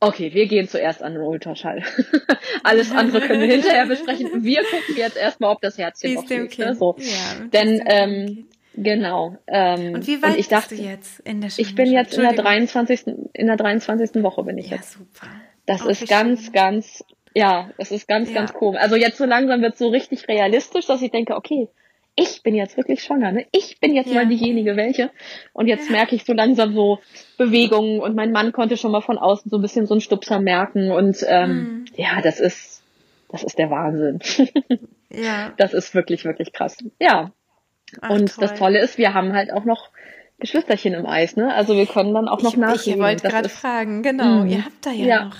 okay, 0.00 0.32
wir 0.34 0.46
gehen 0.46 0.68
zuerst 0.68 1.02
an 1.02 1.14
den 1.14 1.22
Ultraschall. 1.22 1.82
Alles 2.62 2.92
andere 2.92 3.20
können 3.20 3.40
wir 3.40 3.48
hinterher 3.48 3.86
besprechen. 3.86 4.44
Wir 4.44 4.62
gucken 4.64 4.96
jetzt 4.96 5.16
erstmal, 5.16 5.52
ob 5.52 5.60
das 5.60 5.78
Herzchen 5.78 6.14
noch 6.14 6.26
schlägt. 6.26 6.58
Ne? 6.58 6.74
So. 6.74 6.96
Ja, 6.98 7.46
Denn 7.52 7.82
ähm, 7.86 8.46
Genau. 8.76 9.36
Ähm, 9.46 9.94
und 9.94 10.06
wie 10.06 10.20
weit 10.22 10.32
und 10.32 10.38
ich 10.38 10.48
dachte, 10.48 10.70
bist 10.74 10.82
du 10.82 10.86
jetzt 10.86 11.20
in 11.20 11.40
der 11.40 11.50
Ich 11.56 11.74
bin 11.74 11.90
jetzt 11.90 12.14
in 12.14 12.22
der 12.22 12.34
23. 12.34 13.06
in 13.32 13.46
der 13.46 13.56
23. 13.56 14.22
Woche 14.22 14.42
bin 14.44 14.58
ich 14.58 14.68
ja, 14.68 14.76
jetzt. 14.76 14.92
super. 14.92 15.28
Das 15.64 15.84
Oh, 15.84 15.88
ist 15.88 16.06
ganz, 16.06 16.44
schön. 16.44 16.52
ganz, 16.52 17.04
ja, 17.34 17.70
das 17.78 17.90
ist 17.90 18.06
ganz, 18.06 18.28
Ja. 18.28 18.34
ganz 18.34 18.52
komisch. 18.52 18.80
Also 18.80 18.96
jetzt 18.96 19.16
so 19.16 19.24
langsam 19.24 19.62
wird 19.62 19.78
so 19.78 19.88
richtig 19.88 20.28
realistisch, 20.28 20.86
dass 20.86 21.00
ich 21.02 21.10
denke, 21.10 21.36
okay, 21.36 21.68
ich 22.16 22.42
bin 22.42 22.54
jetzt 22.54 22.76
wirklich 22.76 23.02
schwanger, 23.02 23.30
ne? 23.30 23.46
Ich 23.52 23.78
bin 23.78 23.94
jetzt 23.94 24.08
Ja. 24.08 24.14
mal 24.16 24.26
diejenige, 24.26 24.74
welche. 24.76 25.10
Und 25.52 25.68
jetzt 25.68 25.90
merke 25.90 26.14
ich 26.16 26.24
so 26.24 26.32
langsam 26.32 26.74
so 26.74 26.98
Bewegungen 27.36 28.00
und 28.00 28.16
mein 28.16 28.32
Mann 28.32 28.52
konnte 28.52 28.76
schon 28.76 28.90
mal 28.90 29.02
von 29.02 29.18
außen 29.18 29.50
so 29.50 29.58
ein 29.58 29.62
bisschen 29.62 29.86
so 29.86 29.94
einen 29.94 30.00
Stupser 30.00 30.40
merken 30.40 30.90
und 30.90 31.18
ähm, 31.28 31.50
Mhm. 31.50 31.84
ja, 31.96 32.20
das 32.22 32.40
ist, 32.40 32.82
das 33.30 33.42
ist 33.44 33.58
der 33.58 33.70
Wahnsinn. 33.70 34.18
Ja. 35.08 35.52
das 35.56 35.72
ist 35.72 35.94
wirklich, 35.94 36.24
wirklich 36.24 36.52
krass. 36.52 36.76
Ja. 37.00 37.30
Ach, 38.00 38.10
und 38.10 38.34
toll. 38.34 38.48
das 38.48 38.58
Tolle 38.58 38.80
ist, 38.80 38.98
wir 38.98 39.14
haben 39.14 39.32
halt 39.32 39.52
auch 39.52 39.64
noch 39.64 39.90
Geschwisterchen 40.40 40.94
im 40.94 41.06
Eis, 41.06 41.36
ne? 41.36 41.54
Also 41.54 41.76
wir 41.76 41.86
können 41.86 42.12
dann 42.12 42.28
auch 42.28 42.42
noch 42.42 42.54
ich, 42.74 42.86
ich 42.88 42.98
wollte 42.98 43.28
gerade 43.28 43.48
fragen, 43.48 44.02
genau. 44.02 44.42
Mhm. 44.42 44.48
Ihr 44.50 44.64
habt 44.64 44.84
da 44.84 44.90
ja, 44.90 45.06
Ja. 45.06 45.24
noch. 45.26 45.36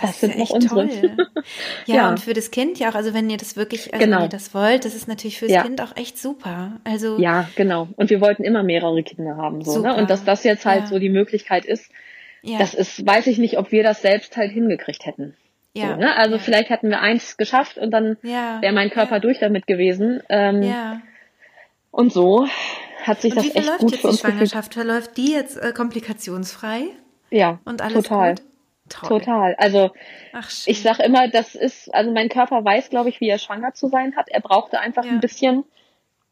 Das 0.00 0.10
ist 0.10 0.20
sind 0.20 0.36
noch 0.36 0.42
echt 0.42 0.52
unsere. 0.52 0.88
toll. 0.88 1.16
Ja, 1.86 1.94
Ja. 1.96 2.08
und 2.10 2.20
für 2.20 2.32
das 2.34 2.50
Kind 2.50 2.78
ja 2.78 2.90
auch, 2.90 2.94
also 2.94 3.12
wenn 3.14 3.28
ihr 3.30 3.36
das 3.36 3.56
wirklich, 3.56 3.92
also 3.92 4.04
Genau. 4.04 4.16
wenn 4.18 4.24
ihr 4.24 4.28
das 4.30 4.54
wollt, 4.54 4.84
das 4.84 4.94
ist 4.94 5.08
natürlich 5.08 5.38
fürs 5.38 5.52
Ja. 5.52 5.62
Kind 5.62 5.80
auch 5.80 5.96
echt 5.96 6.18
super. 6.18 6.80
Also 6.84 7.18
Ja, 7.18 7.48
genau. 7.56 7.88
Und 7.96 8.10
wir 8.10 8.20
wollten 8.20 8.44
immer 8.44 8.62
mehrere 8.62 9.02
Kinder 9.02 9.36
haben, 9.36 9.62
so, 9.62 9.80
ne? 9.80 9.94
Und 9.96 10.10
dass 10.10 10.24
das 10.24 10.44
jetzt 10.44 10.64
halt 10.66 10.82
Ja. 10.82 10.86
so 10.86 10.98
die 10.98 11.08
Möglichkeit 11.10 11.64
ist, 11.64 11.90
das 12.58 12.72
ist, 12.74 13.06
weiß 13.06 13.26
ich 13.26 13.38
nicht, 13.38 13.58
ob 13.58 13.70
wir 13.72 13.82
das 13.82 14.00
selbst 14.02 14.36
halt 14.36 14.50
hingekriegt 14.52 15.04
hätten. 15.06 15.34
ja, 15.74 15.90
So, 15.94 15.96
ne? 16.00 16.16
Also 16.16 16.38
vielleicht 16.38 16.70
hätten 16.70 16.88
wir 16.90 17.00
eins 17.00 17.36
geschafft 17.36 17.76
und 17.78 17.90
dann 17.90 18.16
wäre 18.22 18.72
mein 18.72 18.90
Körper 18.90 19.20
durch 19.20 19.38
damit 19.38 19.66
gewesen. 19.66 20.22
Ähm, 20.28 20.62
Ja. 20.62 21.00
Und 21.92 22.12
so 22.12 22.46
hat 23.04 23.20
sich 23.20 23.34
Und 23.36 23.42
wie 23.42 23.48
das 23.48 23.56
echt 23.56 23.64
verläuft 23.64 23.80
gut 23.80 23.90
jetzt 23.92 24.00
für 24.00 24.06
die 24.06 24.10
uns 24.12 24.22
gefühlt. 24.22 24.34
Schwangerschaft? 24.48 24.74
Verläuft 24.74 25.16
die 25.16 25.32
jetzt 25.32 25.56
äh, 25.56 25.72
komplikationsfrei 25.72 26.82
Ja, 27.30 27.58
und 27.64 27.82
alles 27.82 28.04
total. 28.04 28.34
gut? 28.36 28.42
Toll. 28.90 29.20
Total. 29.20 29.54
Also 29.56 29.90
Ach, 30.32 30.50
ich 30.66 30.82
sag 30.82 30.98
immer, 31.00 31.28
das 31.28 31.54
ist, 31.54 31.94
also 31.94 32.10
mein 32.12 32.28
Körper 32.28 32.64
weiß, 32.64 32.90
glaube 32.90 33.08
ich, 33.08 33.20
wie 33.20 33.28
er 33.28 33.38
schwanger 33.38 33.72
zu 33.72 33.88
sein 33.88 34.16
hat. 34.16 34.28
Er 34.28 34.40
brauchte 34.40 34.78
einfach 34.80 35.04
Ja. 35.04 35.12
ein 35.12 35.20
bisschen, 35.20 35.64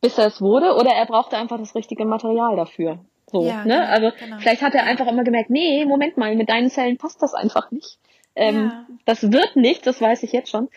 bis 0.00 0.18
er 0.18 0.26
es 0.26 0.40
wurde, 0.40 0.74
oder 0.74 0.90
er 0.90 1.06
brauchte 1.06 1.36
einfach 1.36 1.58
das 1.58 1.74
richtige 1.74 2.04
Material 2.04 2.56
dafür. 2.56 2.98
So, 3.30 3.46
Ja, 3.46 3.64
ne? 3.64 3.74
genau, 3.74 3.86
also 3.86 4.10
genau. 4.18 4.36
vielleicht 4.40 4.62
hat 4.62 4.74
er 4.74 4.84
einfach 4.84 5.06
immer 5.06 5.22
gemerkt, 5.24 5.50
nee, 5.50 5.84
Moment 5.86 6.16
mal, 6.16 6.34
mit 6.34 6.48
deinen 6.48 6.68
Zellen 6.70 6.96
passt 6.98 7.22
das 7.22 7.34
einfach 7.34 7.70
nicht. 7.70 7.98
Ähm, 8.34 8.56
Ja. 8.72 8.86
Das 9.04 9.30
wird 9.32 9.56
nichts, 9.56 9.84
das 9.84 10.00
weiß 10.00 10.22
ich 10.24 10.32
jetzt 10.32 10.50
schon. 10.50 10.68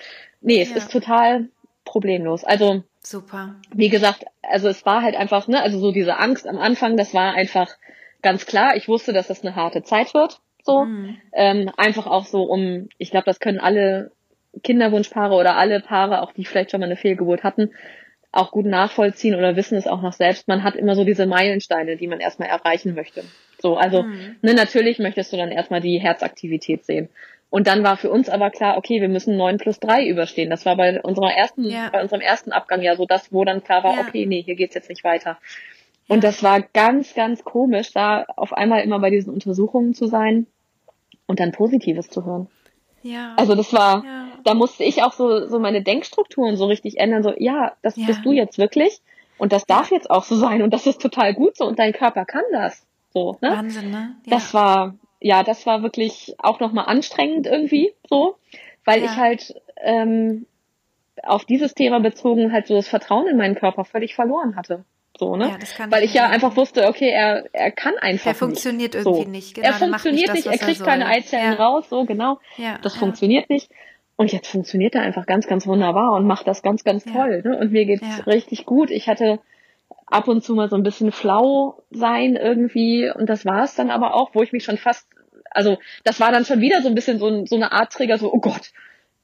Nee, 0.41 0.61
es 0.61 0.71
ist 0.71 0.91
total 0.91 1.49
problemlos. 1.85 2.43
Also, 2.43 2.83
Super. 3.03 3.55
wie 3.73 3.89
gesagt, 3.89 4.25
also 4.43 4.67
es 4.67 4.85
war 4.85 5.01
halt 5.01 5.15
einfach, 5.15 5.47
ne, 5.47 5.61
also 5.61 5.79
so 5.79 5.91
diese 5.91 6.17
Angst 6.17 6.47
am 6.47 6.57
Anfang, 6.57 6.97
das 6.97 7.13
war 7.13 7.33
einfach 7.33 7.67
ganz 8.21 8.45
klar. 8.45 8.75
Ich 8.75 8.87
wusste, 8.87 9.13
dass 9.13 9.27
das 9.27 9.41
eine 9.43 9.55
harte 9.55 9.81
Zeit 9.83 10.13
wird. 10.13 10.39
So. 10.63 10.85
Mhm. 10.85 11.17
Ähm, 11.33 11.71
einfach 11.77 12.07
auch 12.07 12.25
so 12.25 12.43
um, 12.43 12.89
ich 12.97 13.11
glaube, 13.11 13.25
das 13.25 13.39
können 13.39 13.59
alle 13.59 14.11
Kinderwunschpaare 14.63 15.35
oder 15.35 15.55
alle 15.57 15.79
Paare, 15.79 16.21
auch 16.21 16.33
die 16.33 16.45
vielleicht 16.45 16.71
schon 16.71 16.79
mal 16.81 16.85
eine 16.87 16.97
Fehlgeburt 16.97 17.43
hatten, 17.43 17.71
auch 18.31 18.51
gut 18.51 18.65
nachvollziehen 18.65 19.35
oder 19.35 19.55
wissen 19.55 19.77
es 19.77 19.87
auch 19.87 20.01
noch 20.01 20.13
selbst. 20.13 20.47
Man 20.47 20.63
hat 20.63 20.75
immer 20.75 20.95
so 20.95 21.03
diese 21.03 21.25
Meilensteine, 21.25 21.97
die 21.97 22.07
man 22.07 22.19
erstmal 22.19 22.49
erreichen 22.49 22.95
möchte. 22.95 23.23
So, 23.59 23.77
also, 23.77 24.03
Mhm. 24.03 24.37
ne, 24.41 24.53
natürlich 24.53 24.99
möchtest 24.99 25.31
du 25.33 25.37
dann 25.37 25.51
erstmal 25.51 25.81
die 25.81 25.99
Herzaktivität 25.99 26.85
sehen. 26.85 27.09
Und 27.49 27.67
dann 27.67 27.83
war 27.83 27.97
für 27.97 28.09
uns 28.09 28.29
aber 28.29 28.49
klar, 28.49 28.77
okay, 28.77 29.01
wir 29.01 29.09
müssen 29.09 29.35
neun 29.35 29.57
plus 29.57 29.79
drei 29.79 30.07
überstehen. 30.07 30.49
Das 30.49 30.65
war 30.65 30.77
bei 30.77 31.01
unserer 31.01 31.33
ersten, 31.33 31.69
Ja. 31.69 31.89
bei 31.91 32.01
unserem 32.01 32.21
ersten 32.21 32.53
Abgang 32.53 32.81
ja 32.81 32.95
so 32.95 33.05
das, 33.05 33.33
wo 33.33 33.43
dann 33.43 33.63
klar 33.63 33.83
war, 33.83 33.95
Ja. 33.95 34.01
okay, 34.01 34.25
nee, 34.25 34.41
hier 34.41 34.55
geht's 34.55 34.75
jetzt 34.75 34.87
nicht 34.89 35.03
weiter. 35.03 35.37
Und 36.11 36.25
das 36.25 36.43
war 36.43 36.59
ganz, 36.61 37.13
ganz 37.13 37.45
komisch, 37.45 37.93
da 37.93 38.25
auf 38.35 38.51
einmal 38.51 38.81
immer 38.83 38.99
bei 38.99 39.09
diesen 39.09 39.33
Untersuchungen 39.33 39.93
zu 39.93 40.07
sein 40.07 40.45
und 41.25 41.39
dann 41.39 41.53
Positives 41.53 42.09
zu 42.09 42.25
hören. 42.25 42.49
Ja. 43.01 43.33
Also 43.37 43.55
das 43.55 43.71
war, 43.71 44.03
Ja. 44.03 44.27
da 44.43 44.53
musste 44.53 44.83
ich 44.83 45.03
auch 45.03 45.13
so, 45.13 45.47
so 45.47 45.57
meine 45.57 45.81
Denkstrukturen 45.81 46.57
so 46.57 46.65
richtig 46.65 46.99
ändern. 46.99 47.23
So, 47.23 47.33
ja, 47.37 47.71
das 47.81 47.95
Ja. 47.95 48.07
bist 48.07 48.25
du 48.25 48.33
jetzt 48.33 48.57
wirklich 48.57 48.99
und 49.37 49.53
das 49.53 49.65
darf 49.65 49.89
jetzt 49.89 50.11
auch 50.11 50.25
so 50.25 50.35
sein 50.35 50.61
und 50.61 50.73
das 50.73 50.85
ist 50.85 51.01
total 51.01 51.33
gut 51.33 51.55
so 51.55 51.65
und 51.65 51.79
dein 51.79 51.93
Körper 51.93 52.25
kann 52.25 52.43
das. 52.51 52.85
So, 53.13 53.37
ne? 53.41 53.51
Wahnsinn, 53.51 53.89
ne? 53.91 54.15
Ja. 54.25 54.31
Das 54.35 54.53
war, 54.53 54.95
ja, 55.21 55.43
das 55.43 55.65
war 55.65 55.81
wirklich 55.81 56.35
auch 56.39 56.59
nochmal 56.59 56.87
anstrengend 56.87 57.47
irgendwie 57.47 57.93
so, 58.09 58.35
weil 58.83 59.01
ich 59.01 59.15
halt 59.15 59.55
ähm, 59.77 60.45
auf 61.23 61.45
dieses 61.45 61.73
Thema 61.73 62.01
bezogen 62.01 62.51
halt 62.51 62.67
so 62.67 62.75
das 62.75 62.89
Vertrauen 62.89 63.27
in 63.27 63.37
meinen 63.37 63.55
Körper 63.55 63.85
völlig 63.85 64.13
verloren 64.13 64.57
hatte. 64.57 64.83
So, 65.19 65.35
ne? 65.35 65.49
Ja, 65.49 65.57
das 65.57 65.75
kann 65.75 65.91
weil 65.91 66.03
ich 66.03 66.13
ja 66.13 66.27
einfach 66.29 66.55
wusste, 66.55 66.87
okay, 66.87 67.09
er, 67.09 67.45
er 67.53 67.71
kann 67.71 67.93
einfach 67.99 68.25
Der 68.25 68.35
funktioniert 68.35 68.93
nicht. 68.93 69.05
irgendwie 69.05 69.23
so. 69.23 69.29
nicht, 69.29 69.55
genau, 69.55 69.67
er 69.67 69.73
funktioniert 69.73 70.33
nicht 70.33 70.45
nicht, 70.45 70.45
das, 70.47 70.53
er 70.53 70.53
was 70.53 70.61
er 70.61 70.67
kriegt 70.67 70.83
keine 70.83 71.03
soll. 71.05 71.13
Eizellen 71.13 71.53
Ja. 71.53 71.63
raus, 71.65 71.89
so 71.89 72.05
genau. 72.05 72.39
Ja, 72.57 72.77
Das 72.81 72.95
funktioniert 72.95 73.49
nicht. 73.49 73.69
Und 74.15 74.31
jetzt 74.31 74.47
funktioniert 74.47 74.95
er 74.95 75.01
einfach 75.01 75.25
ganz, 75.25 75.47
ganz 75.47 75.65
wunderbar 75.67 76.13
und 76.13 76.25
macht 76.27 76.47
das 76.47 76.61
ganz, 76.61 76.83
ganz 76.83 77.03
toll. 77.05 77.41
Ne? 77.43 77.57
Und 77.57 77.71
mir 77.71 77.85
geht's 77.85 78.27
richtig 78.27 78.65
gut. 78.65 78.91
Ich 78.91 79.07
hatte 79.07 79.39
ab 80.05 80.27
und 80.27 80.43
zu 80.43 80.53
mal 80.55 80.69
so 80.69 80.75
ein 80.75 80.83
bisschen 80.83 81.11
flau 81.11 81.81
sein 81.89 82.35
irgendwie 82.35 83.09
und 83.09 83.27
das 83.29 83.45
war 83.45 83.63
es 83.63 83.75
dann 83.75 83.89
aber 83.89 84.13
auch, 84.13 84.29
wo 84.33 84.41
ich 84.43 84.51
mich 84.51 84.63
schon 84.63 84.77
fast, 84.77 85.07
also 85.49 85.77
das 86.03 86.19
war 86.19 86.31
dann 86.31 86.45
schon 86.45 86.61
wieder 86.61 86.81
so 86.81 86.87
ein 86.89 86.95
bisschen 86.95 87.17
so, 87.17 87.45
so 87.45 87.55
eine 87.55 87.71
Art 87.71 87.93
Trigger, 87.93 88.17
so, 88.17 88.31
oh 88.31 88.39
Gott, 88.39 88.71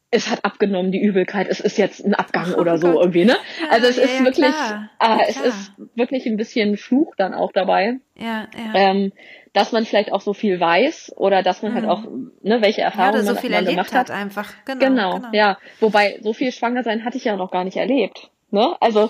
es 0.10 0.30
hat 0.30 0.46
abgenommen, 0.46 0.92
die 0.92 1.02
Übelkeit, 1.02 1.48
es 1.50 1.60
ist 1.60 1.78
jetzt 1.78 2.06
ein 2.06 2.14
Abgang 2.16 2.54
Oh 2.56 2.60
oder 2.62 2.78
so 2.78 2.92
Gott. 2.94 3.02
irgendwie, 3.04 3.26
ne? 3.26 3.36
Ja, 3.62 3.70
Also 3.72 3.88
es 3.88 3.98
ja, 3.98 4.04
ist 4.04 4.20
ja, 4.20 4.26
wirklich, 4.26 4.46
klar. 4.56 4.90
äh, 5.00 5.08
Ja, 5.08 5.20
es 5.28 5.36
klar. 5.36 5.46
ist 5.48 5.72
wirklich 5.96 6.26
ein 6.26 6.38
bisschen 6.38 6.78
Fluch 6.78 7.16
dann 7.18 7.34
auch 7.34 7.52
dabei, 7.52 7.98
Ja, 8.16 8.48
ja. 8.56 8.74
ähm, 8.74 9.12
dass 9.54 9.72
man 9.72 9.86
vielleicht 9.86 10.12
auch 10.14 10.22
so 10.22 10.34
viel 10.34 10.60
weiß 10.60 11.14
oder 11.18 11.42
dass 11.44 11.62
man 11.64 11.74
halt 11.74 11.84
Mhm. 11.86 11.90
auch, 11.90 12.04
ne, 12.42 12.62
welche 12.62 12.82
ja, 12.82 12.88
Erfahrungen 12.88 13.24
oder 13.28 13.36
so 13.36 13.42
man, 13.48 13.54
erlebt 13.54 13.70
gemacht 13.72 13.94
hat 13.94 14.12
einfach. 14.12 14.54
Genau, 14.66 14.80
Genau, 14.80 15.16
genau. 15.16 15.30
ja. 15.34 15.58
Wobei, 15.80 16.20
so 16.22 16.34
viel 16.34 16.52
schwanger 16.52 16.84
sein 16.84 17.04
hatte 17.04 17.18
ich 17.18 17.24
ja 17.26 17.36
noch 17.36 17.52
gar 17.52 17.64
nicht 17.64 17.78
erlebt. 17.78 18.30
Ne? 18.52 18.76
Also, 18.80 19.10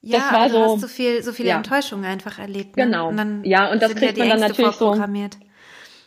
Ja, 0.00 0.18
das 0.18 0.32
war 0.32 0.48
du 0.48 0.54
so. 0.54 0.62
hast 0.74 0.80
so 0.80 0.88
viel, 0.88 1.22
so 1.22 1.32
viele 1.32 1.50
ja. 1.50 1.56
Enttäuschungen 1.56 2.04
einfach 2.04 2.38
erlebt. 2.38 2.76
Ne? 2.76 2.84
Genau. 2.84 3.08
Und 3.10 3.16
dann 3.16 3.44
Ja, 3.44 3.70
und 3.70 3.80
das 3.82 3.94
kriegt 3.94 4.16
ja 4.16 4.24
man 4.24 4.30
dann 4.40 4.42
Ängste 4.42 4.62
natürlich 4.62 4.76
so-. 4.76 4.96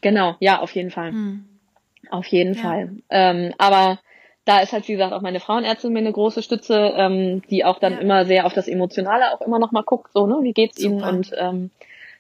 Genau, 0.01 0.35
ja, 0.39 0.59
auf 0.59 0.71
jeden 0.71 0.91
Fall. 0.91 1.11
Hm. 1.11 1.45
Auf 2.09 2.25
jeden 2.27 2.53
Ja. 2.55 2.61
Fall. 2.61 2.89
Ähm, 3.09 3.53
aber 3.57 3.99
da 4.45 4.59
ist 4.59 4.73
halt, 4.73 4.87
wie 4.87 4.93
gesagt, 4.93 5.11
auch 5.13 5.21
meine 5.21 5.39
Frauenärztin 5.39 5.91
mir 5.91 5.99
eine 5.99 6.11
große 6.11 6.41
Stütze, 6.43 6.93
ähm, 6.95 7.41
die 7.49 7.65
auch 7.65 7.79
dann 7.79 7.93
Ja. 7.93 7.99
immer 7.99 8.25
sehr 8.25 8.45
auf 8.45 8.53
das 8.53 8.67
Emotionale 8.67 9.33
auch 9.33 9.41
immer 9.41 9.59
noch 9.59 9.71
mal 9.71 9.83
guckt, 9.83 10.11
so, 10.13 10.27
ne, 10.27 10.37
wie 10.41 10.53
geht's 10.53 10.79
Ihnen? 10.79 10.99
Super. 10.99 11.09
Und 11.11 11.31
ähm, 11.37 11.71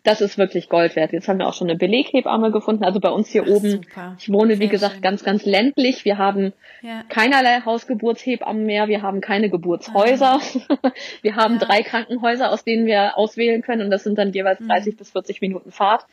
das 0.03 0.21
ist 0.21 0.37
wirklich 0.37 0.69
Gold 0.69 0.95
wert. 0.95 1.13
Jetzt 1.13 1.27
haben 1.27 1.39
wir 1.39 1.47
auch 1.47 1.53
schon 1.55 1.67
eine 1.69 1.77
Beleghebamme 1.79 2.51
gefunden, 2.51 2.83
also 2.83 2.99
bei 2.99 3.09
uns 3.09 3.29
hier 3.29 3.43
Ach, 3.45 3.49
oben. 3.49 3.69
super. 3.71 4.15
Ich 4.19 4.31
wohne, 4.31 4.53
wie 4.53 4.57
Sehr 4.57 4.67
gesagt, 4.69 4.93
schön. 4.93 5.01
ganz, 5.01 5.23
ganz 5.23 5.45
ländlich. 5.45 6.05
Wir 6.05 6.17
haben 6.19 6.53
Ja. 6.83 7.01
keinerlei 7.09 7.61
Hausgeburtshebammen 7.65 8.65
mehr. 8.67 8.87
Wir 8.87 9.01
haben 9.01 9.19
keine 9.21 9.49
Geburtshäuser. 9.49 10.39
wir 11.23 11.35
haben 11.35 11.55
Ah. 11.55 11.61
Ja. 11.61 11.67
drei 11.67 11.81
Krankenhäuser, 11.83 12.51
aus 12.51 12.63
denen 12.63 12.85
wir 12.85 13.17
auswählen 13.17 13.61
können 13.63 13.81
und 13.83 13.89
das 13.91 14.03
sind 14.03 14.17
dann 14.19 14.31
jeweils 14.31 14.59
Mhm. 14.59 14.67
30 14.67 14.97
bis 14.97 15.11
40 15.11 15.41
Minuten 15.41 15.71
Fahrt. 15.71 16.05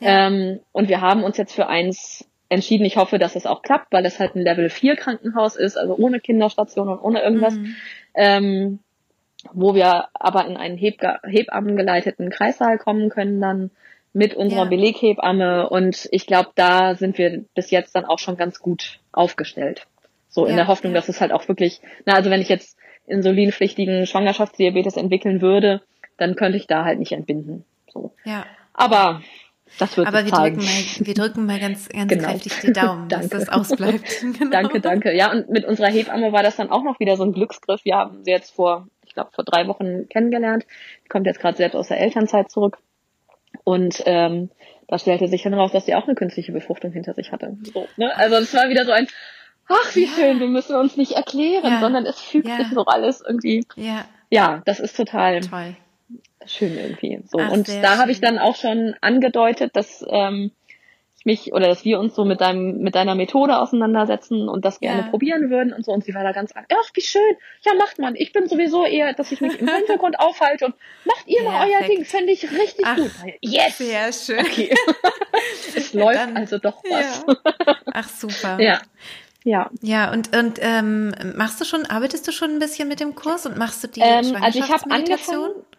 Ja. 0.00 0.26
Ähm, 0.28 0.60
und 0.72 0.88
wir 0.88 1.00
haben 1.02 1.22
uns 1.24 1.36
jetzt 1.36 1.54
für 1.54 1.66
eins 1.68 2.26
entschieden. 2.48 2.84
Ich 2.84 2.96
hoffe, 2.96 3.18
dass 3.18 3.36
es 3.36 3.46
auch 3.46 3.62
klappt, 3.62 3.92
weil 3.92 4.06
es 4.06 4.18
halt 4.18 4.34
ein 4.34 4.42
Level 4.42 4.70
4 4.70 4.96
Krankenhaus 4.96 5.56
ist, 5.56 5.76
also 5.76 5.96
ohne 5.96 6.20
Kinderstation 6.20 6.88
und 6.88 6.98
ohne 7.00 7.22
irgendwas. 7.22 7.54
Mhm. 7.54 7.76
Ähm, 8.14 8.78
wo 9.52 9.74
wir 9.74 10.08
aber 10.14 10.46
in 10.46 10.56
einen 10.56 10.76
Hebga 10.76 11.20
Hebammengeleiteten 11.24 12.28
Kreissaal 12.30 12.78
kommen 12.78 13.08
können 13.08 13.40
dann 13.40 13.70
mit 14.12 14.34
unserer 14.34 14.64
Ja. 14.64 14.68
Beleghebamme 14.68 15.68
und 15.68 16.08
ich 16.10 16.26
glaube, 16.26 16.50
da 16.54 16.94
sind 16.96 17.18
wir 17.18 17.44
bis 17.54 17.70
jetzt 17.70 17.94
dann 17.94 18.04
auch 18.04 18.18
schon 18.18 18.36
ganz 18.36 18.58
gut 18.58 18.98
aufgestellt. 19.12 19.86
So 20.28 20.44
in 20.44 20.50
Ja, 20.50 20.56
der 20.56 20.66
Hoffnung, 20.68 20.92
ja. 20.92 20.98
dass 20.98 21.08
es 21.08 21.20
halt 21.20 21.32
auch 21.32 21.46
wirklich, 21.46 21.80
na 22.04 22.14
also 22.14 22.30
wenn 22.30 22.40
ich 22.40 22.48
jetzt 22.48 22.76
insulinpflichtigen 23.06 24.06
Schwangerschaftsdiabetes 24.06 24.96
entwickeln 24.96 25.40
würde, 25.40 25.82
dann 26.16 26.34
könnte 26.34 26.58
ich 26.58 26.66
da 26.66 26.84
halt 26.84 26.98
nicht 26.98 27.12
entbinden. 27.12 27.64
So. 27.92 28.12
Ja. 28.24 28.44
Aber 28.74 29.22
das 29.78 29.96
wird 29.96 30.06
Aber 30.06 30.24
wir 30.24 30.32
drücken 30.32 30.56
mal, 30.64 31.06
wir 31.06 31.14
drücken 31.14 31.46
mal 31.46 31.58
ganz, 31.60 31.88
ganz 31.88 32.08
Genau. 32.12 32.28
kräftig 32.28 32.52
die 32.62 32.72
Daumen, 32.72 33.08
dass 33.08 33.28
das 33.28 33.48
ausbleibt. 33.48 34.04
Genau. 34.38 34.50
Danke, 34.50 34.80
danke. 34.80 35.14
Ja, 35.16 35.30
und 35.32 35.48
mit 35.50 35.64
unserer 35.64 35.88
Hebamme 35.88 36.32
war 36.32 36.42
das 36.42 36.56
dann 36.56 36.70
auch 36.70 36.82
noch 36.82 36.98
wieder 37.00 37.16
so 37.16 37.24
ein 37.24 37.32
Glücksgriff. 37.32 37.84
Wir 37.84 37.96
haben 37.96 38.24
sie 38.24 38.30
jetzt 38.30 38.50
vor, 38.54 38.88
ich 39.06 39.14
glaube, 39.14 39.30
vor 39.34 39.44
drei 39.44 39.66
Wochen 39.66 40.08
kennengelernt. 40.08 40.64
Die 41.04 41.08
kommt 41.08 41.26
jetzt 41.26 41.40
gerade 41.40 41.56
selbst 41.56 41.74
aus 41.76 41.88
der 41.88 42.00
Elternzeit 42.00 42.50
zurück. 42.50 42.78
Und 43.64 44.02
ähm, 44.06 44.50
da 44.88 44.98
stellte 44.98 45.28
sich 45.28 45.42
dann 45.42 45.54
raus, 45.54 45.72
dass 45.72 45.86
sie 45.86 45.94
auch 45.94 46.04
eine 46.06 46.14
künstliche 46.14 46.52
Befruchtung 46.52 46.92
hinter 46.92 47.14
sich 47.14 47.32
hatte. 47.32 47.56
So, 47.74 47.86
ne? 47.96 48.16
Also 48.16 48.36
es 48.36 48.54
war 48.54 48.68
wieder 48.68 48.84
so 48.84 48.92
ein, 48.92 49.06
ach 49.68 49.94
wie 49.94 50.04
Ja. 50.04 50.10
schön, 50.14 50.40
wir 50.40 50.46
müssen 50.48 50.76
uns 50.76 50.96
nicht 50.96 51.12
erklären, 51.12 51.72
Ja. 51.72 51.80
sondern 51.80 52.06
es 52.06 52.18
fügt 52.20 52.48
Ja. 52.48 52.56
sich 52.56 52.68
so 52.72 52.84
alles 52.86 53.22
irgendwie. 53.26 53.64
Ja, 53.76 54.04
Ja, 54.30 54.62
das 54.66 54.80
ist 54.80 54.96
total 54.96 55.40
toll. 55.40 55.76
Schön 56.46 56.76
irgendwie. 56.78 57.20
So. 57.26 57.38
Ach, 57.38 57.50
und 57.50 57.68
da 57.68 57.98
habe 57.98 58.10
ich 58.10 58.20
dann 58.20 58.38
auch 58.38 58.56
schon 58.56 58.94
angedeutet, 59.00 59.74
dass 59.76 60.04
ähm, 60.08 60.50
mich 61.24 61.52
oder 61.52 61.66
dass 61.66 61.84
wir 61.84 61.98
uns 61.98 62.14
so 62.14 62.24
mit 62.24 62.40
deinem 62.40 62.78
mit 62.78 62.94
deiner 62.94 63.14
Methode 63.16 63.58
auseinandersetzen 63.58 64.48
und 64.48 64.64
das 64.64 64.78
gerne 64.80 65.02
Ja. 65.02 65.08
probieren 65.08 65.50
würden 65.50 65.72
und 65.74 65.84
so 65.84 65.90
und 65.92 66.04
sie 66.04 66.14
war 66.14 66.22
da 66.22 66.30
ganz 66.32 66.52
ach 66.56 66.90
wie 66.94 67.00
schön 67.02 67.36
ja 67.66 67.74
macht 67.74 67.98
man 67.98 68.14
ich 68.14 68.32
bin 68.32 68.48
sowieso 68.48 68.86
eher 68.86 69.12
dass 69.14 69.32
ich 69.32 69.40
mich 69.40 69.58
im 69.60 69.68
Hintergrund 69.74 70.20
aufhalte 70.20 70.66
und 70.66 70.74
macht 71.04 71.26
ihr 71.26 71.42
mal 71.42 71.66
euer. 71.68 71.86
Ding 71.88 72.04
fände 72.04 72.32
ich 72.32 72.44
richtig 72.44 72.84
Ach, 72.84 72.96
gut 72.96 73.10
yes 73.42 73.78
Sehr 73.78 74.12
schön. 74.12 74.38
okay 74.46 74.70
es 75.76 75.92
läuft 75.92 76.16
Dann- 76.18 76.36
also 76.36 76.56
doch 76.58 76.82
was 76.88 77.24
Ja. 77.26 77.34
Ach 77.92 78.08
super. 78.08 78.58
ja 78.62 78.80
ja 79.48 79.70
Ja, 79.82 80.12
und, 80.12 80.36
und 80.36 80.58
ähm, 80.60 81.14
machst 81.36 81.60
du 81.60 81.64
schon, 81.64 81.86
arbeitest 81.86 82.26
du 82.28 82.32
schon 82.32 82.50
ein 82.52 82.58
bisschen 82.58 82.88
mit 82.88 83.00
dem 83.00 83.14
Kurs 83.14 83.46
und 83.46 83.56
machst 83.56 83.82
du 83.82 83.88
die 83.88 84.00
Ähm, 84.00 84.36
also 84.40 84.58
ich 84.58 84.64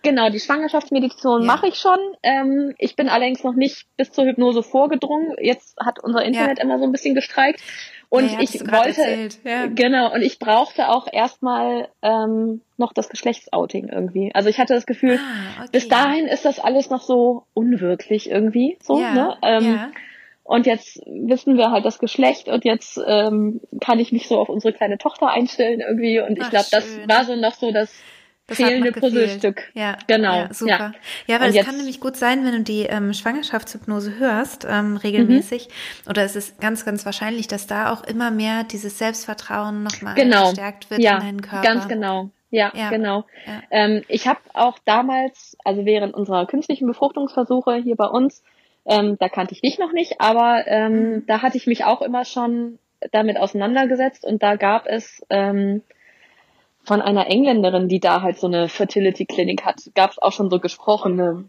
genau, 0.02 0.30
die 0.30 0.40
Schwangerschaftsmeditation 0.40 1.42
Ja. 1.42 1.46
mache 1.48 1.68
ich 1.68 1.76
schon. 1.76 2.00
Ähm, 2.24 2.74
ich 2.78 2.96
bin 2.96 3.10
allerdings 3.10 3.44
noch 3.44 3.56
nicht 3.56 3.88
bis 3.98 4.12
zur 4.12 4.26
Hypnose 4.26 4.64
vorgedrungen. 4.64 5.36
Jetzt 5.40 5.78
hat 5.80 6.04
unser 6.04 6.24
Internet 6.24 6.60
immer 6.60 6.80
so 6.80 6.86
ein 6.86 6.92
bisschen 6.92 7.16
gestreikt. 7.16 7.62
Und 8.10 8.32
Ja, 8.32 8.40
ich 8.40 8.60
wollte, 8.62 9.30
ja. 9.44 9.68
genau, 9.68 10.12
und 10.12 10.24
ich 10.24 10.40
brauchte 10.40 10.90
auch 10.90 11.08
erstmal 11.12 11.90
ähm, 12.02 12.62
noch 12.76 12.92
das 12.92 13.08
Geschlechtsouting 13.10 13.88
irgendwie. 13.90 14.32
Also 14.34 14.50
ich 14.50 14.58
hatte 14.58 14.74
das 14.74 14.88
Gefühl, 14.88 15.20
Ah, 15.22 15.62
okay. 15.62 15.70
bis 15.74 15.88
dahin 15.90 16.26
ist 16.26 16.44
das 16.44 16.60
alles 16.60 16.90
noch 16.90 17.04
so 17.04 17.44
unwirklich 17.54 18.30
irgendwie. 18.32 18.78
So, 18.82 19.00
ja, 19.00 19.14
ne? 19.14 19.38
Ähm, 19.44 19.76
ja. 19.76 19.92
Und 20.50 20.66
jetzt 20.66 20.98
wissen 21.06 21.58
wir 21.58 21.70
halt 21.70 21.86
das 21.86 22.00
Geschlecht 22.00 22.48
und 22.50 22.66
jetzt 22.66 23.00
ähm, 23.06 23.62
kann 23.82 24.00
ich 24.00 24.12
mich 24.12 24.28
so 24.28 24.40
auf 24.40 24.50
unsere 24.50 24.74
kleine 24.74 24.98
Tochter 24.98 25.30
einstellen 25.30 25.80
irgendwie. 25.80 26.20
Und 26.20 26.38
ich 26.40 26.44
Ach, 26.46 26.50
glaube, 26.50 26.66
das 26.72 26.86
war 27.08 27.24
so 27.24 27.36
noch 27.36 27.54
so 27.54 27.72
das, 27.72 27.94
Das 28.48 28.58
fehlende. 28.58 28.92
Puzzlestück. 28.92 29.70
Ja, 29.76 29.96
Genau, 30.08 30.34
Ja, 30.36 30.52
super. 30.52 30.72
ja. 30.72 30.92
Ja, 31.28 31.40
weil 31.40 31.56
es 31.56 31.64
kann 31.64 31.78
nämlich 31.78 32.00
gut 32.00 32.18
sein, 32.18 32.44
wenn 32.46 32.54
du 32.54 32.62
die 32.64 32.82
ähm, 32.88 33.14
Schwangerschaftshypnose 33.14 34.18
hörst, 34.18 34.66
ähm, 34.68 34.98
regelmäßig, 34.98 35.68
Mhm. 35.68 36.10
oder 36.10 36.24
es 36.24 36.36
ist 36.36 36.60
ganz, 36.60 36.84
ganz 36.84 37.06
wahrscheinlich, 37.06 37.48
dass 37.48 37.68
da 37.68 37.94
auch 37.94 38.04
immer 38.04 38.32
mehr 38.32 38.64
dieses 38.64 38.98
Selbstvertrauen 38.98 39.84
nochmal 39.84 40.16
Genau. 40.16 40.48
gestärkt 40.48 40.90
wird 40.90 41.00
ja, 41.02 41.18
in 41.18 41.20
deinen 41.26 41.42
Körper. 41.44 41.62
ganz 41.62 41.88
genau. 41.88 42.32
Ja, 42.50 42.72
Ja, 42.74 42.90
genau. 42.90 43.26
ja. 43.46 43.62
Ähm, 43.70 44.02
ich 44.08 44.28
habe 44.28 44.40
auch 44.56 44.80
damals, 44.84 45.56
also 45.64 45.86
während 45.86 46.16
unserer 46.16 46.48
künstlichen 46.48 46.88
Befruchtungsversuche 46.88 47.76
hier 47.76 47.96
bei 47.96 48.08
uns, 48.08 48.42
ähm, 48.90 49.18
da 49.20 49.30
kannte 49.30 49.54
ich 49.54 49.62
dich 49.62 49.80
noch 49.80 49.94
nicht, 49.94 50.20
aber 50.20 50.64
ähm, 50.68 50.92
Mhm. 51.12 51.24
da 51.28 51.42
hatte 51.42 51.56
ich 51.58 51.68
mich 51.68 51.86
auch 51.86 52.02
immer 52.02 52.26
schon 52.26 52.80
damit 53.12 53.38
auseinandergesetzt 53.38 54.26
und 54.26 54.44
da 54.44 54.56
gab 54.58 54.86
es 54.88 55.26
ähm, 55.30 55.82
von 56.84 57.02
einer 57.02 57.28
Engländerin, 57.28 57.88
die 57.88 58.00
da 58.00 58.22
halt 58.22 58.38
so 58.40 58.48
eine 58.48 58.68
Fertility-Klinik 58.68 59.64
hat, 59.64 59.78
gab 59.96 60.12
es 60.12 60.20
auch 60.20 60.32
schon 60.34 60.50
so 60.50 60.60
gesprochene, 60.60 61.46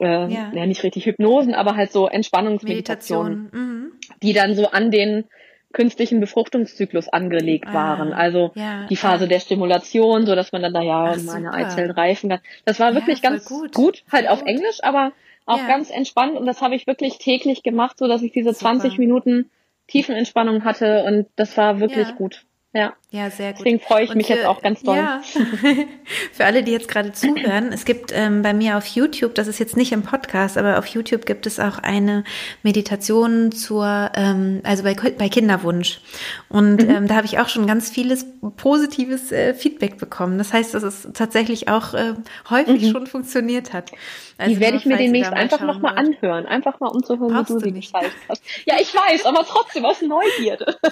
äh, 0.00 0.06
Ja. 0.32 0.50
ja. 0.52 0.66
nicht 0.66 0.82
richtig 0.82 1.04
Hypnosen, 1.06 1.54
aber 1.54 1.76
halt 1.76 1.90
so 1.92 2.06
Entspannungsmeditationen 2.08 3.44
Meditation. 3.44 3.60
Mhm. 3.68 3.92
die 4.22 4.32
dann 4.32 4.54
so 4.54 4.70
an 4.70 4.90
den 4.90 5.24
künstlichen 5.72 6.20
Befruchtungszyklus 6.20 7.08
angelegt 7.08 7.66
Ah, 7.68 7.74
waren. 7.74 8.12
Also 8.12 8.52
ja, 8.54 8.86
die 8.86 8.94
Phase 8.96 9.24
ja. 9.24 9.28
der 9.30 9.40
Stimulation, 9.40 10.24
so 10.24 10.36
dass 10.36 10.52
man 10.52 10.62
dann 10.62 10.72
da 10.72 10.82
ja 10.82 11.14
Ach, 11.16 11.22
meine. 11.24 11.52
Eizellen 11.52 11.90
reifen 11.90 12.30
kann. 12.30 12.38
Das 12.64 12.78
war 12.78 12.94
wirklich 12.94 13.20
ganz 13.22 13.44
gut. 13.46 13.72
gut, 13.74 14.04
halt 14.12 14.28
auf 14.28 14.40
gut. 14.40 14.48
Englisch, 14.48 14.78
aber 14.84 15.10
auch 15.46 15.58
Ja. 15.58 15.66
ganz 15.66 15.90
entspannt 15.90 16.36
und 16.36 16.46
das 16.46 16.62
habe 16.62 16.74
ich 16.74 16.86
wirklich 16.86 17.18
täglich 17.18 17.62
gemacht, 17.62 17.98
so 17.98 18.06
dass 18.08 18.22
ich 18.22 18.32
diese 18.32 18.50
Super. 18.52 18.60
20 18.72 18.98
Minuten 18.98 19.50
Tiefenentspannung 19.88 20.64
hatte 20.64 21.04
und 21.04 21.26
das 21.36 21.56
war 21.56 21.80
wirklich 21.80 22.08
Ja. 22.08 22.14
gut. 22.14 22.44
Ja, 22.72 22.94
Ja, 23.14 23.30
sehr 23.30 23.52
gut. 23.52 23.60
deswegen 23.60 23.78
freue 23.78 24.02
ich 24.04 24.10
Und 24.10 24.16
mich 24.16 24.28
jetzt 24.28 24.40
für- 24.40 24.48
auch 24.50 24.60
ganz 24.60 24.82
doll. 24.82 24.96
Ja, 24.96 25.22
für 26.32 26.44
alle, 26.44 26.64
die 26.64 26.72
jetzt 26.72 26.88
gerade 26.88 27.12
zuhören, 27.12 27.72
es 27.72 27.84
gibt 27.84 28.10
ähm, 28.12 28.42
bei 28.42 28.52
mir 28.52 28.76
auf 28.76 28.86
YouTube, 28.88 29.36
das 29.36 29.46
ist 29.46 29.60
jetzt 29.60 29.76
nicht 29.76 29.92
im 29.92 30.02
Podcast, 30.02 30.58
aber 30.58 30.78
auf 30.80 30.86
YouTube 30.88 31.24
gibt 31.24 31.46
es 31.46 31.60
auch 31.60 31.78
eine 31.78 32.24
Meditation 32.64 33.52
zur, 33.52 34.10
ähm, 34.16 34.60
also 34.64 34.82
bei, 34.82 34.94
bei 34.94 35.28
Kinderwunsch. 35.28 36.00
Und 36.48 36.82
Mhm. 36.82 36.90
ähm, 36.90 37.06
da 37.06 37.14
habe 37.14 37.26
ich 37.26 37.38
auch 37.38 37.48
schon 37.48 37.68
ganz 37.68 37.88
vieles 37.88 38.26
positives 38.56 39.30
äh, 39.30 39.54
Feedback 39.54 39.96
bekommen. 39.98 40.36
Das 40.38 40.52
heißt, 40.52 40.74
dass 40.74 40.82
es 40.82 41.08
tatsächlich 41.14 41.68
auch 41.68 41.94
äh, 41.94 42.14
häufig 42.50 42.90
schon 42.90 43.06
funktioniert 43.06 43.72
hat. 43.72 43.92
Also 44.38 44.50
Mhm. 44.50 44.54
die 44.56 44.60
werde 44.60 44.76
ich 44.78 44.86
mir 44.86 44.96
demnächst 44.96 45.32
einfach 45.32 45.60
nochmal 45.60 45.96
anhören. 45.96 46.46
Einfach 46.46 46.80
mal 46.80 46.88
um 46.88 47.04
zu 47.04 47.20
hören, 47.20 47.32
Brauchst 47.32 47.50
wie 47.50 47.52
du 47.54 47.58
du 47.60 47.64
sie 47.66 47.70
nicht. 47.70 47.92
gestaltet 47.92 48.18
hast. 48.28 48.42
Ja, 48.66 48.74
ich 48.80 48.92
weiß, 48.92 49.24
aber 49.26 49.44
trotzdem 49.46 49.84
aus 49.84 50.02
Neugierde. 50.02 50.76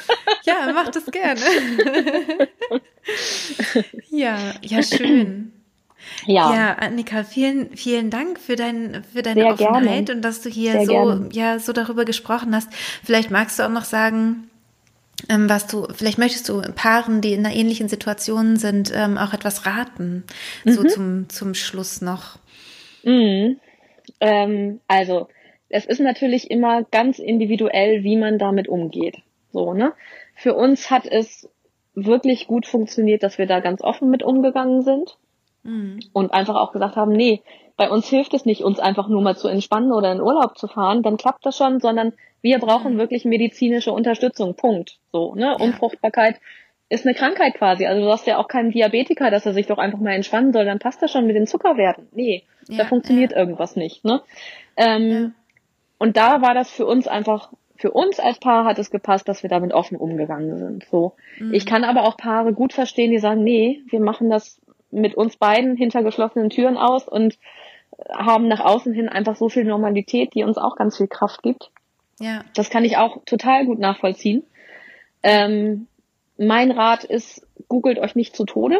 Ja, 0.44 0.72
mach 0.74 0.88
das 0.88 1.04
gerne. 1.06 1.40
ja, 4.10 4.38
ja, 4.62 4.82
schön. 4.82 5.52
Ja, 6.26 6.74
Annika, 6.74 7.22
vielen, 7.24 7.76
vielen 7.76 8.10
Dank 8.10 8.40
für, 8.40 8.56
dein, 8.56 9.04
für 9.12 9.22
deine 9.22 9.42
Sehr 9.42 9.52
Offenheit 9.52 10.06
gerne. 10.06 10.12
und 10.16 10.22
dass 10.22 10.42
du 10.42 10.48
hier 10.50 10.72
Sehr 10.72 10.86
so, 10.86 10.92
gerne. 10.92 11.28
ja, 11.32 11.58
so 11.58 11.72
darüber 11.72 12.04
gesprochen 12.04 12.54
hast. 12.54 12.68
Vielleicht 13.04 13.30
magst 13.30 13.58
du 13.58 13.62
auch 13.62 13.70
noch 13.70 13.84
sagen, 13.84 14.50
ähm, 15.28 15.48
was 15.48 15.66
du, 15.68 15.86
vielleicht 15.94 16.18
möchtest 16.18 16.48
du 16.48 16.60
Paaren, 16.74 17.20
die 17.20 17.32
in 17.32 17.46
einer 17.46 17.54
ähnlichen 17.54 17.88
Situation 17.88 18.56
sind, 18.56 18.92
ähm, 18.94 19.16
auch 19.18 19.32
etwas 19.32 19.66
raten, 19.66 20.24
Mhm. 20.64 20.72
so 20.72 20.84
zum, 20.84 21.28
zum 21.28 21.54
Schluss 21.54 22.00
noch. 22.02 22.38
Mhm. 23.04 23.60
Ähm, 24.20 24.80
also, 24.88 25.28
es 25.68 25.86
ist 25.86 26.00
natürlich 26.00 26.50
immer 26.50 26.82
ganz 26.90 27.18
individuell, 27.18 28.02
wie 28.02 28.16
man 28.16 28.38
damit 28.38 28.68
umgeht. 28.68 29.18
So, 29.52 29.72
ne? 29.72 29.92
Für 30.34 30.54
uns 30.54 30.90
hat 30.90 31.06
es 31.06 31.48
wirklich 31.95 32.47
gut 32.47 32.66
funktioniert, 32.66 33.22
dass 33.22 33.38
wir 33.38 33.47
da 33.47 33.61
ganz 33.61 33.82
offen 33.82 34.11
mit 34.11 34.22
umgegangen 34.22 34.82
sind 34.82 35.16
Mhm. 35.64 36.01
und 36.12 36.32
einfach 36.32 36.57
auch 36.57 36.72
gesagt 36.72 36.97
haben, 36.97 37.12
nee, 37.12 37.40
bei 37.76 37.88
uns 37.88 38.09
hilft 38.09 38.34
es 38.34 38.45
nicht, 38.45 38.62
uns 38.62 38.80
einfach 38.80 39.09
nur 39.09 39.22
mal 39.22 39.36
zu 39.36 39.47
entspannen 39.49 39.93
oder 39.93 40.11
in 40.11 40.20
Urlaub 40.20 40.59
zu 40.59 40.66
fahren, 40.66 41.03
dann 41.03 41.16
klappt 41.16 41.47
das 41.47 41.57
schon, 41.57 41.78
sondern 41.80 42.12
wir 42.40 42.59
brauchen 42.59 42.99
wirklich 42.99 43.24
medizinische 43.24 43.93
Unterstützung. 43.93 44.55
Punkt. 44.57 44.99
So, 45.12 45.34
ne? 45.36 45.57
Unfruchtbarkeit 45.59 46.40
ist 46.88 47.07
eine 47.07 47.14
Krankheit 47.14 47.55
quasi. 47.55 47.86
Also 47.86 48.03
du 48.03 48.09
sagst 48.09 48.26
ja 48.26 48.38
auch 48.38 48.49
keinem 48.49 48.72
Diabetiker, 48.72 49.30
dass 49.30 49.47
er 49.47 49.55
sich 49.55 49.66
doch 49.68 49.78
einfach 49.78 50.01
mal 50.01 50.12
entspannen 50.14 50.53
soll, 50.53 50.64
dann 50.64 50.80
passt 50.80 51.01
das 51.01 51.12
schon 51.12 51.26
mit 51.26 51.36
den 51.36 51.47
Zuckerwerten. 51.47 52.09
Nee, 52.12 52.43
Ja, 52.68 52.78
da 52.78 52.84
funktioniert 52.86 53.30
ja. 53.32 53.38
irgendwas 53.38 53.76
nicht. 53.76 54.05
Ne? 54.05 54.20
Ähm, 54.76 55.11
Ja. 55.11 55.30
Und 55.99 56.16
da 56.16 56.43
war 56.43 56.53
das 56.55 56.68
für 56.72 56.84
uns 56.86 57.07
einfach, 57.07 57.53
für 57.82 57.90
uns 57.90 58.20
als 58.20 58.38
Paar 58.38 58.64
hat 58.64 58.78
es 58.78 58.92
gepasst, 58.92 59.28
dass 59.28 59.42
wir 59.42 59.50
damit 59.50 59.72
offen 59.72 59.96
umgegangen 59.96 60.56
sind. 60.56 60.86
So. 60.88 61.14
Mhm. 61.40 61.52
Ich 61.52 61.66
kann 61.66 61.82
aber 61.82 62.04
auch 62.04 62.16
Paare 62.16 62.52
gut 62.52 62.72
verstehen, 62.72 63.10
die 63.10 63.18
sagen, 63.18 63.42
nee, 63.42 63.80
wir 63.90 63.98
machen 63.98 64.30
das 64.30 64.60
mit 64.92 65.16
uns 65.16 65.36
beiden 65.36 65.76
hinter 65.76 66.04
geschlossenen 66.04 66.48
Türen 66.48 66.76
aus 66.76 67.08
und 67.08 67.40
haben 68.08 68.46
nach 68.46 68.60
außen 68.60 68.94
hin 68.94 69.08
einfach 69.08 69.34
so 69.34 69.48
viel 69.48 69.64
Normalität, 69.64 70.32
die 70.32 70.44
uns 70.44 70.58
auch 70.58 70.76
ganz 70.76 70.96
viel 70.96 71.08
Kraft 71.08 71.42
gibt. 71.42 71.72
Ja, 72.20 72.44
Das 72.54 72.70
kann 72.70 72.84
ich 72.84 72.98
auch 72.98 73.24
total 73.24 73.66
gut 73.66 73.80
nachvollziehen. 73.80 74.44
Ähm, 75.24 75.88
mein 76.38 76.70
Rat 76.70 77.02
ist, 77.02 77.44
googelt 77.66 77.98
euch 77.98 78.14
nicht 78.14 78.36
zu 78.36 78.44
Tode. 78.44 78.78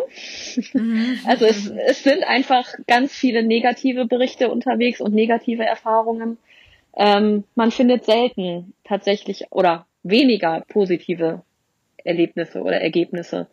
Mhm. 0.75 1.19
Also 1.27 1.45
es, 1.45 1.67
es 1.67 2.05
sind 2.05 2.23
einfach 2.23 2.73
ganz 2.87 3.13
viele 3.13 3.43
negative 3.43 4.07
Berichte 4.07 4.49
unterwegs 4.49 5.01
und 5.01 5.13
negative 5.13 5.65
Erfahrungen. 5.65 6.39
Ähm, 6.97 7.45
man 7.55 7.71
findet 7.71 8.05
selten 8.05 8.75
tatsächlich 8.85 9.47
oder 9.51 9.87
weniger 10.03 10.63
positive 10.69 11.43
Erlebnisse 12.05 12.61
oder 12.61 12.81
Ergebnisse, 12.81 13.47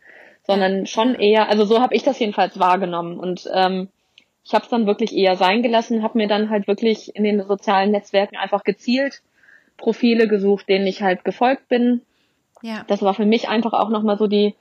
sondern 0.44 0.86
schon 0.86 1.16
eher, 1.16 1.50
also 1.50 1.66
so 1.66 1.82
habe 1.82 1.96
ich 1.96 2.04
das 2.04 2.20
jedenfalls 2.20 2.60
wahrgenommen 2.60 3.20
und 3.20 3.50
ähm, 3.54 3.90
ich 4.44 4.54
habe 4.54 4.64
es 4.64 4.70
dann 4.70 4.88
wirklich 4.88 5.16
eher 5.16 5.36
sein 5.36 5.62
gelassen, 5.62 6.02
habe 6.02 6.18
mir 6.18 6.28
dann 6.28 6.50
halt 6.50 6.68
wirklich 6.68 7.16
in 7.16 7.24
den 7.24 7.44
sozialen 7.44 7.92
Netzwerken 7.92 8.36
einfach 8.36 8.64
gezielt 8.64 9.22
Profile 9.78 10.28
gesucht, 10.28 10.68
denen 10.68 10.88
ich 10.88 11.02
halt 11.02 11.24
gefolgt 11.24 11.70
bin. 11.70 12.02
ja. 12.62 12.84
Das 12.88 13.02
war 13.02 13.14
für 13.14 13.26
mich 13.26 13.48
einfach 13.48 13.74
auch 13.74 13.90
nochmal 13.90 14.18
so 14.18 14.28
die 14.28 14.56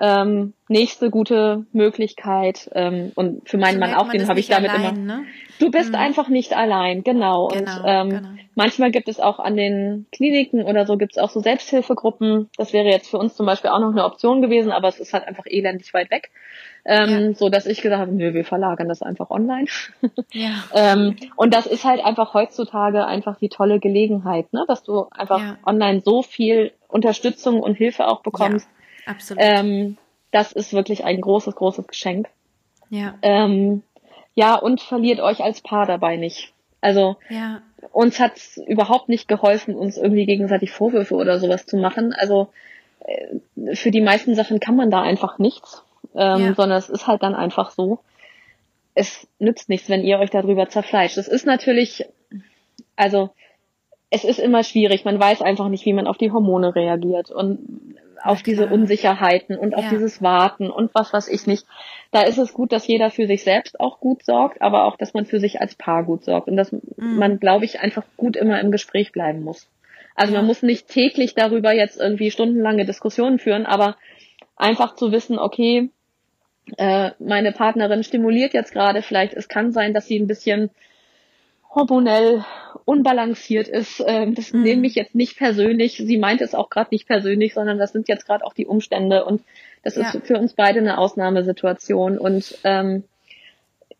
ähm, 0.00 0.54
nächste 0.68 1.10
gute 1.10 1.66
Möglichkeit 1.72 2.68
ähm, 2.74 3.12
und 3.14 3.48
für 3.48 3.58
meinen 3.58 3.74
So 3.74 3.80
Mann 3.80 3.94
auch, 3.94 4.08
den 4.10 4.26
habe 4.28 4.40
ich 4.40 4.48
damit 4.48 4.70
allein, 4.70 4.96
immer. 4.96 5.16
Ne? 5.18 5.24
Du 5.60 5.70
bist 5.70 5.90
Mhm. 5.90 5.98
einfach 5.98 6.28
nicht 6.28 6.56
allein, 6.56 7.04
genau. 7.04 7.46
Genau, 7.48 7.60
und 7.60 7.82
ähm, 7.84 8.08
genau. 8.10 8.28
manchmal 8.56 8.90
gibt 8.90 9.08
es 9.08 9.20
auch 9.20 9.38
an 9.38 9.56
den 9.56 10.06
Kliniken 10.10 10.64
oder 10.64 10.84
so 10.84 10.96
gibt 10.96 11.12
es 11.12 11.18
auch 11.18 11.30
so 11.30 11.38
Selbsthilfegruppen. 11.40 12.50
Das 12.56 12.72
wäre 12.72 12.88
jetzt 12.88 13.08
für 13.08 13.18
uns 13.18 13.36
zum 13.36 13.46
Beispiel 13.46 13.70
auch 13.70 13.78
noch 13.78 13.92
eine 13.92 14.04
Option 14.04 14.42
gewesen, 14.42 14.72
aber 14.72 14.88
es 14.88 14.98
ist 14.98 15.12
halt 15.12 15.28
einfach 15.28 15.44
elendig 15.46 15.94
weit 15.94 16.10
weg. 16.10 16.30
Ähm, 16.86 17.34
So 17.34 17.48
dass 17.48 17.64
ich 17.66 17.80
gesagt 17.80 18.00
habe, 18.00 18.12
nö, 18.12 18.34
wir 18.34 18.44
verlagern 18.44 18.88
das 18.88 19.00
einfach 19.02 19.30
online. 19.30 19.66
Ja. 20.32 20.64
ähm, 20.74 21.16
und 21.36 21.54
das 21.54 21.66
ist 21.66 21.84
halt 21.84 22.04
einfach 22.04 22.34
heutzutage 22.34 23.06
einfach 23.06 23.38
die 23.38 23.48
tolle 23.48 23.78
Gelegenheit, 23.78 24.52
ne? 24.52 24.64
dass 24.66 24.82
du 24.82 25.06
einfach 25.10 25.40
Ja. 25.40 25.56
online 25.64 26.00
so 26.04 26.22
viel 26.22 26.72
Unterstützung 26.88 27.60
und 27.60 27.74
Hilfe 27.76 28.08
auch 28.08 28.20
bekommst. 28.22 28.66
ja, 28.66 28.83
absolut. 29.06 29.42
Ähm, 29.44 29.96
das 30.30 30.52
ist 30.52 30.72
wirklich 30.72 31.04
ein 31.04 31.20
großes, 31.20 31.54
großes 31.54 31.86
Geschenk. 31.86 32.28
ja, 32.90 33.14
Ähm, 33.22 33.82
ja, 34.34 34.56
und 34.56 34.80
verliert 34.80 35.20
euch 35.20 35.40
als 35.42 35.60
Paar 35.60 35.86
dabei 35.86 36.16
nicht. 36.16 36.52
Also 36.80 37.16
ja, 37.30 37.62
uns 37.92 38.18
hat's 38.20 38.56
überhaupt 38.66 39.08
nicht 39.08 39.28
geholfen, 39.28 39.74
uns 39.76 39.96
irgendwie 39.96 40.26
gegenseitig 40.26 40.70
Vorwürfe 40.72 41.14
oder 41.14 41.38
sowas 41.38 41.66
zu 41.66 41.76
machen. 41.76 42.12
Also 42.12 42.48
äh, 43.00 43.74
für 43.76 43.90
die 43.90 44.00
meisten 44.02 44.34
Sachen 44.34 44.58
kann 44.60 44.76
man 44.76 44.90
da 44.90 45.00
einfach 45.02 45.38
nichts, 45.38 45.82
ähm, 46.14 46.40
Ja. 46.46 46.54
sondern 46.54 46.78
es 46.78 46.88
ist 46.90 47.06
halt 47.06 47.22
dann 47.22 47.34
einfach 47.34 47.70
so. 47.70 48.00
Es 48.94 49.26
nützt 49.38 49.68
nichts, 49.68 49.88
wenn 49.88 50.02
ihr 50.04 50.18
euch 50.18 50.30
darüber 50.30 50.68
zerfleischt. 50.68 51.16
Es 51.16 51.28
ist 51.28 51.46
natürlich, 51.46 52.04
also 52.96 53.30
es 54.10 54.24
ist 54.24 54.38
immer 54.38 54.62
schwierig. 54.62 55.04
Man 55.04 55.18
weiß 55.18 55.42
einfach 55.42 55.68
nicht, 55.68 55.86
wie 55.86 55.92
man 55.92 56.06
auf 56.06 56.18
die 56.18 56.30
Hormone 56.32 56.74
reagiert 56.74 57.30
und 57.30 57.96
auf 58.24 58.42
diese 58.42 58.68
Unsicherheiten 58.68 59.56
und 59.56 59.74
auf 59.74 59.84
ja. 59.84 59.90
dieses 59.90 60.22
Warten 60.22 60.70
und 60.70 60.94
was 60.94 61.12
weiß 61.12 61.28
ich 61.28 61.46
nicht. 61.46 61.66
Da 62.10 62.22
ist 62.22 62.38
es 62.38 62.54
gut, 62.54 62.72
dass 62.72 62.86
jeder 62.86 63.10
für 63.10 63.26
sich 63.26 63.44
selbst 63.44 63.78
auch 63.78 64.00
gut 64.00 64.24
sorgt, 64.24 64.62
aber 64.62 64.84
auch, 64.84 64.96
dass 64.96 65.12
man 65.12 65.26
für 65.26 65.40
sich 65.40 65.60
als 65.60 65.74
Paar 65.74 66.04
gut 66.04 66.24
sorgt 66.24 66.48
und 66.48 66.56
dass 66.56 66.72
mhm. 66.72 66.82
man, 66.96 67.38
glaube 67.38 67.66
ich, 67.66 67.80
einfach 67.80 68.04
gut 68.16 68.36
immer 68.36 68.60
im 68.60 68.72
Gespräch 68.72 69.12
bleiben 69.12 69.42
muss. 69.42 69.68
Also 70.14 70.32
ja. 70.32 70.38
man 70.38 70.46
muss 70.46 70.62
nicht 70.62 70.88
täglich 70.88 71.34
darüber 71.34 71.72
jetzt 71.72 72.00
irgendwie 72.00 72.30
stundenlange 72.30 72.86
Diskussionen 72.86 73.38
führen, 73.38 73.66
aber 73.66 73.96
einfach 74.56 74.94
zu 74.94 75.12
wissen, 75.12 75.38
okay, 75.38 75.90
äh, 76.78 77.10
meine 77.18 77.52
Partnerin 77.52 78.04
stimuliert 78.04 78.54
jetzt 78.54 78.72
gerade 78.72 79.02
vielleicht, 79.02 79.34
es 79.34 79.48
kann 79.48 79.72
sein, 79.72 79.92
dass 79.92 80.06
sie 80.06 80.18
ein 80.18 80.28
bisschen 80.28 80.70
hormonell 81.74 82.44
unbalanciert 82.84 83.68
ist. 83.68 84.02
Ähm, 84.06 84.34
das 84.34 84.52
mhm. 84.52 84.62
nehme 84.62 84.86
ich 84.86 84.94
jetzt 84.94 85.14
nicht 85.14 85.36
persönlich. 85.36 85.96
Sie 85.96 86.18
meint 86.18 86.40
es 86.40 86.54
auch 86.54 86.70
gerade 86.70 86.88
nicht 86.92 87.06
persönlich, 87.06 87.54
sondern 87.54 87.78
das 87.78 87.92
sind 87.92 88.08
jetzt 88.08 88.26
gerade 88.26 88.44
auch 88.44 88.52
die 88.52 88.66
Umstände 88.66 89.24
und 89.24 89.42
das 89.82 89.96
ja. 89.96 90.02
ist 90.02 90.26
für 90.26 90.38
uns 90.38 90.54
beide 90.54 90.80
eine 90.80 90.98
Ausnahmesituation 90.98 92.18
und 92.18 92.58
ähm, 92.64 93.04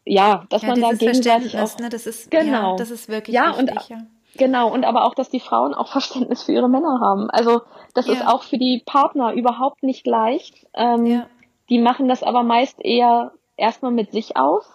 ja, 0.04 0.44
dass 0.50 0.62
ja, 0.62 0.68
man 0.68 0.80
da 0.80 0.92
gegenseitig 0.92 1.58
auch, 1.58 1.78
ne, 1.78 1.88
das 1.88 2.06
ist 2.06 2.30
genau, 2.30 2.72
ja, 2.72 2.76
das 2.76 2.90
ist 2.90 3.08
wirklich 3.08 3.34
ja 3.34 3.56
wichtig, 3.56 3.74
und 3.76 3.90
ja. 3.90 3.98
genau 4.36 4.72
und 4.72 4.84
aber 4.84 5.04
auch, 5.04 5.14
dass 5.14 5.30
die 5.30 5.40
Frauen 5.40 5.74
auch 5.74 5.88
Verständnis 5.92 6.42
für 6.42 6.52
ihre 6.52 6.68
Männer 6.68 7.00
haben. 7.00 7.30
Also 7.30 7.62
das 7.94 8.08
ist 8.08 8.26
auch 8.26 8.42
für 8.42 8.58
die 8.58 8.82
Partner 8.84 9.32
überhaupt 9.32 9.82
nicht 9.82 10.06
leicht. 10.06 10.66
Ähm. 10.74 11.24
Die 11.70 11.78
machen 11.78 12.08
das 12.08 12.22
aber 12.22 12.42
meist 12.42 12.84
eher 12.84 13.32
erstmal 13.56 13.92
mit 13.92 14.12
sich 14.12 14.36
aus, 14.36 14.66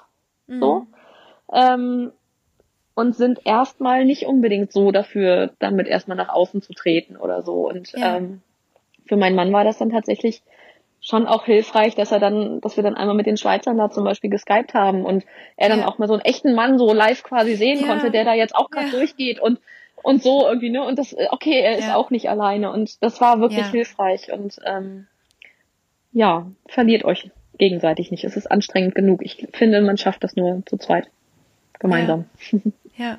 mhm. 0.48 0.60
so. 0.60 0.88
Ähm, 1.52 2.12
und 3.00 3.16
sind 3.16 3.40
erstmal 3.46 4.04
nicht 4.04 4.26
unbedingt 4.26 4.74
so 4.74 4.92
dafür, 4.92 5.52
damit 5.60 5.88
erstmal 5.88 6.18
nach 6.18 6.30
außen 6.30 6.62
zu 6.62 6.74
treten 6.74 7.16
oder 7.16 7.44
so. 7.44 7.70
Und 7.70 7.94
ja. 7.94 8.18
ähm, 8.18 8.42
für 9.06 9.16
meinen 9.16 9.36
Mann 9.36 9.54
war 9.54 9.64
das 9.64 9.78
dann 9.78 9.90
tatsächlich 9.90 10.42
schon 11.02 11.26
auch 11.26 11.46
hilfreich, 11.46 11.96
dass 11.96 12.12
er 12.12 12.20
dann, 12.20 12.60
dass 12.60 12.76
wir 12.76 12.84
dann 12.84 12.96
einmal 12.96 13.16
mit 13.16 13.26
den 13.26 13.38
Schweizern 13.38 13.78
da 13.78 13.90
zum 13.90 14.04
Beispiel 14.04 14.30
geskypt 14.30 14.74
haben 14.74 15.06
und 15.06 15.24
er 15.56 15.70
dann 15.70 15.80
ja. 15.80 15.88
auch 15.88 15.98
mal 15.98 16.10
so 16.10 16.14
einen 16.14 16.24
echten 16.24 16.54
Mann 16.54 16.78
so 16.78 16.94
live 16.94 17.24
quasi 17.24 17.56
sehen 17.56 17.80
ja. 17.80 17.88
konnte, 17.88 18.12
der 18.12 18.26
da 18.26 18.34
jetzt 18.34 18.54
auch 18.54 18.70
gerade 18.70 18.92
durchgeht 18.92 19.40
und 19.40 19.60
und 20.02 20.24
so 20.24 20.48
irgendwie, 20.48 20.70
ne? 20.70 20.82
Und 20.84 20.98
das, 20.98 21.14
okay, 21.32 21.60
er 21.60 21.78
ist 21.78 21.94
auch 21.94 22.10
nicht 22.10 22.30
alleine 22.30 22.72
und 22.72 23.04
das 23.04 23.20
war 23.20 23.42
wirklich 23.42 23.66
hilfreich 23.68 24.32
und 24.32 24.58
ähm, 24.66 25.08
ja, 26.14 26.50
verliert 26.68 27.04
euch 27.04 27.32
gegenseitig 27.58 28.10
nicht. 28.10 28.24
Es 28.24 28.38
ist 28.38 28.50
anstrengend 28.50 28.96
genug. 28.96 29.22
Ich 29.24 29.46
finde, 29.52 29.82
man 29.82 29.98
schafft 29.98 30.24
das 30.24 30.38
nur 30.38 30.64
zu 30.66 30.78
zweit. 30.78 31.10
Gemeinsam. 31.80 32.26
Ja. 32.98 33.18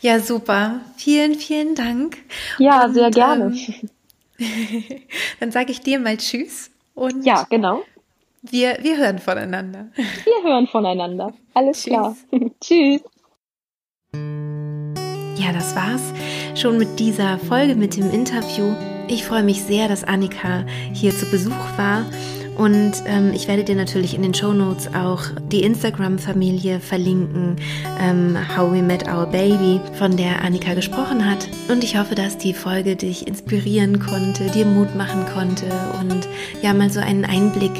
Ja, 0.00 0.20
super. 0.20 0.80
Vielen, 0.96 1.34
vielen 1.34 1.74
Dank. 1.74 2.18
Ja, 2.58 2.84
und, 2.84 2.94
sehr 2.94 3.10
gerne. 3.10 3.56
Ähm, 4.38 4.84
dann 5.40 5.50
sage 5.50 5.72
ich 5.72 5.80
dir 5.80 5.98
mal 5.98 6.16
Tschüss. 6.16 6.70
Und 6.94 7.24
ja, 7.24 7.46
genau. 7.50 7.82
Wir, 8.42 8.78
wir 8.82 8.96
hören 8.96 9.18
voneinander. 9.18 9.88
Wir 9.96 10.42
hören 10.50 10.66
voneinander. 10.68 11.34
Alles 11.54 11.82
Tschüss. 11.82 11.92
klar. 11.92 12.16
Tschüss. 12.60 13.02
Ja, 14.12 15.52
das 15.52 15.74
war's 15.74 16.12
schon 16.54 16.78
mit 16.78 16.98
dieser 16.98 17.38
Folge 17.38 17.74
mit 17.74 17.96
dem 17.96 18.10
Interview. 18.10 18.74
Ich 19.08 19.24
freue 19.24 19.42
mich 19.42 19.62
sehr, 19.62 19.88
dass 19.88 20.04
Annika 20.04 20.64
hier 20.92 21.14
zu 21.14 21.26
Besuch 21.26 21.52
war 21.76 22.04
und 22.56 22.92
ähm, 23.06 23.32
ich 23.34 23.48
werde 23.48 23.64
dir 23.64 23.76
natürlich 23.76 24.14
in 24.14 24.22
den 24.22 24.34
Show 24.34 24.52
Notes 24.52 24.88
auch 24.94 25.22
die 25.52 25.62
Instagram-Familie 25.62 26.80
verlinken, 26.80 27.56
ähm, 28.00 28.36
How 28.56 28.72
We 28.72 28.82
Met 28.82 29.06
Our 29.08 29.26
Baby, 29.26 29.80
von 29.98 30.16
der 30.16 30.42
Annika 30.42 30.74
gesprochen 30.74 31.28
hat. 31.28 31.48
Und 31.68 31.84
ich 31.84 31.98
hoffe, 31.98 32.14
dass 32.14 32.38
die 32.38 32.54
Folge 32.54 32.96
dich 32.96 33.26
inspirieren 33.26 33.98
konnte, 33.98 34.50
dir 34.50 34.64
Mut 34.64 34.94
machen 34.94 35.24
konnte 35.34 35.66
und 36.00 36.28
ja 36.62 36.72
mal 36.72 36.90
so 36.90 37.00
einen 37.00 37.24
Einblick 37.24 37.72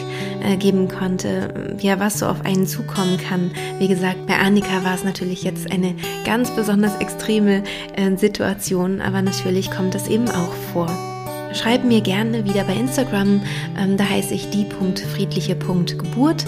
äh, 0.43 0.57
geben 0.57 0.89
konnte, 0.89 1.77
ja, 1.81 1.99
was 1.99 2.19
so 2.19 2.27
auf 2.27 2.45
einen 2.45 2.67
zukommen 2.67 3.19
kann. 3.19 3.51
Wie 3.79 3.89
gesagt, 3.89 4.27
bei 4.27 4.37
Annika 4.37 4.85
war 4.85 4.95
es 4.95 5.05
natürlich 5.05 5.43
jetzt 5.43 5.71
eine 5.71 5.95
ganz 6.25 6.51
besonders 6.51 6.97
extreme 6.97 7.63
äh, 7.97 8.17
Situation, 8.17 9.01
aber 9.01 9.23
natürlich 9.23 9.71
kommt 9.71 9.95
das 9.95 10.09
eben 10.09 10.29
auch 10.29 10.53
vor. 10.73 11.16
Schreib 11.57 11.85
mir 11.85 12.03
gerne 12.03 12.45
wieder 12.45 12.65
bei 12.65 12.75
Instagram, 12.75 13.41
ähm, 13.79 13.97
da 13.97 14.05
heiße 14.05 14.35
ich 14.35 14.51
die.friedliche.geburt 14.51 16.45